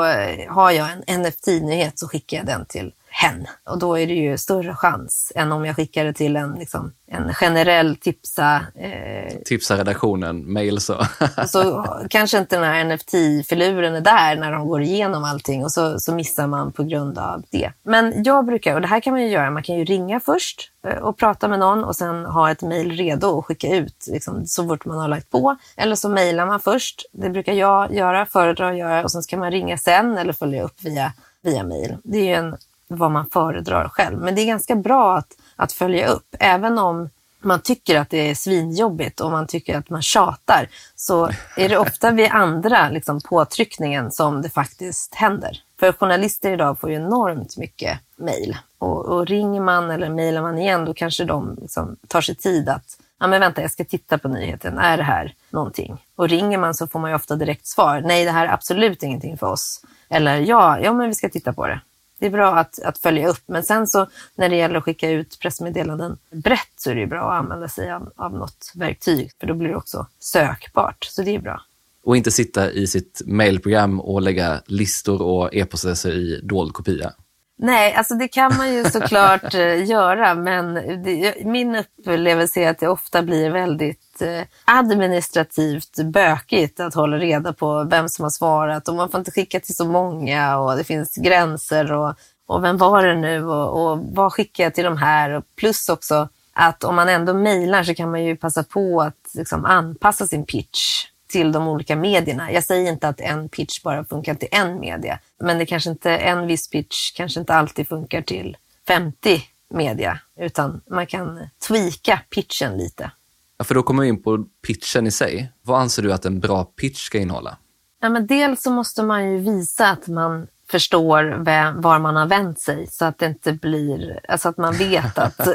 har 0.48 0.70
jag 0.70 0.88
en 1.06 1.20
NFT-nyhet 1.22 1.98
så 1.98 2.08
skickar 2.08 2.36
jag 2.36 2.46
den 2.46 2.66
till 2.66 2.92
hen. 3.20 3.46
Och 3.70 3.78
då 3.78 3.98
är 3.98 4.06
det 4.06 4.14
ju 4.14 4.38
större 4.38 4.74
chans 4.74 5.32
än 5.34 5.52
om 5.52 5.64
jag 5.64 5.76
skickar 5.76 6.04
det 6.04 6.12
till 6.12 6.36
en, 6.36 6.54
liksom, 6.54 6.92
en 7.06 7.34
generell 7.34 7.96
tipsa... 7.96 8.60
Eh, 8.74 9.34
tipsa 9.44 9.76
redaktionen, 9.76 10.52
mail 10.52 10.80
så. 10.80 11.06
så 11.46 11.86
kanske 12.10 12.38
inte 12.38 12.56
den 12.56 12.64
här 12.64 12.84
NFT-filuren 12.84 13.94
är 13.94 14.00
där 14.00 14.36
när 14.36 14.52
de 14.52 14.68
går 14.68 14.82
igenom 14.82 15.24
allting 15.24 15.64
och 15.64 15.72
så, 15.72 15.98
så 15.98 16.14
missar 16.14 16.46
man 16.46 16.72
på 16.72 16.84
grund 16.84 17.18
av 17.18 17.42
det. 17.50 17.72
Men 17.82 18.22
jag 18.24 18.46
brukar, 18.46 18.74
och 18.74 18.80
det 18.80 18.86
här 18.86 19.00
kan 19.00 19.12
man 19.12 19.22
ju 19.22 19.28
göra, 19.28 19.50
man 19.50 19.62
kan 19.62 19.78
ju 19.78 19.84
ringa 19.84 20.20
först 20.20 20.70
eh, 20.86 20.98
och 20.98 21.16
prata 21.16 21.48
med 21.48 21.58
någon 21.58 21.84
och 21.84 21.96
sen 21.96 22.24
ha 22.24 22.50
ett 22.50 22.62
mejl 22.62 22.90
redo 22.90 23.28
och 23.28 23.46
skicka 23.46 23.74
ut 23.76 24.06
liksom, 24.08 24.46
så 24.46 24.68
fort 24.68 24.84
man 24.84 24.98
har 24.98 25.08
lagt 25.08 25.30
på. 25.30 25.56
Eller 25.76 25.94
så 25.94 26.08
mejlar 26.08 26.46
man 26.46 26.60
först, 26.60 27.06
det 27.12 27.30
brukar 27.30 27.52
jag 27.52 27.94
göra, 27.94 28.26
föredra 28.26 28.68
att 28.68 28.78
göra 28.78 29.02
och 29.02 29.12
sen 29.12 29.22
ska 29.22 29.36
man 29.36 29.50
ringa 29.50 29.78
sen 29.78 30.18
eller 30.18 30.32
följa 30.32 30.62
upp 30.62 30.84
via 30.84 31.12
via 31.42 31.64
mejl. 31.64 31.96
Det 32.04 32.18
är 32.18 32.24
ju 32.24 32.34
en 32.34 32.56
vad 32.88 33.10
man 33.10 33.26
föredrar 33.26 33.88
själv. 33.88 34.18
Men 34.18 34.34
det 34.34 34.40
är 34.40 34.46
ganska 34.46 34.76
bra 34.76 35.16
att, 35.16 35.36
att 35.56 35.72
följa 35.72 36.06
upp, 36.06 36.36
även 36.38 36.78
om 36.78 37.08
man 37.40 37.60
tycker 37.60 37.98
att 37.98 38.10
det 38.10 38.30
är 38.30 38.34
svinjobbigt 38.34 39.20
och 39.20 39.30
man 39.30 39.46
tycker 39.46 39.78
att 39.78 39.90
man 39.90 40.02
tjatar, 40.02 40.68
så 40.96 41.30
är 41.56 41.68
det 41.68 41.78
ofta 41.78 42.10
vid 42.12 42.30
andra 42.30 42.88
liksom, 42.88 43.20
påtryckningen 43.20 44.10
som 44.10 44.42
det 44.42 44.48
faktiskt 44.48 45.14
händer. 45.14 45.62
För 45.80 45.92
journalister 45.92 46.52
idag 46.52 46.80
får 46.80 46.90
ju 46.90 46.96
enormt 46.96 47.56
mycket 47.56 47.98
mejl. 48.16 48.56
Och, 48.78 49.06
och, 49.06 49.26
ringer 49.26 49.60
man 49.60 49.90
eller 49.90 50.10
mejlar 50.10 50.42
man 50.42 50.58
igen, 50.58 50.84
då 50.84 50.94
kanske 50.94 51.24
de 51.24 51.58
liksom 51.60 51.96
tar 52.08 52.20
sig 52.20 52.34
tid 52.34 52.68
att 52.68 52.98
ja 53.20 53.26
men 53.26 53.40
vänta, 53.40 53.62
jag 53.62 53.70
ska 53.70 53.84
titta 53.84 54.18
på 54.18 54.28
nyheten. 54.28 54.78
Är 54.78 54.96
det 54.96 55.02
här 55.02 55.34
någonting? 55.50 56.04
Och 56.16 56.28
ringer 56.28 56.58
man 56.58 56.74
så 56.74 56.86
får 56.86 56.98
man 56.98 57.10
ju 57.10 57.14
ofta 57.14 57.36
direkt 57.36 57.66
svar. 57.66 58.00
Nej, 58.00 58.24
det 58.24 58.30
här 58.30 58.46
är 58.46 58.52
absolut 58.52 59.02
ingenting 59.02 59.38
för 59.38 59.46
oss. 59.46 59.84
Eller 60.08 60.36
ja, 60.36 60.80
ja 60.80 60.92
men 60.92 61.08
vi 61.08 61.14
ska 61.14 61.28
titta 61.28 61.52
på 61.52 61.66
det 61.66 61.80
det 62.18 62.26
är 62.26 62.30
bra 62.30 62.56
att, 62.56 62.82
att 62.82 62.98
följa 62.98 63.28
upp. 63.28 63.42
Men 63.46 63.62
sen 63.62 63.86
så 63.86 64.06
när 64.34 64.48
det 64.48 64.56
gäller 64.56 64.74
att 64.74 64.84
skicka 64.84 65.10
ut 65.10 65.38
pressmeddelanden 65.40 66.18
brett 66.30 66.72
så 66.76 66.90
är 66.90 66.94
det 66.94 67.06
bra 67.06 67.32
att 67.32 67.38
använda 67.44 67.68
sig 67.68 67.92
av, 67.92 68.12
av 68.16 68.34
något 68.34 68.72
verktyg, 68.74 69.30
för 69.40 69.46
då 69.46 69.54
blir 69.54 69.68
det 69.68 69.76
också 69.76 70.06
sökbart. 70.18 71.04
Så 71.04 71.22
det 71.22 71.34
är 71.34 71.38
bra. 71.38 71.62
Och 72.04 72.16
inte 72.16 72.30
sitta 72.30 72.70
i 72.70 72.86
sitt 72.86 73.22
mailprogram 73.26 74.00
och 74.00 74.22
lägga 74.22 74.60
listor 74.66 75.22
och 75.22 75.54
e-postadresser 75.54 76.12
i 76.12 76.40
dold 76.42 76.72
kopia. 76.72 77.12
Nej, 77.60 77.94
alltså 77.94 78.14
det 78.14 78.28
kan 78.28 78.56
man 78.56 78.74
ju 78.74 78.84
såklart 78.84 79.44
eh, 79.54 79.84
göra, 79.84 80.34
men 80.34 80.74
det, 80.74 81.44
min 81.44 81.76
upplevelse 81.76 82.60
är 82.60 82.70
att 82.70 82.78
det 82.78 82.88
ofta 82.88 83.22
blir 83.22 83.50
väldigt 83.50 84.22
eh, 84.22 84.42
administrativt 84.64 86.04
bökigt 86.04 86.80
att 86.80 86.94
hålla 86.94 87.18
reda 87.18 87.52
på 87.52 87.84
vem 87.84 88.08
som 88.08 88.22
har 88.22 88.30
svarat 88.30 88.88
och 88.88 88.94
man 88.94 89.10
får 89.10 89.18
inte 89.18 89.30
skicka 89.30 89.60
till 89.60 89.76
så 89.76 89.84
många 89.84 90.58
och 90.58 90.76
det 90.76 90.84
finns 90.84 91.16
gränser 91.16 91.92
och, 91.92 92.14
och 92.46 92.64
vem 92.64 92.76
var 92.76 93.06
det 93.06 93.14
nu 93.14 93.44
och, 93.44 93.92
och 93.92 93.98
vad 93.98 94.32
skickar 94.32 94.64
jag 94.64 94.74
till 94.74 94.84
de 94.84 94.96
här? 94.96 95.30
Och 95.30 95.44
plus 95.56 95.88
också 95.88 96.28
att 96.52 96.84
om 96.84 96.96
man 96.96 97.08
ändå 97.08 97.34
mejlar 97.34 97.82
så 97.82 97.94
kan 97.94 98.10
man 98.10 98.24
ju 98.24 98.36
passa 98.36 98.62
på 98.62 99.02
att 99.02 99.30
liksom 99.34 99.64
anpassa 99.64 100.26
sin 100.26 100.46
pitch 100.46 101.06
till 101.28 101.52
de 101.52 101.68
olika 101.68 101.96
medierna. 101.96 102.52
Jag 102.52 102.64
säger 102.64 102.92
inte 102.92 103.08
att 103.08 103.20
en 103.20 103.48
pitch 103.48 103.82
bara 103.82 104.04
funkar 104.04 104.34
till 104.34 104.48
en 104.50 104.80
media, 104.80 105.18
men 105.40 105.58
det 105.58 105.66
kanske 105.66 105.90
inte, 105.90 106.16
en 106.16 106.46
viss 106.46 106.70
pitch 106.70 107.12
kanske 107.12 107.40
inte 107.40 107.54
alltid 107.54 107.88
funkar 107.88 108.22
till 108.22 108.56
50 108.86 109.42
media, 109.74 110.18
utan 110.40 110.80
man 110.90 111.06
kan 111.06 111.48
tweaka 111.68 112.20
pitchen 112.30 112.76
lite. 112.76 113.10
Ja, 113.58 113.64
för 113.64 113.74
då 113.74 113.82
kommer 113.82 114.02
vi 114.02 114.08
in 114.08 114.22
på 114.22 114.44
pitchen 114.66 115.06
i 115.06 115.10
sig. 115.10 115.52
Vad 115.62 115.80
anser 115.80 116.02
du 116.02 116.12
att 116.12 116.24
en 116.24 116.40
bra 116.40 116.64
pitch 116.64 117.06
ska 117.06 117.18
innehålla? 117.18 117.56
Ja, 118.00 118.08
men 118.08 118.26
dels 118.26 118.62
så 118.62 118.70
måste 118.70 119.02
man 119.02 119.30
ju 119.30 119.38
visa 119.38 119.90
att 119.90 120.06
man 120.06 120.46
förstår 120.70 121.44
vem, 121.44 121.80
var 121.80 121.98
man 121.98 122.16
har 122.16 122.26
vänt 122.26 122.60
sig 122.60 122.86
så 122.86 123.04
att 123.04 123.18
det 123.18 123.26
inte 123.26 123.52
blir, 123.52 124.20
alltså 124.28 124.48
att 124.48 124.56
man 124.56 124.74
vet 124.74 125.18
att 125.18 125.36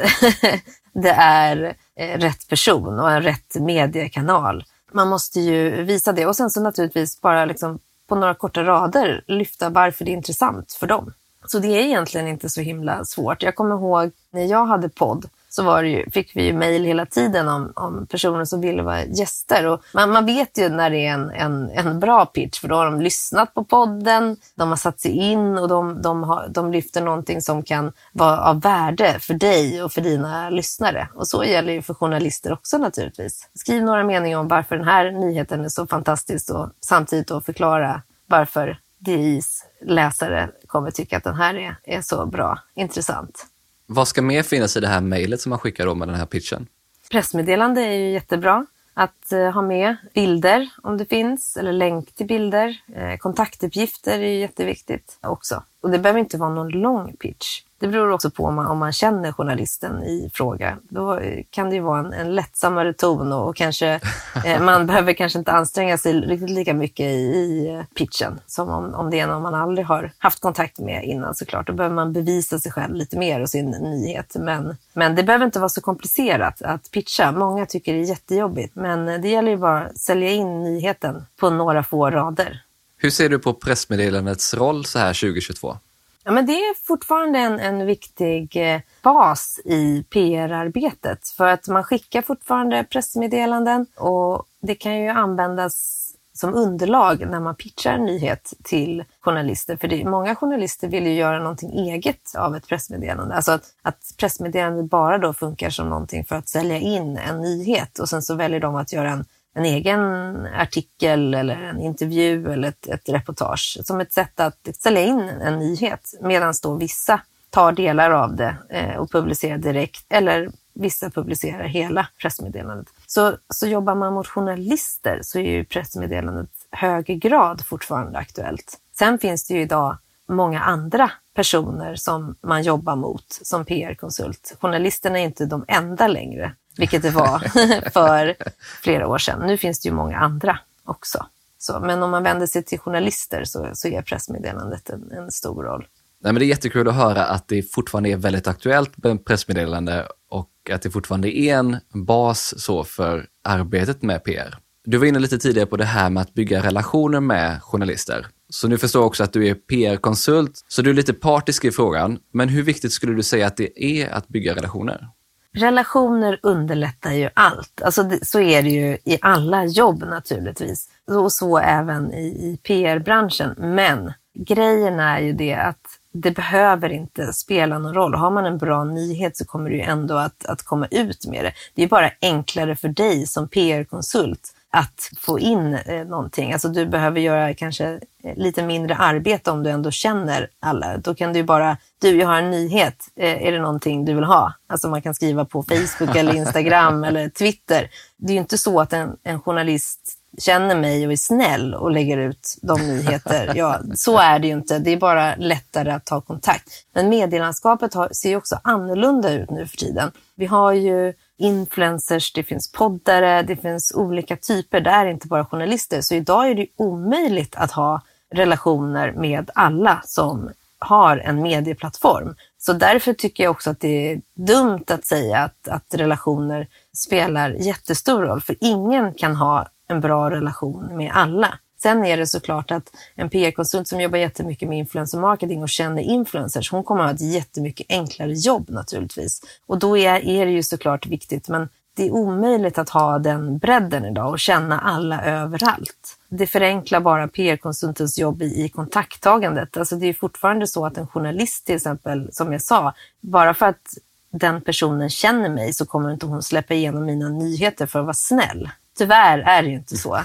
det 0.94 1.10
är 1.10 1.76
eh, 1.96 2.20
rätt 2.20 2.48
person 2.48 3.00
och 3.00 3.12
en 3.12 3.22
rätt 3.22 3.56
mediekanal 3.56 4.64
man 4.94 5.08
måste 5.08 5.40
ju 5.40 5.84
visa 5.84 6.12
det 6.12 6.26
och 6.26 6.36
sen 6.36 6.50
så 6.50 6.62
naturligtvis 6.62 7.22
bara 7.22 7.46
liksom 7.46 7.80
på 8.08 8.16
några 8.16 8.34
korta 8.34 8.64
rader 8.64 9.24
lyfta 9.28 9.70
varför 9.70 10.06
det 10.06 10.12
är 10.12 10.14
intressant 10.14 10.74
för 10.74 10.88
dem. 10.88 11.14
Så 11.46 11.60
det 11.60 11.68
är 11.68 11.86
egentligen 11.86 12.28
inte 12.28 12.50
så 12.50 12.62
himla 12.62 13.06
svårt. 13.06 13.44
Jag 13.44 13.56
kommer 13.56 13.76
ihåg 13.76 14.12
när 14.32 14.46
jag 14.46 14.66
hade 14.66 14.90
podd 14.90 15.30
så 15.56 15.64
var 15.64 15.84
ju, 15.84 16.10
fick 16.10 16.36
vi 16.36 16.44
ju 16.44 16.54
mejl 16.54 16.84
hela 16.84 17.06
tiden 17.06 17.48
om, 17.48 17.74
om 17.76 18.08
personer 18.08 18.46
som 18.46 18.62
ville 18.62 18.84
vara 18.84 19.06
gäster. 19.06 19.68
Och 19.68 19.84
man, 19.94 20.12
man 20.12 20.26
vet 20.26 20.58
ju 20.58 20.70
när 20.70 20.90
det 20.90 21.06
är 21.08 21.14
en, 21.14 21.30
en, 21.30 21.70
en 21.70 22.00
bra 22.00 22.26
pitch, 22.26 22.60
för 22.60 22.68
då 22.68 22.76
har 22.76 22.86
de 22.86 23.02
lyssnat 23.02 23.54
på 23.54 23.64
podden, 23.64 24.38
de 24.56 24.70
har 24.70 24.76
satt 24.76 25.00
sig 25.00 25.12
in 25.12 25.58
och 25.58 25.68
de, 25.68 26.02
de, 26.02 26.24
har, 26.24 26.48
de 26.50 26.72
lyfter 26.72 27.02
någonting 27.02 27.42
som 27.42 27.64
kan 27.64 27.92
vara 28.12 28.40
av 28.40 28.62
värde 28.62 29.20
för 29.20 29.34
dig 29.34 29.84
och 29.84 29.92
för 29.92 30.02
dina 30.02 30.50
lyssnare. 30.50 31.08
Och 31.16 31.28
så 31.28 31.44
gäller 31.44 31.74
ju 31.74 31.82
för 31.82 31.94
journalister 31.94 32.54
också 32.54 32.78
naturligtvis. 32.78 33.50
Skriv 33.56 33.84
några 33.84 34.04
meningar 34.04 34.40
om 34.40 34.48
varför 34.48 34.78
den 34.78 34.88
här 34.88 35.12
nyheten 35.12 35.66
är 35.66 35.70
så 35.70 35.88
fantastisk 35.88 36.50
och 36.50 36.70
samtidigt 36.82 37.28
då 37.28 37.42
förklara 37.42 38.02
varför 38.28 38.80
DIs 39.00 39.66
läsare 39.86 40.50
kommer 40.68 40.92
tycka 40.92 41.18
att 41.18 41.24
den 41.24 41.36
här 41.36 41.56
är, 41.56 41.76
är 41.84 42.02
så 42.02 42.26
bra, 42.26 42.60
intressant. 42.76 43.53
Vad 43.86 44.08
ska 44.08 44.22
mer 44.22 44.44
finnas 44.44 44.78
i 44.78 44.80
det 44.80 44.88
här 44.88 45.02
mejlet 45.02 45.42
som 45.42 45.50
man 45.50 45.60
skickar 45.60 45.86
då 45.86 45.96
med 45.96 46.08
den 46.08 46.16
här 46.16 46.26
pitchen? 46.26 46.68
Pressmeddelande 47.12 47.82
är 47.82 47.98
ju 47.98 48.12
jättebra 48.12 48.66
att 48.94 49.32
eh, 49.32 49.52
ha 49.52 49.62
med. 49.62 49.96
Bilder 50.14 50.70
om 50.84 50.98
det 50.98 51.06
finns, 51.06 51.58
eller 51.58 51.74
länk 51.74 52.14
till 52.14 52.28
bilder. 52.28 52.82
Eh, 52.96 53.18
kontaktuppgifter 53.18 54.20
är 54.20 54.40
jätteviktigt 54.40 55.18
också. 55.22 55.64
Och 55.82 55.90
det 55.90 56.00
behöver 56.00 56.20
inte 56.20 56.38
vara 56.38 56.50
någon 56.50 56.70
lång 56.70 57.16
pitch. 57.20 57.62
Det 57.84 57.90
beror 57.90 58.10
också 58.10 58.30
på 58.32 58.46
om 58.46 58.56
man, 58.56 58.66
om 58.66 58.78
man 58.78 58.94
känner 58.94 59.32
journalisten 59.32 60.04
i 60.04 60.30
fråga. 60.34 60.78
Då 60.90 61.20
kan 61.50 61.70
det 61.70 61.76
ju 61.76 61.82
vara 61.82 62.00
en, 62.00 62.14
en 62.14 62.36
lättsammare 62.36 62.94
ton 62.94 63.32
och, 63.32 63.50
och 63.50 63.56
kanske 63.56 63.88
eh, 64.46 64.62
man 64.62 64.88
behöver 64.88 65.14
kanske 65.14 65.40
inte 65.40 65.52
anstränga 65.52 65.98
sig 65.98 66.14
riktigt 66.14 66.50
lika 66.50 66.74
mycket 66.74 67.06
i, 67.06 67.16
i 67.16 67.84
pitchen 67.96 68.40
som 68.46 68.70
om, 68.70 68.94
om 68.94 69.10
det 69.10 69.20
är 69.20 69.28
någon 69.28 69.42
man 69.42 69.56
aldrig 69.56 69.88
har 69.88 70.12
haft 70.18 70.40
kontakt 70.42 70.80
med 70.80 71.04
innan 71.06 71.36
såklart. 71.36 71.68
Då 71.68 71.74
behöver 71.74 71.96
man 71.96 72.14
bevisa 72.14 72.60
sig 72.60 72.72
själv 72.72 72.96
lite 72.96 73.18
mer 73.18 73.42
och 73.42 73.50
sin 73.50 73.70
nyhet. 73.70 74.36
Men, 74.40 74.76
men 74.94 75.16
det 75.16 75.24
behöver 75.24 75.46
inte 75.46 75.60
vara 75.60 75.70
så 75.70 75.82
komplicerat 75.82 76.62
att 76.62 76.92
pitcha. 76.92 77.32
Många 77.32 77.66
tycker 77.66 77.94
det 77.94 78.00
är 78.00 78.06
jättejobbigt, 78.06 78.76
men 78.76 79.22
det 79.22 79.30
gäller 79.30 79.52
ju 79.52 79.58
bara 79.58 79.82
att 79.82 79.98
sälja 79.98 80.30
in 80.30 80.64
nyheten 80.64 81.26
på 81.40 81.50
några 81.50 81.84
få 81.84 82.10
rader. 82.10 82.64
Hur 82.98 83.10
ser 83.10 83.30
du 83.30 83.40
på 83.40 83.54
pressmeddelandets 83.54 84.54
roll 84.54 84.86
så 84.86 85.00
här 85.00 85.14
2022? 85.14 85.78
Ja, 86.24 86.32
men 86.32 86.46
det 86.46 86.54
är 86.54 86.86
fortfarande 86.88 87.40
en, 87.40 87.60
en 87.60 87.86
viktig 87.86 88.74
eh, 88.74 88.82
bas 89.02 89.60
i 89.66 90.04
PR-arbetet 90.10 91.28
för 91.28 91.48
att 91.48 91.68
man 91.68 91.84
skickar 91.84 92.22
fortfarande 92.22 92.84
pressmeddelanden 92.84 93.86
och 93.96 94.46
det 94.62 94.76
kan 94.76 94.98
ju 95.02 95.10
användas 95.10 96.00
som 96.34 96.54
underlag 96.54 97.28
när 97.28 97.40
man 97.40 97.56
pitchar 97.56 97.94
en 97.94 98.06
nyhet 98.06 98.54
till 98.64 99.04
journalister. 99.20 99.78
För 99.78 99.88
det, 99.88 100.06
många 100.06 100.36
journalister 100.36 100.88
vill 100.88 101.08
ju 101.08 101.14
göra 101.14 101.40
någonting 101.40 101.72
eget 101.90 102.36
av 102.38 102.56
ett 102.56 102.68
pressmeddelande. 102.68 103.36
Alltså 103.36 103.52
att, 103.52 103.74
att 103.82 104.14
pressmeddelandet 104.18 104.90
bara 104.90 105.18
då 105.18 105.34
funkar 105.34 105.70
som 105.70 105.90
någonting 105.90 106.26
för 106.26 106.36
att 106.36 106.50
sälja 106.50 106.78
in 106.78 107.18
en 107.18 107.42
nyhet 107.42 108.00
och 108.00 108.10
sen 108.10 108.22
så 108.22 108.36
väljer 108.36 108.60
de 108.60 108.76
att 108.76 108.94
göra 108.94 109.10
en 109.10 109.26
en 109.54 109.66
egen 109.66 110.02
artikel 110.46 111.34
eller 111.34 111.56
en 111.56 111.82
intervju 111.82 112.52
eller 112.52 112.68
ett, 112.68 112.88
ett 112.88 113.10
reportage 113.10 113.80
som 113.84 114.00
ett 114.00 114.14
sätt 114.14 114.40
att 114.40 114.70
sälja 114.76 115.02
in 115.02 115.20
en 115.20 115.60
nyhet 115.60 116.14
medan 116.22 116.54
då 116.64 116.76
vissa 116.76 117.22
tar 117.50 117.72
delar 117.72 118.12
av 118.12 118.36
det 118.36 118.56
eh, 118.70 118.96
och 118.96 119.12
publicerar 119.12 119.58
direkt 119.58 120.06
eller 120.10 120.52
vissa 120.74 121.10
publicerar 121.10 121.64
hela 121.64 122.08
pressmeddelandet. 122.22 122.88
Så, 123.08 123.38
så 123.50 123.68
jobbar 123.68 123.96
man 123.96 124.14
mot 124.14 124.28
journalister 124.28 125.20
så 125.22 125.40
är 125.40 125.52
ju 125.52 125.66
pressmeddelandet 125.66 126.50
högre 126.72 127.16
grad 127.16 127.66
fortfarande 127.66 128.20
aktuellt. 128.20 128.78
Sen 128.98 129.20
finns 129.20 129.48
det 129.48 129.54
ju 129.54 129.62
idag 129.62 129.98
många 130.30 130.62
andra 130.62 131.12
personer 131.36 131.96
som 131.96 132.36
man 132.42 132.64
jobbar 132.64 132.96
mot 132.96 133.40
som 133.42 133.66
PR-konsult. 133.66 134.58
Journalisterna 134.62 135.20
är 135.20 135.24
inte 135.24 135.46
de 135.46 135.66
enda 135.68 136.08
längre 136.08 136.56
vilket 136.78 137.02
det 137.02 137.10
var 137.10 137.40
för 137.90 138.36
flera 138.82 139.08
år 139.08 139.18
sedan. 139.18 139.48
Nu 139.48 139.58
finns 139.58 139.80
det 139.80 139.90
ju 139.90 139.96
många 139.96 140.18
andra 140.18 140.60
också. 140.84 141.26
Så, 141.58 141.80
men 141.80 142.04
om 142.04 142.12
man 142.12 142.24
vänder 142.24 142.48
sig 142.48 142.64
till 142.64 142.80
journalister 142.80 143.44
så, 143.46 143.70
så 143.74 143.88
är 143.88 144.02
pressmeddelandet 144.02 144.90
en, 144.90 145.12
en 145.12 145.32
stor 145.32 145.64
roll. 145.64 145.88
Nej, 146.24 146.34
men 146.34 146.40
det 146.40 146.46
är 146.46 146.48
jättekul 146.48 146.88
att 146.88 146.96
höra 146.96 147.26
att 147.26 147.48
det 147.48 147.72
fortfarande 147.74 148.10
är 148.10 148.18
väldigt 148.18 148.48
aktuellt 148.48 148.98
med 148.98 149.26
pressmeddelande 149.26 150.08
och 150.30 150.50
att 150.72 150.82
det 150.82 150.92
fortfarande 150.92 151.38
är 151.38 151.56
en 151.56 151.78
bas 151.94 152.54
så 152.58 152.84
för 152.84 153.28
arbetet 153.44 154.02
med 154.02 154.24
PR. 154.24 154.58
Du 154.86 154.98
var 154.98 155.06
inne 155.06 155.20
lite 155.20 155.38
tidigare 155.38 155.68
på 155.68 155.78
det 155.78 155.86
här 155.86 156.10
med 156.10 156.22
att 156.22 156.34
bygga 156.34 156.64
relationer 156.64 157.20
med 157.20 157.64
journalister. 157.64 158.28
Så 158.50 158.68
nu 158.68 158.78
förstår 158.78 159.02
jag 159.02 159.08
också 159.08 159.24
att 159.24 159.34
du 159.34 159.48
är 159.48 159.54
PR-konsult, 159.54 160.66
så 160.68 160.82
du 160.82 160.90
är 160.90 160.94
lite 160.94 161.14
partisk 161.14 161.66
i 161.66 161.72
frågan. 161.72 162.20
Men 162.34 162.50
hur 162.50 162.64
viktigt 162.64 162.92
skulle 162.92 163.14
du 163.14 163.24
säga 163.24 163.48
att 163.48 163.58
det 163.58 163.84
är 163.84 164.10
att 164.10 164.28
bygga 164.28 164.56
relationer? 164.56 165.10
Relationer 165.54 166.40
underlättar 166.44 167.12
ju 167.12 167.30
allt. 167.34 167.82
Alltså 167.82 168.10
så 168.22 168.40
är 168.40 168.64
det 168.64 168.70
ju 168.70 168.98
i 169.06 169.18
alla 169.22 169.66
jobb 169.66 170.04
naturligtvis. 170.04 170.90
Och 171.12 171.32
så 171.32 171.58
även 171.58 172.14
i, 172.14 172.26
i 172.26 172.60
PR-branschen. 172.64 173.56
Men 173.58 174.14
grejen 174.40 175.00
är 175.00 175.20
ju 175.20 175.34
det 175.34 175.54
att 175.54 176.00
det 176.14 176.32
behöver 176.32 176.90
inte 176.90 177.34
spela 177.34 177.80
någon 177.80 177.94
roll. 177.94 178.14
Har 178.14 178.32
man 178.32 178.46
en 178.46 178.58
bra 178.58 178.84
nyhet 178.84 179.38
så 179.38 179.46
kommer 179.46 179.70
du 179.70 179.76
ju 179.76 179.82
ändå 179.82 180.16
att, 180.16 180.46
att 180.46 180.64
komma 180.64 180.88
ut 180.92 181.28
med 181.28 181.46
det. 181.46 181.54
Det 181.76 181.84
är 181.84 181.88
bara 181.88 182.12
enklare 182.22 182.76
för 182.76 182.88
dig 182.88 183.28
som 183.28 183.48
PR-konsult 183.48 184.54
att 184.76 185.10
få 185.18 185.40
in 185.40 185.74
eh, 185.74 186.06
någonting. 186.06 186.54
Alltså 186.54 186.68
du 186.68 186.86
behöver 186.86 187.20
göra 187.20 187.54
kanske 187.54 188.00
eh, 188.24 188.36
lite 188.36 188.64
mindre 188.64 188.96
arbete 188.96 189.52
om 189.52 189.64
du 189.64 189.70
ändå 189.70 189.92
känner 189.92 190.50
alla. 190.60 190.98
Då 190.98 191.16
kan 191.16 191.34
du 191.34 191.44
bara, 191.44 191.78
du 192.02 192.18
jag 192.20 192.28
har 192.28 192.38
en 192.38 192.52
nyhet, 192.52 192.96
eh, 193.16 193.48
är 193.48 193.52
det 193.52 193.60
någonting 193.60 194.06
du 194.06 194.14
vill 194.14 194.24
ha? 194.24 194.54
Alltså 194.68 194.90
man 194.90 195.02
kan 195.02 195.16
skriva 195.16 195.46
på 195.46 195.64
Facebook 195.64 196.16
eller 196.16 196.36
Instagram 196.36 197.04
eller 197.04 197.30
Twitter. 197.30 197.90
Det 198.18 198.32
är 198.32 198.34
ju 198.34 198.40
inte 198.40 198.58
så 198.58 198.82
att 198.82 198.94
en, 198.94 199.18
en 199.24 199.42
journalist 199.42 200.20
känner 200.38 200.76
mig 200.76 201.06
och 201.06 201.12
är 201.12 201.18
snäll 201.18 201.74
och 201.74 201.92
lägger 201.92 202.18
ut 202.18 202.58
de 202.62 202.82
nyheter. 202.82 203.52
Ja, 203.56 203.80
så 203.96 204.18
är 204.18 204.40
det 204.40 204.48
ju 204.48 204.54
inte. 204.54 204.80
Det 204.80 204.92
är 204.92 204.98
bara 204.98 205.36
lättare 205.36 205.92
att 205.92 206.06
ta 206.06 206.22
kontakt. 206.22 206.70
Men 206.94 207.10
medielandskapet 207.10 207.94
har, 207.94 208.10
ser 208.12 208.30
ju 208.30 208.36
också 208.36 208.60
annorlunda 208.64 209.34
ut 209.34 209.50
nu 209.50 209.68
för 209.68 209.78
tiden. 209.78 210.12
Vi 210.36 210.46
har 210.46 210.74
ju 210.74 211.14
influencers, 211.44 212.34
det 212.34 212.44
finns 212.44 212.72
poddare, 212.72 213.42
det 213.44 213.56
finns 213.56 213.94
olika 213.96 214.38
typer. 214.38 214.82
Det 214.82 214.90
är 214.90 215.06
inte 215.06 215.28
bara 215.28 215.46
journalister. 215.46 216.02
Så 216.02 216.16
idag 216.16 216.50
är 216.50 216.56
det 216.56 216.68
omöjligt 216.78 217.56
att 217.56 217.72
ha 217.72 218.02
relationer 218.34 219.12
med 219.12 219.50
alla 219.56 220.02
som 220.06 220.50
har 220.80 221.18
en 221.18 221.42
medieplattform. 221.42 222.36
Så 222.58 222.74
därför 222.74 223.14
tycker 223.14 223.44
jag 223.44 223.52
också 223.52 223.70
att 223.70 223.80
det 223.80 224.12
är 224.12 224.22
dumt 224.36 224.84
att 224.88 225.06
säga 225.06 225.40
att, 225.40 225.68
att 225.68 225.94
relationer 225.94 226.68
spelar 226.94 227.50
jättestor 227.50 228.22
roll. 228.22 228.42
För 228.42 228.56
ingen 228.60 229.14
kan 229.14 229.36
ha 229.36 229.68
en 229.88 230.02
bra 230.02 230.30
relation 230.30 230.98
med 230.98 231.12
alla. 231.14 231.60
Sen 231.84 232.06
är 232.06 232.18
det 232.18 232.28
såklart 232.28 232.72
att 232.72 232.96
en 233.16 233.30
PR-konsult 233.30 233.88
som 233.88 234.02
jobbar 234.02 234.18
jättemycket 234.18 234.70
med 234.70 234.78
influencer 234.78 235.20
marketing 235.20 235.64
och 235.64 235.70
känner 235.70 236.02
influencers, 236.02 236.72
hon 236.72 236.84
kommer 236.84 237.02
att 237.04 237.10
ha 237.10 237.16
ett 237.16 237.34
jättemycket 237.34 237.86
enklare 237.90 238.34
jobb 238.34 238.70
naturligtvis. 238.70 239.42
Och 239.66 239.80
då 239.80 239.98
är, 239.98 240.28
är 240.28 240.46
det 240.46 240.52
ju 240.52 240.64
såklart 240.64 241.06
viktigt, 241.06 241.50
men 241.50 241.70
det 241.96 242.08
är 242.08 242.12
omöjligt 242.12 242.78
att 242.78 242.90
ha 242.90 243.20
den 243.20 243.58
bredden 243.58 244.06
idag 244.06 244.30
och 244.30 244.40
känna 244.40 244.80
alla 244.80 245.24
överallt. 245.24 246.18
Det 246.30 246.48
förenklar 246.48 247.00
bara 247.00 247.28
PR-konsultens 247.28 248.20
jobb 248.20 248.42
i, 248.42 248.64
i 248.66 248.70
kontakttagandet. 248.70 249.78
Alltså 249.78 249.96
det 249.96 250.08
är 250.08 250.14
fortfarande 250.14 250.68
så 250.68 250.86
att 250.86 250.98
en 250.98 251.08
journalist 251.08 251.66
till 251.66 251.76
exempel, 251.76 252.30
som 252.32 252.52
jag 252.52 252.62
sa, 252.62 252.94
bara 253.22 253.54
för 253.54 253.66
att 253.66 253.98
den 254.32 254.62
personen 254.62 255.10
känner 255.10 255.50
mig 255.50 255.74
så 255.74 255.86
kommer 255.86 256.12
inte 256.12 256.26
hon 256.26 256.44
släppa 256.44 256.74
igenom 256.74 257.06
mina 257.06 257.30
nyheter 257.30 257.86
för 257.86 258.00
att 258.00 258.06
vara 258.06 258.14
snäll. 258.14 258.70
Tyvärr 258.98 259.40
är 259.40 259.62
det 259.64 259.70
ju 259.70 259.76
inte 259.76 259.98
så. 259.98 260.20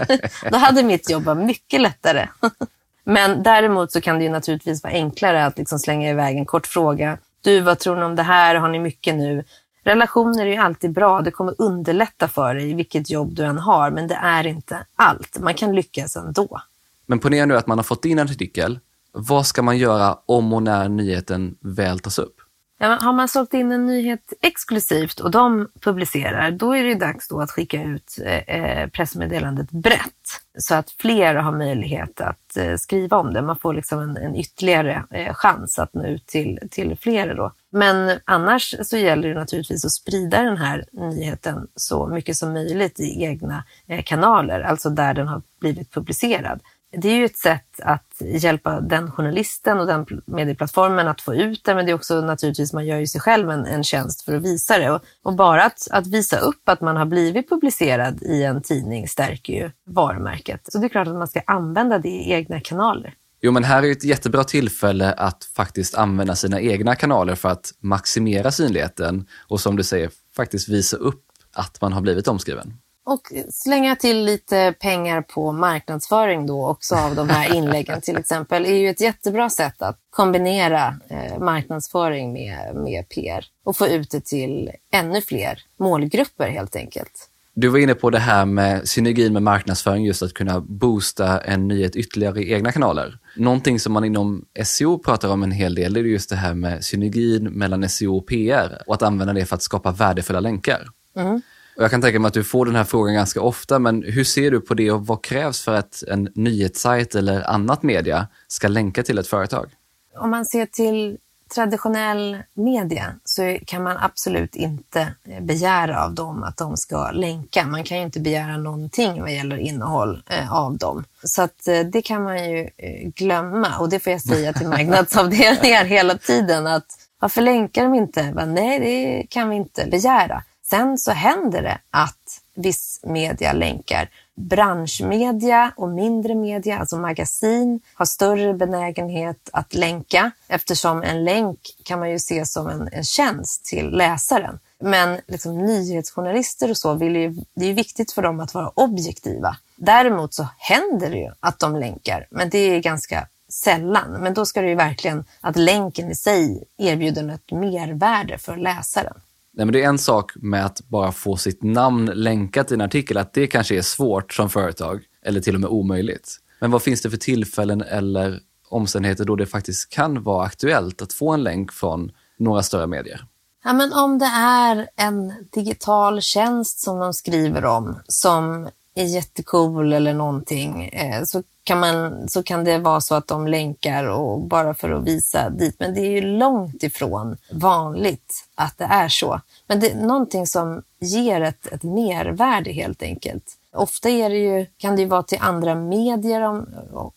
Då 0.50 0.56
hade 0.58 0.82
mitt 0.82 1.10
jobb 1.10 1.24
varit 1.24 1.46
mycket 1.46 1.80
lättare. 1.80 2.28
Men 3.04 3.42
däremot 3.42 3.92
så 3.92 4.00
kan 4.00 4.18
det 4.18 4.24
ju 4.24 4.30
naturligtvis 4.30 4.82
vara 4.82 4.92
enklare 4.92 5.46
att 5.46 5.58
liksom 5.58 5.78
slänga 5.78 6.10
iväg 6.10 6.36
en 6.36 6.46
kort 6.46 6.66
fråga. 6.66 7.18
Du, 7.40 7.60
vad 7.60 7.78
tror 7.78 7.96
ni 7.96 8.02
om 8.02 8.16
det 8.16 8.22
här? 8.22 8.54
Har 8.54 8.68
ni 8.68 8.78
mycket 8.78 9.14
nu? 9.14 9.44
Relationer 9.84 10.46
är 10.46 10.50
ju 10.50 10.56
alltid 10.56 10.92
bra. 10.92 11.20
Det 11.20 11.30
kommer 11.30 11.54
underlätta 11.58 12.28
för 12.28 12.54
dig 12.54 12.74
vilket 12.74 13.10
jobb 13.10 13.34
du 13.34 13.44
än 13.44 13.58
har, 13.58 13.90
men 13.90 14.08
det 14.08 14.14
är 14.14 14.46
inte 14.46 14.86
allt. 14.96 15.38
Man 15.38 15.54
kan 15.54 15.74
lyckas 15.74 16.16
ändå. 16.16 16.60
Men 17.06 17.18
ponera 17.18 17.46
nu 17.46 17.56
att 17.56 17.66
man 17.66 17.78
har 17.78 17.82
fått 17.82 18.04
in 18.04 18.18
en 18.18 18.28
artikel. 18.28 18.78
Vad 19.12 19.46
ska 19.46 19.62
man 19.62 19.78
göra 19.78 20.18
om 20.26 20.52
och 20.52 20.62
när 20.62 20.88
nyheten 20.88 21.56
väl 21.60 22.00
tas 22.00 22.18
upp? 22.18 22.37
Ja, 22.80 22.98
har 23.00 23.12
man 23.12 23.28
sålt 23.28 23.54
in 23.54 23.72
en 23.72 23.86
nyhet 23.86 24.32
exklusivt 24.42 25.20
och 25.20 25.30
de 25.30 25.68
publicerar, 25.80 26.50
då 26.50 26.76
är 26.76 26.84
det 26.84 26.94
dags 26.94 27.28
då 27.28 27.40
att 27.40 27.50
skicka 27.50 27.82
ut 27.82 28.18
eh, 28.24 28.56
eh, 28.56 28.88
pressmeddelandet 28.88 29.70
brett 29.70 30.42
så 30.58 30.74
att 30.74 30.90
fler 30.90 31.34
har 31.34 31.52
möjlighet 31.52 32.20
att 32.20 32.56
eh, 32.56 32.76
skriva 32.76 33.16
om 33.16 33.32
det. 33.32 33.42
Man 33.42 33.58
får 33.58 33.74
liksom 33.74 34.00
en, 34.00 34.16
en 34.16 34.36
ytterligare 34.36 35.04
eh, 35.10 35.34
chans 35.34 35.78
att 35.78 35.94
nå 35.94 36.06
ut 36.06 36.26
till, 36.26 36.58
till 36.70 36.96
fler. 36.96 37.34
Då. 37.34 37.52
Men 37.72 38.20
annars 38.24 38.74
så 38.82 38.96
gäller 38.96 39.28
det 39.28 39.34
naturligtvis 39.34 39.84
att 39.84 39.92
sprida 39.92 40.42
den 40.42 40.56
här 40.56 40.84
nyheten 40.92 41.68
så 41.74 42.06
mycket 42.06 42.36
som 42.36 42.52
möjligt 42.52 43.00
i 43.00 43.24
egna 43.24 43.64
eh, 43.86 44.02
kanaler, 44.02 44.60
alltså 44.60 44.90
där 44.90 45.14
den 45.14 45.28
har 45.28 45.42
blivit 45.60 45.92
publicerad 45.92 46.60
det 46.90 47.08
är 47.08 47.16
ju 47.16 47.24
ett 47.24 47.38
sätt 47.38 47.80
att 47.82 48.12
hjälpa 48.20 48.80
den 48.80 49.10
journalisten 49.10 49.80
och 49.80 49.86
den 49.86 50.06
medieplattformen 50.26 51.08
att 51.08 51.20
få 51.20 51.34
ut 51.34 51.64
det, 51.64 51.74
men 51.74 51.86
det 51.86 51.92
är 51.92 51.94
också 51.94 52.20
naturligtvis, 52.20 52.72
man 52.72 52.86
gör 52.86 52.98
ju 52.98 53.06
sig 53.06 53.20
själv 53.20 53.50
en, 53.50 53.66
en 53.66 53.84
tjänst 53.84 54.22
för 54.22 54.36
att 54.36 54.42
visa 54.42 54.78
det. 54.78 54.90
Och, 54.90 55.02
och 55.22 55.34
bara 55.34 55.64
att, 55.64 55.88
att, 55.90 56.06
visa 56.06 56.38
upp 56.38 56.68
att 56.68 56.80
man 56.80 56.96
har 56.96 57.06
blivit 57.06 57.48
publicerad 57.48 58.22
i 58.22 58.42
en 58.42 58.62
tidning 58.62 59.08
stärker 59.08 59.52
ju 59.52 59.70
varumärket. 59.86 60.60
Så 60.72 60.78
det 60.78 60.86
är 60.86 60.88
klart 60.88 61.08
att 61.08 61.16
man 61.16 61.28
ska 61.28 61.40
använda 61.46 61.98
det 61.98 62.08
i 62.08 62.32
egna 62.32 62.60
kanaler. 62.60 63.14
Jo, 63.40 63.52
men 63.52 63.64
här 63.64 63.82
är 63.82 63.92
ett 63.92 64.04
jättebra 64.04 64.44
tillfälle 64.44 65.12
att 65.12 65.44
faktiskt 65.44 65.94
använda 65.94 66.36
sina 66.36 66.60
egna 66.60 66.94
kanaler 66.94 67.34
för 67.34 67.48
att 67.48 67.72
maximera 67.80 68.50
synligheten 68.50 69.26
och 69.48 69.60
som 69.60 69.76
du 69.76 69.82
säger, 69.82 70.10
faktiskt 70.36 70.68
visa 70.68 70.96
upp 70.96 71.24
att 71.52 71.80
man 71.80 71.92
har 71.92 72.00
blivit 72.00 72.28
omskriven. 72.28 72.74
Och 73.08 73.32
slänga 73.50 73.96
till 73.96 74.24
lite 74.24 74.74
pengar 74.80 75.22
på 75.22 75.52
marknadsföring 75.52 76.46
då 76.46 76.68
också 76.68 76.94
av 76.94 77.14
de 77.14 77.28
här 77.28 77.54
inläggen 77.56 78.00
till 78.00 78.16
exempel 78.16 78.66
är 78.66 78.74
ju 78.74 78.88
ett 78.88 79.00
jättebra 79.00 79.50
sätt 79.50 79.82
att 79.82 79.98
kombinera 80.10 80.94
eh, 81.08 81.38
marknadsföring 81.38 82.32
med, 82.32 82.74
med 82.74 83.08
PR 83.08 83.44
och 83.64 83.76
få 83.76 83.86
ut 83.86 84.10
det 84.10 84.24
till 84.24 84.70
ännu 84.92 85.20
fler 85.20 85.58
målgrupper 85.78 86.48
helt 86.48 86.76
enkelt. 86.76 87.30
Du 87.54 87.68
var 87.68 87.78
inne 87.78 87.94
på 87.94 88.10
det 88.10 88.18
här 88.18 88.44
med 88.44 88.88
synergin 88.88 89.32
med 89.32 89.42
marknadsföring, 89.42 90.04
just 90.04 90.22
att 90.22 90.34
kunna 90.34 90.60
boosta 90.60 91.40
en 91.40 91.68
nyhet 91.68 91.96
ytterligare 91.96 92.40
i 92.40 92.52
egna 92.52 92.72
kanaler. 92.72 93.18
Någonting 93.36 93.80
som 93.80 93.92
man 93.92 94.04
inom 94.04 94.44
SEO 94.64 94.98
pratar 94.98 95.28
om 95.28 95.42
en 95.42 95.52
hel 95.52 95.74
del 95.74 95.96
är 95.96 96.00
just 96.00 96.30
det 96.30 96.36
här 96.36 96.54
med 96.54 96.84
synergin 96.84 97.44
mellan 97.44 97.88
SEO 97.88 98.16
och 98.16 98.26
PR 98.26 98.82
och 98.86 98.94
att 98.94 99.02
använda 99.02 99.32
det 99.32 99.46
för 99.46 99.56
att 99.56 99.62
skapa 99.62 99.90
värdefulla 99.90 100.40
länkar. 100.40 100.88
Mm. 101.16 101.42
Och 101.78 101.84
jag 101.84 101.90
kan 101.90 102.02
tänka 102.02 102.20
mig 102.20 102.28
att 102.28 102.34
du 102.34 102.44
får 102.44 102.66
den 102.66 102.76
här 102.76 102.84
frågan 102.84 103.14
ganska 103.14 103.40
ofta, 103.40 103.78
men 103.78 104.02
hur 104.02 104.24
ser 104.24 104.50
du 104.50 104.60
på 104.60 104.74
det 104.74 104.90
och 104.90 105.06
vad 105.06 105.24
krävs 105.24 105.64
för 105.64 105.74
att 105.74 106.02
en 106.08 106.28
nyhetssajt 106.34 107.14
eller 107.14 107.50
annat 107.50 107.82
media 107.82 108.28
ska 108.48 108.68
länka 108.68 109.02
till 109.02 109.18
ett 109.18 109.26
företag? 109.26 109.70
Om 110.16 110.30
man 110.30 110.46
ser 110.46 110.66
till 110.66 111.18
traditionell 111.54 112.38
media 112.54 113.14
så 113.24 113.58
kan 113.66 113.82
man 113.82 113.96
absolut 114.00 114.56
inte 114.56 115.14
begära 115.40 116.04
av 116.04 116.14
dem 116.14 116.42
att 116.42 116.56
de 116.56 116.76
ska 116.76 117.10
länka. 117.10 117.66
Man 117.66 117.84
kan 117.84 117.98
ju 117.98 118.04
inte 118.04 118.20
begära 118.20 118.56
någonting 118.56 119.20
vad 119.20 119.32
gäller 119.34 119.56
innehåll 119.56 120.22
eh, 120.26 120.52
av 120.52 120.78
dem. 120.78 121.04
Så 121.22 121.42
att 121.42 121.68
eh, 121.68 121.80
det 121.80 122.02
kan 122.02 122.22
man 122.22 122.50
ju 122.50 122.68
eh, 122.76 123.08
glömma 123.14 123.78
och 123.78 123.88
det 123.88 124.00
får 124.00 124.12
jag 124.12 124.22
säga 124.22 124.52
till 124.52 124.68
marknadsavdelningar 124.76 125.84
hela 125.84 126.18
tiden 126.18 126.66
att 126.66 126.86
varför 127.20 127.42
länkar 127.42 127.84
de 127.84 127.94
inte? 127.94 128.46
Nej, 128.46 128.80
det 128.80 129.26
kan 129.30 129.48
vi 129.48 129.56
inte 129.56 129.86
begära. 129.86 130.42
Sen 130.70 130.98
så 130.98 131.10
händer 131.10 131.62
det 131.62 131.78
att 131.90 132.40
viss 132.54 133.00
media 133.02 133.52
länkar. 133.52 134.10
Branschmedia 134.34 135.72
och 135.76 135.88
mindre 135.88 136.34
media, 136.34 136.78
alltså 136.78 136.96
magasin, 136.96 137.80
har 137.94 138.04
större 138.04 138.54
benägenhet 138.54 139.50
att 139.52 139.74
länka 139.74 140.30
eftersom 140.48 141.02
en 141.02 141.24
länk 141.24 141.58
kan 141.82 141.98
man 141.98 142.10
ju 142.10 142.18
se 142.18 142.46
som 142.46 142.68
en, 142.68 142.88
en 142.92 143.04
tjänst 143.04 143.64
till 143.64 143.90
läsaren. 143.90 144.58
Men 144.80 145.20
liksom, 145.26 145.58
nyhetsjournalister 145.58 146.70
och 146.70 146.76
så, 146.76 146.94
vill 146.94 147.16
ju, 147.16 147.34
det 147.54 147.64
är 147.64 147.68
ju 147.68 147.74
viktigt 147.74 148.12
för 148.12 148.22
dem 148.22 148.40
att 148.40 148.54
vara 148.54 148.68
objektiva. 148.68 149.56
Däremot 149.76 150.34
så 150.34 150.46
händer 150.58 151.10
det 151.10 151.18
ju 151.18 151.32
att 151.40 151.58
de 151.58 151.76
länkar, 151.76 152.26
men 152.30 152.50
det 152.50 152.58
är 152.58 152.80
ganska 152.80 153.28
sällan. 153.48 154.12
Men 154.12 154.34
då 154.34 154.46
ska 154.46 154.60
det 154.60 154.68
ju 154.68 154.74
verkligen 154.74 155.24
att 155.40 155.56
länken 155.56 156.10
i 156.10 156.14
sig 156.14 156.64
erbjuder 156.78 157.28
ett 157.28 157.52
mervärde 157.52 158.38
för 158.38 158.56
läsaren. 158.56 159.20
Nej, 159.52 159.66
men 159.66 159.72
det 159.72 159.82
är 159.82 159.88
en 159.88 159.98
sak 159.98 160.32
med 160.36 160.64
att 160.64 160.80
bara 160.88 161.12
få 161.12 161.36
sitt 161.36 161.62
namn 161.62 162.06
länkat 162.14 162.70
i 162.70 162.74
en 162.74 162.80
artikel, 162.80 163.16
att 163.16 163.34
det 163.34 163.46
kanske 163.46 163.78
är 163.78 163.82
svårt 163.82 164.32
som 164.32 164.50
företag, 164.50 165.02
eller 165.24 165.40
till 165.40 165.54
och 165.54 165.60
med 165.60 165.70
omöjligt. 165.70 166.36
Men 166.60 166.70
vad 166.70 166.82
finns 166.82 167.02
det 167.02 167.10
för 167.10 167.16
tillfällen 167.16 167.82
eller 167.82 168.40
omständigheter 168.68 169.24
då 169.24 169.36
det 169.36 169.46
faktiskt 169.46 169.88
kan 169.90 170.22
vara 170.22 170.46
aktuellt 170.46 171.02
att 171.02 171.12
få 171.12 171.32
en 171.32 171.42
länk 171.42 171.72
från 171.72 172.12
några 172.38 172.62
större 172.62 172.86
medier? 172.86 173.24
Ja, 173.64 173.72
men 173.72 173.92
om 173.92 174.18
det 174.18 174.30
är 174.34 174.88
en 174.96 175.32
digital 175.52 176.20
tjänst 176.20 176.80
som 176.80 176.98
de 176.98 177.14
skriver 177.14 177.64
om 177.64 178.00
som 178.08 178.68
är 178.98 179.04
jättecool 179.04 179.92
eller 179.92 180.14
någonting 180.14 180.84
eh, 180.84 181.22
så 181.24 181.42
kan, 181.64 181.80
man, 181.80 182.28
så 182.28 182.42
kan 182.42 182.64
det 182.64 182.78
vara 182.78 183.00
så 183.00 183.14
att 183.14 183.26
de 183.26 183.46
länkar 183.46 184.04
och 184.04 184.40
bara 184.40 184.74
för 184.74 184.90
att 184.90 185.04
visa 185.04 185.50
dit. 185.50 185.76
Men 185.78 185.94
det 185.94 186.00
är 186.00 186.10
ju 186.10 186.20
långt 186.20 186.82
ifrån 186.82 187.36
vanligt 187.52 188.44
att 188.54 188.78
det 188.78 188.84
är 188.84 189.08
så. 189.08 189.40
Men 189.66 189.80
det 189.80 189.90
är 189.90 189.96
någonting 189.96 190.46
som 190.46 190.82
ger 191.00 191.40
ett, 191.40 191.66
ett 191.66 191.82
mervärde 191.82 192.72
helt 192.72 193.02
enkelt. 193.02 193.57
Ofta 193.78 194.08
är 194.08 194.30
det 194.30 194.38
ju, 194.38 194.66
kan 194.76 194.96
det 194.96 195.02
ju 195.02 195.08
vara 195.08 195.22
till 195.22 195.38
andra 195.40 195.74
medier 195.74 196.40
om, 196.40 196.66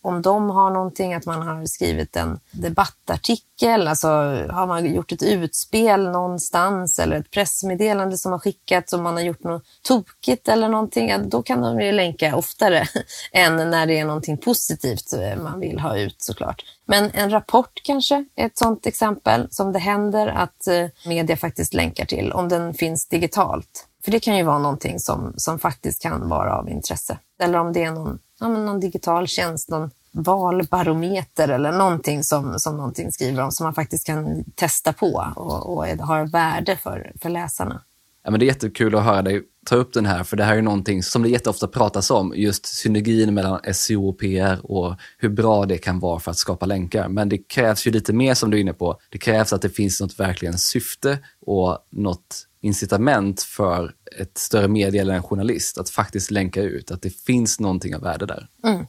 om 0.01 0.21
de 0.21 0.49
har 0.49 0.71
någonting, 0.71 1.13
att 1.13 1.25
man 1.25 1.41
har 1.41 1.65
skrivit 1.65 2.15
en 2.15 2.39
debattartikel, 2.51 3.87
alltså 3.87 4.07
har 4.49 4.67
man 4.67 4.93
gjort 4.93 5.11
ett 5.11 5.23
utspel 5.23 6.09
någonstans 6.09 6.99
eller 6.99 7.15
ett 7.15 7.31
pressmeddelande 7.31 8.17
som 8.17 8.31
har 8.31 8.39
skickats 8.39 8.93
och 8.93 8.99
man 8.99 9.13
har 9.13 9.21
gjort 9.21 9.43
något 9.43 9.63
tokigt 9.81 10.47
eller 10.47 10.69
någonting, 10.69 11.29
då 11.29 11.43
kan 11.43 11.61
de 11.61 11.81
ju 11.81 11.91
länka 11.91 12.35
oftare 12.35 12.87
än 13.31 13.55
när 13.55 13.85
det 13.85 13.99
är 13.99 14.05
någonting 14.05 14.37
positivt 14.37 15.13
man 15.37 15.59
vill 15.59 15.79
ha 15.79 15.97
ut 15.97 16.15
såklart. 16.17 16.63
Men 16.85 17.11
en 17.13 17.29
rapport 17.29 17.81
kanske 17.83 18.25
är 18.35 18.45
ett 18.45 18.57
sådant 18.57 18.85
exempel 18.85 19.47
som 19.51 19.73
det 19.73 19.79
händer 19.79 20.27
att 20.27 20.67
eh, 20.67 20.85
media 21.05 21.37
faktiskt 21.37 21.73
länkar 21.73 22.05
till 22.05 22.31
om 22.31 22.49
den 22.49 22.73
finns 22.73 23.07
digitalt. 23.07 23.87
För 24.03 24.11
det 24.11 24.19
kan 24.19 24.37
ju 24.37 24.43
vara 24.43 24.59
någonting 24.59 24.99
som, 24.99 25.33
som 25.37 25.59
faktiskt 25.59 26.01
kan 26.01 26.29
vara 26.29 26.57
av 26.57 26.69
intresse. 26.69 27.17
Eller 27.39 27.59
om 27.59 27.73
det 27.73 27.83
är 27.83 27.91
någon, 27.91 28.19
ja, 28.39 28.47
någon 28.47 28.79
digital 28.79 29.27
tjänst, 29.27 29.69
någon 29.69 29.91
valbarometer 30.11 31.47
eller 31.47 31.71
någonting 31.71 32.23
som, 32.23 32.59
som 32.59 32.77
någonting 32.77 33.11
skriver 33.11 33.43
om 33.43 33.51
som 33.51 33.63
man 33.63 33.73
faktiskt 33.73 34.05
kan 34.05 34.43
testa 34.55 34.93
på 34.93 35.33
och, 35.35 35.77
och 35.77 35.87
har 35.87 36.25
värde 36.25 36.77
för, 36.77 37.11
för 37.21 37.29
läsarna. 37.29 37.81
Ja, 38.23 38.31
men 38.31 38.39
det 38.39 38.45
är 38.45 38.47
jättekul 38.47 38.95
att 38.95 39.03
höra 39.03 39.21
dig 39.21 39.43
ta 39.65 39.75
upp 39.75 39.93
den 39.93 40.05
här, 40.05 40.23
för 40.23 40.37
det 40.37 40.43
här 40.43 40.57
är 40.57 40.61
någonting 40.61 41.03
som 41.03 41.23
det 41.23 41.29
jätteofta 41.29 41.67
pratas 41.67 42.11
om, 42.11 42.33
just 42.35 42.65
synergin 42.65 43.33
mellan 43.33 43.73
SEO 43.73 44.09
och 44.09 44.19
PR 44.19 44.59
och 44.63 44.95
hur 45.17 45.29
bra 45.29 45.65
det 45.65 45.77
kan 45.77 45.99
vara 45.99 46.19
för 46.19 46.31
att 46.31 46.37
skapa 46.37 46.65
länkar. 46.65 47.09
Men 47.09 47.29
det 47.29 47.37
krävs 47.37 47.87
ju 47.87 47.91
lite 47.91 48.13
mer 48.13 48.33
som 48.33 48.51
du 48.51 48.57
är 48.57 48.61
inne 48.61 48.73
på. 48.73 48.99
Det 49.09 49.17
krävs 49.17 49.53
att 49.53 49.61
det 49.61 49.69
finns 49.69 50.01
något 50.01 50.19
verkligen 50.19 50.57
syfte 50.57 51.19
och 51.45 51.77
något 51.91 52.47
incitament 52.61 53.41
för 53.41 53.95
ett 54.19 54.37
större 54.37 54.67
media 54.67 55.01
eller 55.01 55.13
en 55.13 55.23
journalist 55.23 55.77
att 55.77 55.89
faktiskt 55.89 56.31
länka 56.31 56.61
ut, 56.61 56.91
att 56.91 57.01
det 57.01 57.09
finns 57.09 57.59
någonting 57.59 57.95
av 57.95 58.01
värde 58.01 58.25
där. 58.25 58.47
Mm, 58.65 58.85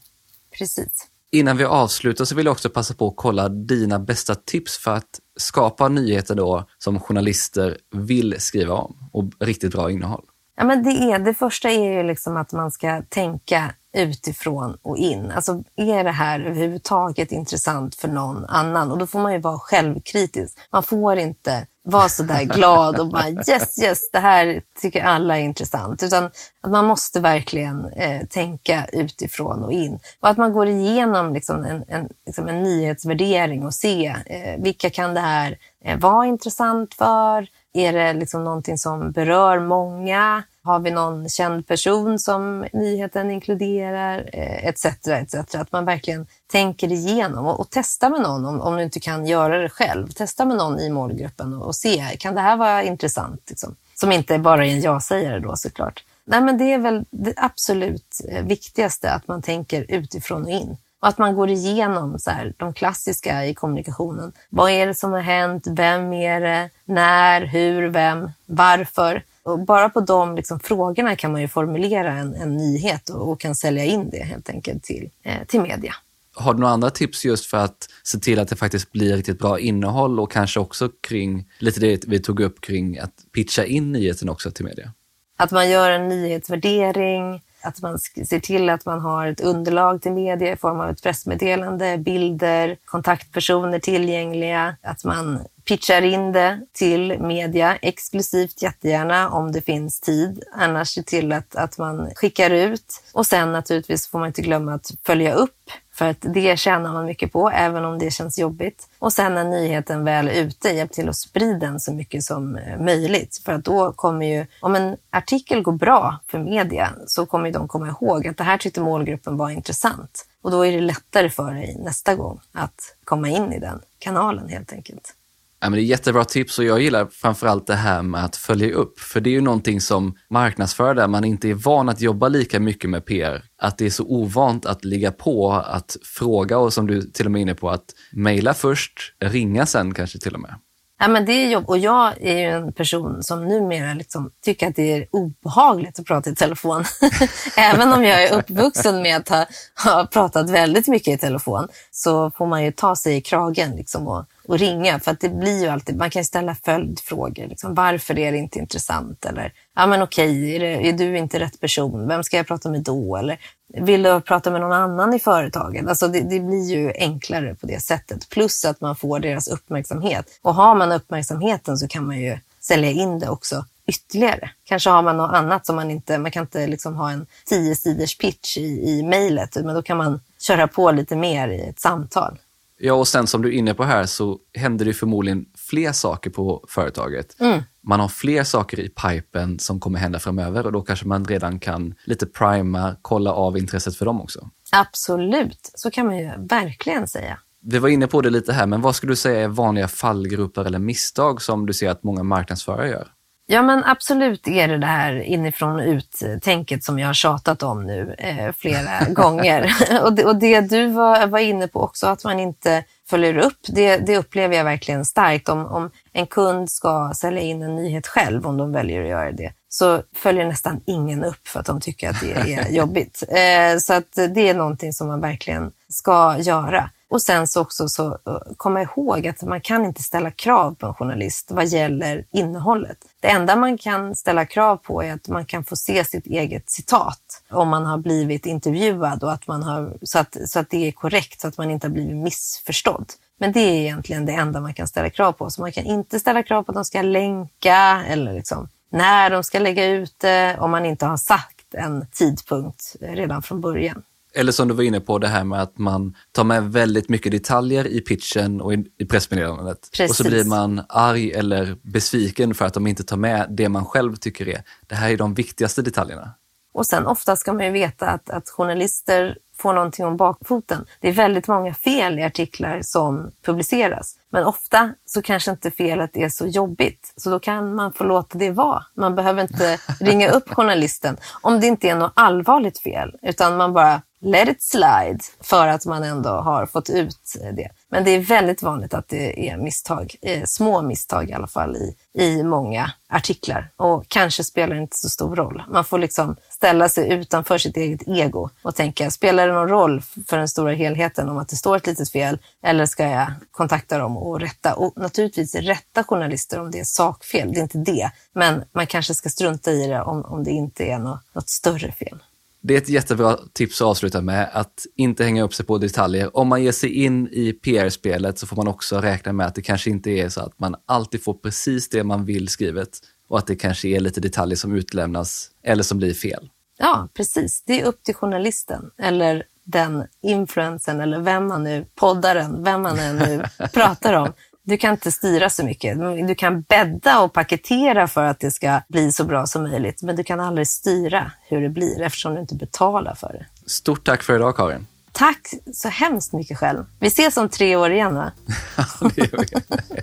precis. 0.58 1.08
Innan 1.32 1.56
vi 1.56 1.64
avslutar 1.64 2.24
så 2.24 2.34
vill 2.34 2.46
jag 2.46 2.52
också 2.52 2.70
passa 2.70 2.94
på 2.94 3.08
att 3.08 3.16
kolla 3.16 3.48
dina 3.48 3.98
bästa 3.98 4.34
tips 4.34 4.78
för 4.78 4.90
att 4.90 5.20
skapa 5.36 5.88
nyheter 5.88 6.34
då 6.34 6.64
som 6.78 7.00
journalister 7.00 7.78
vill 7.90 8.34
skriva 8.38 8.74
om 8.74 8.96
och 9.12 9.24
riktigt 9.40 9.72
bra 9.72 9.90
innehåll. 9.90 10.24
Ja, 10.56 10.64
men 10.64 10.82
det, 10.82 10.90
är, 10.90 11.18
det 11.18 11.34
första 11.34 11.70
är 11.70 11.92
ju 11.92 12.02
liksom 12.02 12.36
att 12.36 12.52
man 12.52 12.70
ska 12.70 13.02
tänka 13.08 13.74
utifrån 13.96 14.76
och 14.82 14.96
in. 14.96 15.30
Alltså, 15.30 15.64
är 15.76 16.04
det 16.04 16.10
här 16.10 16.40
överhuvudtaget 16.40 17.32
intressant 17.32 17.94
för 17.94 18.08
någon 18.08 18.44
annan? 18.44 18.90
Och 18.90 18.98
då 18.98 19.06
får 19.06 19.18
man 19.18 19.32
ju 19.32 19.38
vara 19.38 19.58
självkritisk. 19.58 20.58
Man 20.72 20.82
får 20.82 21.16
inte 21.16 21.66
vara 21.84 22.08
så 22.08 22.22
där 22.22 22.44
glad 22.44 23.00
och 23.00 23.08
bara 23.08 23.28
yes, 23.28 23.82
yes, 23.82 24.10
det 24.12 24.18
här 24.18 24.62
tycker 24.80 25.04
alla 25.04 25.38
är 25.38 25.42
intressant. 25.42 26.02
Utan 26.02 26.30
att 26.60 26.70
man 26.70 26.86
måste 26.86 27.20
verkligen 27.20 27.84
eh, 27.84 28.26
tänka 28.26 28.86
utifrån 28.92 29.64
och 29.64 29.72
in. 29.72 29.98
Och 30.20 30.28
att 30.28 30.36
man 30.36 30.52
går 30.52 30.68
igenom 30.68 31.34
liksom 31.34 31.64
en, 31.64 31.84
en, 31.88 32.08
liksom 32.26 32.48
en 32.48 32.62
nyhetsvärdering 32.62 33.66
och 33.66 33.74
se 33.74 34.06
eh, 34.26 34.62
vilka 34.62 34.90
kan 34.90 35.14
det 35.14 35.20
här 35.20 35.58
eh, 35.84 35.98
vara 35.98 36.26
intressant 36.26 36.94
för? 36.94 37.46
Är 37.74 37.92
det 37.92 38.12
liksom 38.12 38.44
någonting 38.44 38.78
som 38.78 39.12
berör 39.12 39.60
många? 39.60 40.42
Har 40.62 40.80
vi 40.80 40.90
någon 40.90 41.28
känd 41.28 41.66
person 41.66 42.18
som 42.18 42.66
nyheten 42.72 43.30
inkluderar? 43.30 44.30
Eh, 44.32 44.66
Etc. 44.66 44.84
Etc. 45.08 45.54
Att 45.54 45.72
man 45.72 45.84
verkligen 45.84 46.26
tänker 46.46 46.92
igenom 46.92 47.46
och, 47.46 47.60
och 47.60 47.66
testar 47.70 48.10
med 48.10 48.20
någon 48.20 48.46
om, 48.46 48.60
om 48.60 48.76
du 48.76 48.82
inte 48.82 49.00
kan 49.00 49.26
göra 49.26 49.58
det 49.58 49.68
själv. 49.68 50.08
Testa 50.08 50.44
med 50.44 50.56
någon 50.56 50.80
i 50.80 50.90
målgruppen 50.90 51.54
och, 51.54 51.66
och 51.66 51.76
se, 51.76 52.16
kan 52.18 52.34
det 52.34 52.40
här 52.40 52.56
vara 52.56 52.82
intressant? 52.82 53.50
Liksom? 53.50 53.76
Som 53.94 54.12
inte 54.12 54.38
bara 54.38 54.66
är 54.66 54.70
en 54.70 54.80
ja-sägare 54.80 55.40
då 55.40 55.56
såklart. 55.56 56.04
Nej, 56.24 56.40
men 56.40 56.58
det 56.58 56.72
är 56.72 56.78
väl 56.78 57.04
det 57.10 57.34
absolut 57.36 58.20
eh, 58.28 58.44
viktigaste, 58.44 59.12
att 59.12 59.28
man 59.28 59.42
tänker 59.42 59.86
utifrån 59.88 60.42
och 60.42 60.50
in. 60.50 60.76
Och 61.03 61.09
att 61.09 61.18
man 61.18 61.34
går 61.34 61.50
igenom 61.50 62.18
så 62.18 62.30
här, 62.30 62.55
de 62.57 62.72
klassiska 62.74 63.46
i 63.46 63.55
kommunikationen. 63.55 64.32
Vad 64.48 64.70
är 64.70 64.86
det 64.86 64.94
som 64.94 65.12
har 65.12 65.20
hänt? 65.20 65.66
Vem 65.66 66.12
är 66.12 66.40
det? 66.40 66.70
När? 66.84 67.46
Hur? 67.46 67.88
Vem? 67.88 68.30
Varför? 68.46 69.24
Och 69.42 69.59
bara 69.59 69.88
på 69.88 70.00
de 70.00 70.36
liksom, 70.36 70.61
frågorna 70.61 71.16
kan 71.16 71.32
man 71.32 71.40
ju 71.40 71.48
formulera 71.48 72.12
en, 72.12 72.34
en 72.34 72.57
nyhet 72.57 73.09
och, 73.09 73.30
och, 73.30 73.40
kan 73.40 73.55
sälja 73.55 73.84
in 73.84 74.11
det 74.11 74.22
helt 74.22 74.50
enkelt 74.50 74.82
till, 74.82 75.11
eh, 75.22 75.44
till 75.46 75.61
media. 75.61 75.94
Har 76.34 76.55
du 76.55 76.61
några 76.61 76.72
andra 76.72 76.90
tips 76.90 77.24
just 77.24 77.46
för 77.46 77.59
att 77.59 77.88
se 78.03 78.18
till 78.18 78.38
att 78.38 78.48
det 78.48 78.57
faktiskt 78.57 78.92
blir 78.92 79.16
riktigt 79.16 79.38
bra 79.38 79.59
innehåll 79.59 80.20
och 80.20 80.32
kanske 80.32 80.61
också 80.61 80.88
kring 81.00 81.48
lite 81.59 81.80
det 81.80 82.05
vi 82.07 82.18
tog 82.18 82.40
upp 82.40 82.61
kring 82.61 82.98
att 82.98 83.14
pitcha 83.32 83.64
in 83.64 83.92
nyheten 83.92 84.28
också 84.28 84.50
till 84.50 84.64
media? 84.64 84.92
Att 85.36 85.50
man 85.50 85.70
gör 85.70 85.90
en 85.90 86.09
nyhetsvärdering, 86.09 87.42
att 87.62 87.82
man 87.82 87.98
ser 87.98 88.40
till 88.40 88.70
att 88.70 88.86
man 88.86 89.00
har 89.00 89.26
ett 89.26 89.40
underlag 89.40 90.02
till 90.02 90.12
media 90.12 90.52
i 90.52 90.56
form 90.56 90.80
av 90.80 90.90
ett 90.90 91.02
pressmeddelande, 91.02 91.98
bilder, 91.98 92.76
kontaktpersoner 92.84 93.78
tillgängliga, 93.78 94.76
att 94.82 95.04
man 95.04 95.38
pitchar 95.64 96.02
in 96.02 96.32
det 96.32 96.60
till 96.72 97.18
media 97.20 97.76
exklusivt 97.76 98.62
jättegärna 98.62 99.30
om 99.30 99.52
det 99.52 99.62
finns 99.62 100.00
tid. 100.00 100.42
Annars 100.52 100.88
se 100.88 101.02
till 101.02 101.32
att, 101.32 101.56
att 101.56 101.78
man 101.78 102.10
skickar 102.14 102.50
ut. 102.50 103.02
Och 103.12 103.26
sen 103.26 103.52
naturligtvis 103.52 104.08
får 104.08 104.18
man 104.18 104.28
inte 104.28 104.42
glömma 104.42 104.74
att 104.74 104.90
följa 105.06 105.34
upp 105.34 105.70
för 105.95 106.09
att 106.09 106.20
det 106.20 106.59
tjänar 106.59 106.93
man 106.93 107.07
mycket 107.07 107.32
på, 107.32 107.51
även 107.51 107.84
om 107.84 107.99
det 107.99 108.11
känns 108.11 108.38
jobbigt. 108.38 108.88
Och 108.99 109.12
sen 109.12 109.34
när 109.34 109.45
nyheten 109.45 110.05
väl 110.05 110.28
är 110.28 110.32
ute, 110.32 110.68
hjälp 110.68 110.93
till 110.93 111.09
att 111.09 111.16
sprida 111.16 111.66
den 111.66 111.80
så 111.80 111.93
mycket 111.93 112.24
som 112.24 112.57
eh, 112.57 112.80
möjligt. 112.80 113.43
För 113.45 113.53
att 113.53 113.64
då 113.64 113.93
kommer 113.93 114.26
ju, 114.26 114.47
om 114.61 114.74
en 114.74 114.97
artikel 115.11 115.62
går 115.62 115.72
bra 115.72 116.18
för 116.26 116.38
media, 116.38 116.90
så 117.07 117.26
kommer 117.26 117.51
de 117.51 117.68
komma 117.68 117.88
ihåg 117.88 118.26
att 118.26 118.36
det 118.36 118.45
här 118.45 118.59
tyckte 118.59 118.80
målgruppen 118.80 119.36
var 119.36 119.51
intressant. 119.51 120.26
Och 120.43 120.51
då 120.51 120.66
är 120.66 120.72
det 120.72 120.80
lättare 120.80 121.30
för 121.30 121.53
dig 121.53 121.76
nästa 121.78 122.14
gång 122.14 122.40
att 122.53 122.97
komma 123.05 123.28
in 123.28 123.53
i 123.53 123.59
den 123.59 123.80
kanalen 123.99 124.49
helt 124.49 124.72
enkelt. 124.72 125.14
Ja, 125.62 125.70
men 125.70 125.76
det 125.76 125.82
är 125.82 125.84
jättebra 125.84 126.24
tips 126.24 126.58
och 126.58 126.64
jag 126.64 126.80
gillar 126.80 127.06
framförallt 127.06 127.66
det 127.66 127.74
här 127.74 128.02
med 128.02 128.24
att 128.24 128.36
följa 128.36 128.74
upp. 128.74 129.00
För 129.00 129.20
det 129.20 129.30
är 129.30 129.32
ju 129.32 129.40
någonting 129.40 129.80
som 129.80 130.14
marknadsför 130.30 130.94
där 130.94 131.08
man 131.08 131.24
inte 131.24 131.48
är 131.48 131.54
van 131.54 131.88
att 131.88 132.00
jobba 132.00 132.28
lika 132.28 132.60
mycket 132.60 132.90
med 132.90 133.06
PR. 133.06 133.44
Att 133.58 133.78
det 133.78 133.86
är 133.86 133.90
så 133.90 134.04
ovant 134.04 134.66
att 134.66 134.84
ligga 134.84 135.12
på, 135.12 135.52
att 135.52 135.96
fråga 136.04 136.58
och 136.58 136.72
som 136.72 136.86
du 136.86 137.02
till 137.02 137.26
och 137.26 137.32
med 137.32 137.38
är 137.38 137.42
inne 137.42 137.54
på, 137.54 137.70
att 137.70 137.84
mejla 138.12 138.54
först, 138.54 138.92
ringa 139.20 139.66
sen 139.66 139.94
kanske 139.94 140.18
till 140.18 140.34
och 140.34 140.40
med. 140.40 140.54
Ja, 141.03 141.09
men 141.09 141.24
det 141.24 141.32
är 141.32 141.48
jobb. 141.48 141.68
Och 141.68 141.78
jag 141.78 142.12
är 142.20 142.38
ju 142.38 142.50
en 142.50 142.72
person 142.72 143.22
som 143.22 143.48
numera 143.48 143.94
liksom 143.94 144.30
tycker 144.44 144.68
att 144.68 144.76
det 144.76 144.92
är 144.92 145.07
obehagligt 145.11 145.98
att 145.98 146.07
prata 146.07 146.30
i 146.30 146.34
telefon. 146.34 146.84
Även 147.57 147.92
om 147.92 148.05
jag 148.05 148.24
är 148.24 148.38
uppvuxen 148.38 149.03
med 149.03 149.16
att 149.16 149.28
ha, 149.28 149.46
ha, 149.84 150.07
pratat 150.07 150.50
väldigt 150.50 150.88
mycket 150.88 151.14
i 151.14 151.18
telefon 151.18 151.68
så 151.90 152.30
får 152.30 152.46
man 152.46 152.64
ju 152.64 152.72
ta 152.72 152.96
sig 152.96 153.16
i 153.16 153.20
kragen 153.20 153.76
liksom 153.76 154.09
och, 154.09 154.24
och 154.48 154.59
ringa. 154.59 155.00
För 155.00 155.11
att 155.11 155.20
det 155.20 155.28
blir 155.28 155.62
ju 155.62 155.68
alltid, 155.68 155.96
man 155.96 156.11
kan 156.11 156.24
ställa 156.24 156.55
följdfrågor. 156.55 157.46
Liksom, 157.46 157.74
varför 157.74 158.18
är 158.18 158.32
det 158.32 158.38
inte 158.38 158.59
intressant? 158.59 159.24
Eller, 159.24 159.53
ja 159.76 159.86
men 159.86 160.03
okej, 160.03 160.57
är, 160.57 160.61
det, 160.61 160.88
är 160.88 160.92
du 160.92 161.18
inte 161.18 161.40
rätt 161.40 161.61
person? 161.61 162.09
Vem 162.09 162.24
ska 162.24 162.36
jag 162.36 162.46
prata 162.46 162.70
med 162.70 162.82
då? 162.82 163.16
Eller, 163.16 163.38
vill 163.80 164.02
du 164.02 164.20
prata 164.20 164.50
med 164.50 164.60
någon 164.60 164.72
annan 164.72 165.14
i 165.14 165.18
företaget? 165.18 165.88
Alltså 165.88 166.08
det, 166.08 166.20
det, 166.20 166.40
blir 166.40 166.70
ju 166.70 166.92
enklare 166.98 167.54
på 167.54 167.66
det 167.66 167.82
sättet. 167.82 168.28
Plus 168.28 168.64
att 168.64 168.80
man 168.80 168.96
får 168.96 169.20
deras 169.20 169.48
uppmärksamhet. 169.48 170.26
Och 170.42 170.54
har 170.54 170.74
man 170.74 170.92
uppmärksamheten 170.92 171.78
så 171.78 171.88
kan 171.88 172.06
man 172.06 172.20
ju 172.20 172.38
sälja 172.60 172.90
in 172.90 173.18
det 173.18 173.28
också 173.28 173.64
ytterligare. 173.86 174.50
Kanske 174.64 174.90
har 174.90 175.02
man 175.02 175.16
något 175.16 175.32
annat 175.32 175.66
som 175.66 175.76
man 175.76 175.90
inte, 175.90 176.18
man 176.18 176.30
kan 176.30 176.42
inte 176.42 176.66
liksom 176.66 176.94
ha 176.96 177.10
en 177.10 177.26
tio 177.44 177.76
sidors 177.76 178.18
pitch 178.18 178.56
i, 178.58 178.90
i 178.90 179.02
mejlet, 179.02 179.54
men 179.54 179.74
då 179.74 179.82
kan 179.82 179.96
man 179.96 180.20
köra 180.40 180.68
på 180.68 180.90
lite 180.90 181.16
mer 181.16 181.48
i 181.48 181.60
ett 181.60 181.80
samtal. 181.80 182.38
Ja, 182.78 182.94
och 182.94 183.08
sen 183.08 183.26
som 183.26 183.42
du 183.42 183.48
är 183.48 183.52
inne 183.52 183.74
på 183.74 183.84
här 183.84 184.06
så 184.06 184.38
händer 184.54 184.84
det 184.84 184.94
förmodligen 184.94 185.46
fler 185.72 185.92
saker 185.92 186.30
på 186.30 186.64
företaget. 186.68 187.40
Mm. 187.40 187.62
Man 187.82 188.00
har 188.00 188.08
fler 188.08 188.44
saker 188.44 188.80
i 188.80 188.88
pipen 188.88 189.58
som 189.58 189.80
kommer 189.80 189.98
hända 189.98 190.18
framöver 190.18 190.66
och 190.66 190.72
då 190.72 190.82
kanske 190.82 191.06
man 191.06 191.24
redan 191.24 191.58
kan 191.58 191.94
lite 192.04 192.26
prima, 192.26 192.96
kolla 193.02 193.32
av 193.32 193.58
intresset 193.58 193.96
för 193.96 194.04
dem 194.04 194.20
också. 194.20 194.50
Absolut, 194.72 195.70
så 195.74 195.90
kan 195.90 196.06
man 196.06 196.18
ju 196.18 196.30
verkligen 196.38 197.08
säga. 197.08 197.38
Vi 197.62 197.78
var 197.78 197.88
inne 197.88 198.06
på 198.06 198.20
det 198.20 198.30
lite 198.30 198.52
här, 198.52 198.66
men 198.66 198.80
vad 198.80 198.96
skulle 198.96 199.12
du 199.12 199.16
säga 199.16 199.40
är 199.40 199.48
vanliga 199.48 199.88
fallgrupper 199.88 200.64
eller 200.64 200.78
misstag 200.78 201.42
som 201.42 201.66
du 201.66 201.72
ser 201.72 201.90
att 201.90 202.02
många 202.02 202.22
marknadsförare 202.22 202.88
gör? 202.88 203.08
Ja, 203.46 203.62
men 203.62 203.84
absolut 203.84 204.48
är 204.48 204.68
det 204.68 204.78
det 204.78 204.86
här 204.86 205.22
inifrån 205.22 205.80
ut-tänket 205.80 206.84
som 206.84 206.98
jag 206.98 207.06
har 207.06 207.14
tjatat 207.14 207.62
om 207.62 207.86
nu 207.86 208.14
eh, 208.18 208.52
flera 208.52 209.04
gånger. 209.08 209.72
och, 210.04 210.12
det, 210.12 210.24
och 210.24 210.36
det 210.36 210.60
du 210.60 210.86
var, 210.86 211.26
var 211.26 211.38
inne 211.38 211.68
på 211.68 211.80
också, 211.80 212.06
att 212.06 212.24
man 212.24 212.40
inte 212.40 212.84
följer 213.11 213.38
upp, 213.38 213.59
det, 213.68 213.96
det 213.96 214.18
upplever 214.18 214.57
jag 214.57 214.64
verkligen 214.64 215.05
starkt. 215.05 215.48
Om, 215.48 215.66
om 215.66 215.90
en 216.12 216.26
kund 216.26 216.70
ska 216.70 217.12
sälja 217.16 217.40
in 217.40 217.62
en 217.62 217.76
nyhet 217.76 218.07
själv, 218.07 218.46
om 218.46 218.57
de 218.57 218.72
väljer 218.72 219.03
att 219.03 219.09
göra 219.09 219.32
det, 219.32 219.53
så 219.68 220.03
följer 220.14 220.46
nästan 220.46 220.80
ingen 220.86 221.24
upp 221.24 221.48
för 221.48 221.61
att 221.61 221.66
de 221.66 221.80
tycker 221.80 222.11
att 222.11 222.20
det 222.20 222.32
är 222.32 222.70
jobbigt. 222.70 223.22
Eh, 223.28 223.78
så 223.78 223.94
att 223.94 224.12
det 224.34 224.48
är 224.48 224.55
någonting 224.55 224.92
som 224.92 225.09
man 225.09 225.20
verkligen 225.20 225.72
ska 225.88 226.38
göra. 226.38 226.90
Och 227.12 227.22
sen 227.22 227.46
så 227.46 227.60
också 227.60 227.88
så 227.88 228.06
eh, 228.06 228.38
komma 228.56 228.82
ihåg 228.82 229.26
att 229.26 229.42
man 229.42 229.60
kan 229.60 229.84
inte 229.84 230.02
ställa 230.02 230.30
krav 230.30 230.74
på 230.74 230.86
en 230.86 230.94
journalist 230.94 231.50
vad 231.50 231.66
gäller 231.66 232.24
innehållet. 232.32 232.98
Det 233.20 233.28
enda 233.28 233.56
man 233.56 233.78
kan 233.78 234.14
ställa 234.14 234.46
krav 234.46 234.76
på 234.76 235.02
är 235.02 235.12
att 235.12 235.28
man 235.28 235.44
kan 235.44 235.64
få 235.64 235.76
se 235.76 236.04
sitt 236.04 236.26
eget 236.26 236.70
citat 236.70 237.42
om 237.50 237.68
man 237.68 237.86
har 237.86 237.98
blivit 237.98 238.46
intervjuad 238.46 239.22
och 239.24 239.32
att 239.32 239.46
man 239.46 239.62
har, 239.62 239.96
så, 240.02 240.18
att, 240.18 240.36
så 240.46 240.58
att 240.58 240.70
det 240.70 240.88
är 240.88 240.92
korrekt, 240.92 241.40
så 241.40 241.48
att 241.48 241.58
man 241.58 241.70
inte 241.70 241.86
har 241.86 241.92
blivit 241.92 242.16
missförstådd. 242.16 243.12
Men 243.38 243.52
det 243.52 243.60
är 243.60 243.80
egentligen 243.80 244.26
det 244.26 244.32
enda 244.32 244.60
man 244.60 244.74
kan 244.74 244.88
ställa 244.88 245.10
krav 245.10 245.32
på. 245.32 245.50
Så 245.50 245.60
man 245.60 245.72
kan 245.72 245.84
inte 245.84 246.20
ställa 246.20 246.42
krav 246.42 246.62
på 246.62 246.72
att 246.72 246.76
de 246.76 246.84
ska 246.84 247.02
länka 247.02 248.04
eller 248.08 248.32
liksom 248.32 248.68
när 248.90 249.30
de 249.30 249.44
ska 249.44 249.58
lägga 249.58 249.86
ut 249.86 250.14
det 250.18 250.56
om 250.60 250.70
man 250.70 250.86
inte 250.86 251.06
har 251.06 251.16
sagt 251.16 251.74
en 251.74 252.06
tidpunkt 252.12 252.96
eh, 253.00 253.12
redan 253.12 253.42
från 253.42 253.60
början. 253.60 254.02
Eller 254.34 254.52
som 254.52 254.68
du 254.68 254.74
var 254.74 254.82
inne 254.82 255.00
på, 255.00 255.18
det 255.18 255.28
här 255.28 255.44
med 255.44 255.62
att 255.62 255.78
man 255.78 256.16
tar 256.32 256.44
med 256.44 256.72
väldigt 256.72 257.08
mycket 257.08 257.32
detaljer 257.32 257.86
i 257.86 258.00
pitchen 258.00 258.60
och 258.60 258.74
i, 258.74 259.06
pressmeddelandet. 259.10 259.88
Precis. 259.92 260.10
Och 260.10 260.16
så 260.16 260.30
blir 260.30 260.44
man 260.44 260.82
arg 260.88 261.32
eller 261.32 261.76
besviken 261.82 262.54
för 262.54 262.64
att 262.64 262.74
de 262.74 262.86
inte 262.86 263.04
tar 263.04 263.16
med 263.16 263.46
det 263.50 263.68
man 263.68 263.84
själv 263.84 264.16
tycker 264.16 264.48
är, 264.48 264.62
det 264.86 264.94
här 264.94 265.10
är 265.10 265.16
de 265.16 265.34
viktigaste 265.34 265.82
detaljerna. 265.82 266.34
Och 266.74 266.86
sen 266.86 267.06
ofta 267.06 267.36
ska 267.36 267.52
man 267.52 267.64
ju 267.64 267.70
veta 267.70 268.06
att, 268.08 268.30
att 268.30 268.48
journalister 268.48 269.36
får 269.56 269.72
någonting 269.72 270.06
om 270.06 270.16
bakfoten. 270.16 270.86
Det 271.00 271.08
är 271.08 271.12
väldigt 271.12 271.48
många 271.48 271.74
fel 271.74 272.18
i 272.18 272.22
artiklar 272.22 272.80
som 272.82 273.32
publiceras. 273.44 274.16
Men 274.30 274.44
ofta 274.44 274.94
så 275.04 275.22
kanske 275.22 275.50
inte 275.50 275.70
felet 275.70 276.16
är 276.16 276.28
så 276.28 276.46
jobbigt, 276.46 277.12
så 277.16 277.30
då 277.30 277.38
kan 277.38 277.74
man 277.74 277.92
få 277.92 278.04
låta 278.04 278.38
det 278.38 278.50
vara. 278.50 278.84
Man 278.96 279.14
behöver 279.14 279.42
inte 279.42 279.78
ringa 280.00 280.30
upp 280.30 280.54
journalisten 280.54 281.16
om 281.40 281.60
det 281.60 281.66
inte 281.66 281.88
är 281.88 281.94
något 281.94 282.12
allvarligt 282.16 282.78
fel, 282.78 283.16
utan 283.22 283.56
man 283.56 283.72
bara 283.72 284.02
let 284.22 284.48
it 284.48 284.62
slide 284.62 285.18
för 285.40 285.68
att 285.68 285.86
man 285.86 286.02
ändå 286.02 286.30
har 286.30 286.66
fått 286.66 286.90
ut 286.90 287.36
det. 287.52 287.68
Men 287.88 288.04
det 288.04 288.10
är 288.10 288.20
väldigt 288.20 288.62
vanligt 288.62 288.94
att 288.94 289.08
det 289.08 289.48
är 289.48 289.56
misstag, 289.56 290.16
eh, 290.22 290.44
små 290.44 290.82
misstag 290.82 291.30
i 291.30 291.32
alla 291.32 291.46
fall 291.46 291.76
i, 291.76 291.96
i 292.18 292.42
många 292.42 292.92
artiklar 293.08 293.70
och 293.76 294.08
kanske 294.08 294.44
spelar 294.44 294.74
det 294.76 294.82
inte 294.82 294.96
så 294.96 295.08
stor 295.08 295.36
roll. 295.36 295.62
Man 295.68 295.84
får 295.84 295.98
liksom 295.98 296.36
ställa 296.50 296.88
sig 296.88 297.12
utanför 297.12 297.58
sitt 297.58 297.76
eget 297.76 298.08
ego 298.08 298.50
och 298.62 298.74
tänka, 298.74 299.10
spelar 299.10 299.48
det 299.48 299.54
någon 299.54 299.68
roll 299.68 300.02
för 300.28 300.38
den 300.38 300.48
stora 300.48 300.72
helheten 300.72 301.28
om 301.28 301.38
att 301.38 301.48
det 301.48 301.56
står 301.56 301.76
ett 301.76 301.86
litet 301.86 302.10
fel 302.10 302.38
eller 302.62 302.86
ska 302.86 303.08
jag 303.08 303.32
kontakta 303.50 303.98
dem 303.98 304.16
och 304.16 304.40
rätta? 304.40 304.74
Och 304.74 304.92
naturligtvis 304.96 305.54
rätta 305.54 306.04
journalister 306.04 306.60
om 306.60 306.70
det 306.70 306.80
är 306.80 306.84
sakfel, 306.84 307.52
det 307.52 307.60
är 307.60 307.62
inte 307.62 307.78
det. 307.78 308.10
Men 308.34 308.64
man 308.72 308.86
kanske 308.86 309.14
ska 309.14 309.28
strunta 309.28 309.70
i 309.70 309.86
det 309.86 310.02
om, 310.02 310.24
om 310.24 310.44
det 310.44 310.50
inte 310.50 310.84
är 310.84 310.98
något, 310.98 311.20
något 311.34 311.48
större 311.48 311.92
fel. 311.92 312.22
Det 312.64 312.74
är 312.74 312.78
ett 312.78 312.88
jättebra 312.88 313.38
tips 313.52 313.80
att 313.80 313.86
avsluta 313.86 314.20
med, 314.20 314.50
att 314.52 314.86
inte 314.96 315.24
hänga 315.24 315.42
upp 315.42 315.54
sig 315.54 315.66
på 315.66 315.78
detaljer. 315.78 316.36
Om 316.36 316.48
man 316.48 316.62
ger 316.62 316.72
sig 316.72 317.04
in 317.04 317.28
i 317.28 317.52
PR-spelet 317.52 318.38
så 318.38 318.46
får 318.46 318.56
man 318.56 318.68
också 318.68 319.00
räkna 319.00 319.32
med 319.32 319.46
att 319.46 319.54
det 319.54 319.62
kanske 319.62 319.90
inte 319.90 320.10
är 320.10 320.28
så 320.28 320.40
att 320.40 320.58
man 320.58 320.76
alltid 320.86 321.24
får 321.24 321.34
precis 321.34 321.88
det 321.88 322.04
man 322.04 322.24
vill 322.24 322.48
skrivet 322.48 322.88
och 323.28 323.38
att 323.38 323.46
det 323.46 323.56
kanske 323.56 323.88
är 323.88 324.00
lite 324.00 324.20
detaljer 324.20 324.56
som 324.56 324.74
utlämnas 324.74 325.50
eller 325.62 325.82
som 325.82 325.98
blir 325.98 326.14
fel. 326.14 326.50
Ja, 326.78 327.08
precis. 327.14 327.62
Det 327.66 327.80
är 327.80 327.84
upp 327.84 328.02
till 328.02 328.14
journalisten 328.14 328.90
eller 328.98 329.44
den 329.64 330.04
influensen 330.22 331.00
eller 331.00 331.18
vem 331.18 331.46
man 331.46 331.64
nu, 331.64 331.86
poddaren, 331.94 332.64
vem 332.64 332.82
man 332.82 332.96
nu 332.96 333.44
pratar 333.72 334.12
om 334.12 334.32
du 334.64 334.76
kan 334.76 334.92
inte 334.92 335.12
styra 335.12 335.50
så 335.50 335.64
mycket. 335.64 335.98
Du 336.28 336.34
kan 336.34 336.62
bädda 336.62 337.20
och 337.20 337.32
paketera 337.32 338.08
för 338.08 338.24
att 338.24 338.40
det 338.40 338.50
ska 338.50 338.80
bli 338.88 339.12
så 339.12 339.24
bra 339.24 339.46
som 339.46 339.62
möjligt, 339.62 340.02
men 340.02 340.16
du 340.16 340.24
kan 340.24 340.40
aldrig 340.40 340.68
styra 340.68 341.30
hur 341.48 341.60
det 341.60 341.68
blir 341.68 342.02
eftersom 342.02 342.34
du 342.34 342.40
inte 342.40 342.54
betalar 342.54 343.14
för 343.14 343.32
det. 343.32 343.70
Stort 343.70 344.04
tack 344.04 344.22
för 344.22 344.36
idag, 344.36 344.56
Karin. 344.56 344.86
Tack 345.12 345.54
så 345.74 345.88
hemskt 345.88 346.32
mycket 346.32 346.58
själv. 346.58 346.84
Vi 346.98 347.06
ses 347.06 347.36
om 347.36 347.48
tre 347.48 347.76
år 347.76 347.90
igen, 347.90 348.14
va? 348.14 348.32
det 349.14 349.18
gör 349.18 349.38
vi. 349.38 350.02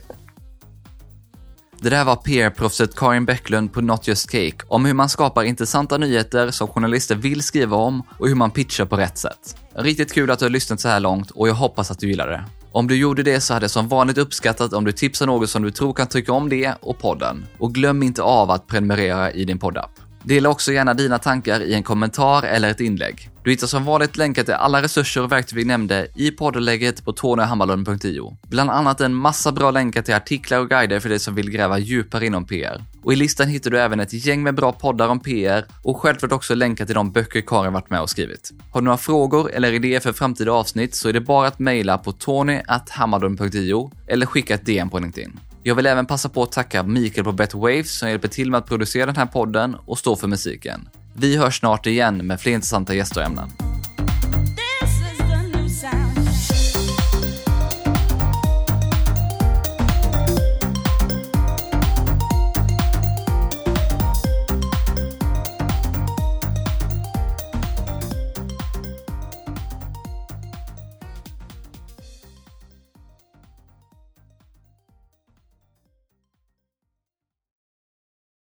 Det 1.82 1.90
där 1.90 2.06
var 2.06 2.16
PR-proffset 2.16 2.96
Karin 2.96 3.26
Bäcklund 3.26 3.74
på 3.74 3.82
Not 3.82 4.08
Just 4.08 4.32
Cake 4.32 4.58
om 4.68 4.86
hur 4.86 4.94
man 4.94 5.10
skapar 5.10 5.44
intressanta 5.44 5.98
nyheter 5.98 6.52
som 6.52 6.68
journalister 6.68 7.16
vill 7.16 7.44
skriva 7.44 7.78
om 7.78 8.04
och 8.18 8.28
hur 8.28 8.36
man 8.36 8.52
pitchar 8.52 8.86
på 8.86 8.98
rätt 8.98 9.18
sätt. 9.18 9.56
Riktigt 9.74 10.14
kul 10.14 10.32
att 10.32 10.40
du 10.40 10.46
har 10.46 10.50
lyssnat 10.50 10.80
så 10.80 10.88
här 10.88 11.00
långt 11.00 11.32
och 11.32 11.48
jag 11.48 11.54
hoppas 11.54 11.92
att 11.92 12.00
du 12.00 12.08
gillar 12.08 12.28
det. 12.28 12.59
Om 12.72 12.88
du 12.88 12.96
gjorde 12.96 13.24
det 13.24 13.42
så 13.42 13.54
hade 13.54 13.64
jag 13.64 13.72
som 13.72 13.88
vanligt 13.88 14.18
uppskattat 14.18 14.74
om 14.74 14.86
du 14.86 14.92
tipsar 14.92 15.26
någon 15.26 15.48
som 15.48 15.64
du 15.64 15.72
tror 15.72 15.94
kan 15.94 16.08
tycka 16.08 16.34
om 16.34 16.50
det 16.50 16.74
och 16.82 17.00
podden. 17.00 17.46
Och 17.58 17.74
glöm 17.74 18.04
inte 18.04 18.22
av 18.22 18.52
att 18.52 18.68
prenumerera 18.68 19.32
i 19.32 19.46
din 19.46 19.60
poddapp. 19.60 20.09
Dela 20.24 20.50
också 20.50 20.72
gärna 20.72 20.94
dina 20.94 21.18
tankar 21.18 21.62
i 21.62 21.74
en 21.74 21.84
kommentar 21.84 22.44
eller 22.44 22.70
ett 22.70 22.80
inlägg. 22.80 23.30
Du 23.44 23.52
hittar 23.52 23.68
som 23.68 23.86
vanligt 23.86 24.18
länkar 24.18 24.44
till 24.44 24.54
alla 24.54 24.82
resurser 24.82 25.24
och 25.24 25.32
verktyg 25.32 25.58
vi 25.58 25.66
nämnde 25.66 26.08
i 26.16 26.32
poddlägget 26.32 27.06
på 27.06 27.14
tonyhammarlund.io. 27.14 28.38
Bland 28.48 28.70
annat 28.70 29.02
en 29.02 29.16
massa 29.16 29.52
bra 29.52 29.72
länkar 29.72 30.02
till 30.02 30.14
artiklar 30.14 30.60
och 30.60 30.70
guider 30.70 31.00
för 31.00 31.10
dig 31.10 31.20
som 31.20 31.36
vill 31.36 31.50
gräva 31.50 31.78
djupare 31.78 32.26
inom 32.26 32.46
PR. 32.46 32.84
Och 33.04 33.14
i 33.14 33.16
listan 33.16 33.48
hittar 33.48 33.72
du 33.72 33.80
även 33.80 34.00
ett 34.00 34.14
gäng 34.14 34.44
med 34.44 34.56
bra 34.56 34.72
poddar 34.72 35.08
om 35.08 35.20
PR 35.20 35.66
och 35.84 36.02
självklart 36.02 36.32
också 36.32 36.56
länkar 36.56 36.86
till 36.86 36.96
de 36.96 37.12
böcker 37.12 37.42
Karin 37.42 37.74
varit 37.74 37.90
med 37.90 38.02
och 38.02 38.10
skrivit. 38.10 38.52
Har 38.72 38.82
du 38.82 38.86
några 38.86 38.98
frågor 38.98 39.52
eller 39.52 39.74
idéer 39.74 40.00
för 40.00 40.14
framtida 40.14 40.52
avsnitt 40.52 40.96
så 40.96 41.10
är 41.10 41.14
det 41.14 41.22
bara 41.22 41.48
att 41.48 41.60
mejla 41.60 41.98
på 41.98 42.12
tony.hammarlund.io 42.12 43.92
eller 44.08 44.26
skicka 44.26 44.54
ett 44.54 44.66
DM 44.66 44.90
på 44.90 45.00
LinkedIn. 45.00 45.40
Jag 45.64 45.76
vill 45.76 45.86
även 45.86 46.06
passa 46.06 46.30
på 46.30 46.44
att 46.44 46.52
tacka 46.52 46.84
Mikael 46.84 47.26
på 47.26 47.32
Bet 47.32 47.54
Waves 47.54 47.98
som 47.98 48.10
hjälper 48.10 48.28
till 48.28 48.52
med 48.52 48.58
att 48.58 48.66
producera 48.66 49.06
den 49.06 49.16
här 49.16 49.26
podden 49.26 49.76
och 49.86 49.98
stå 49.98 50.16
för 50.16 50.28
musiken. 50.28 50.90
Vi 51.14 51.38
hörs 51.38 51.60
snart 51.60 51.86
igen 51.86 52.28
med 52.28 52.42
fler 52.42 52.52
intressanta 52.54 52.96
gäster 52.96 53.22
och 53.22 53.26
ämnen. 53.26 53.69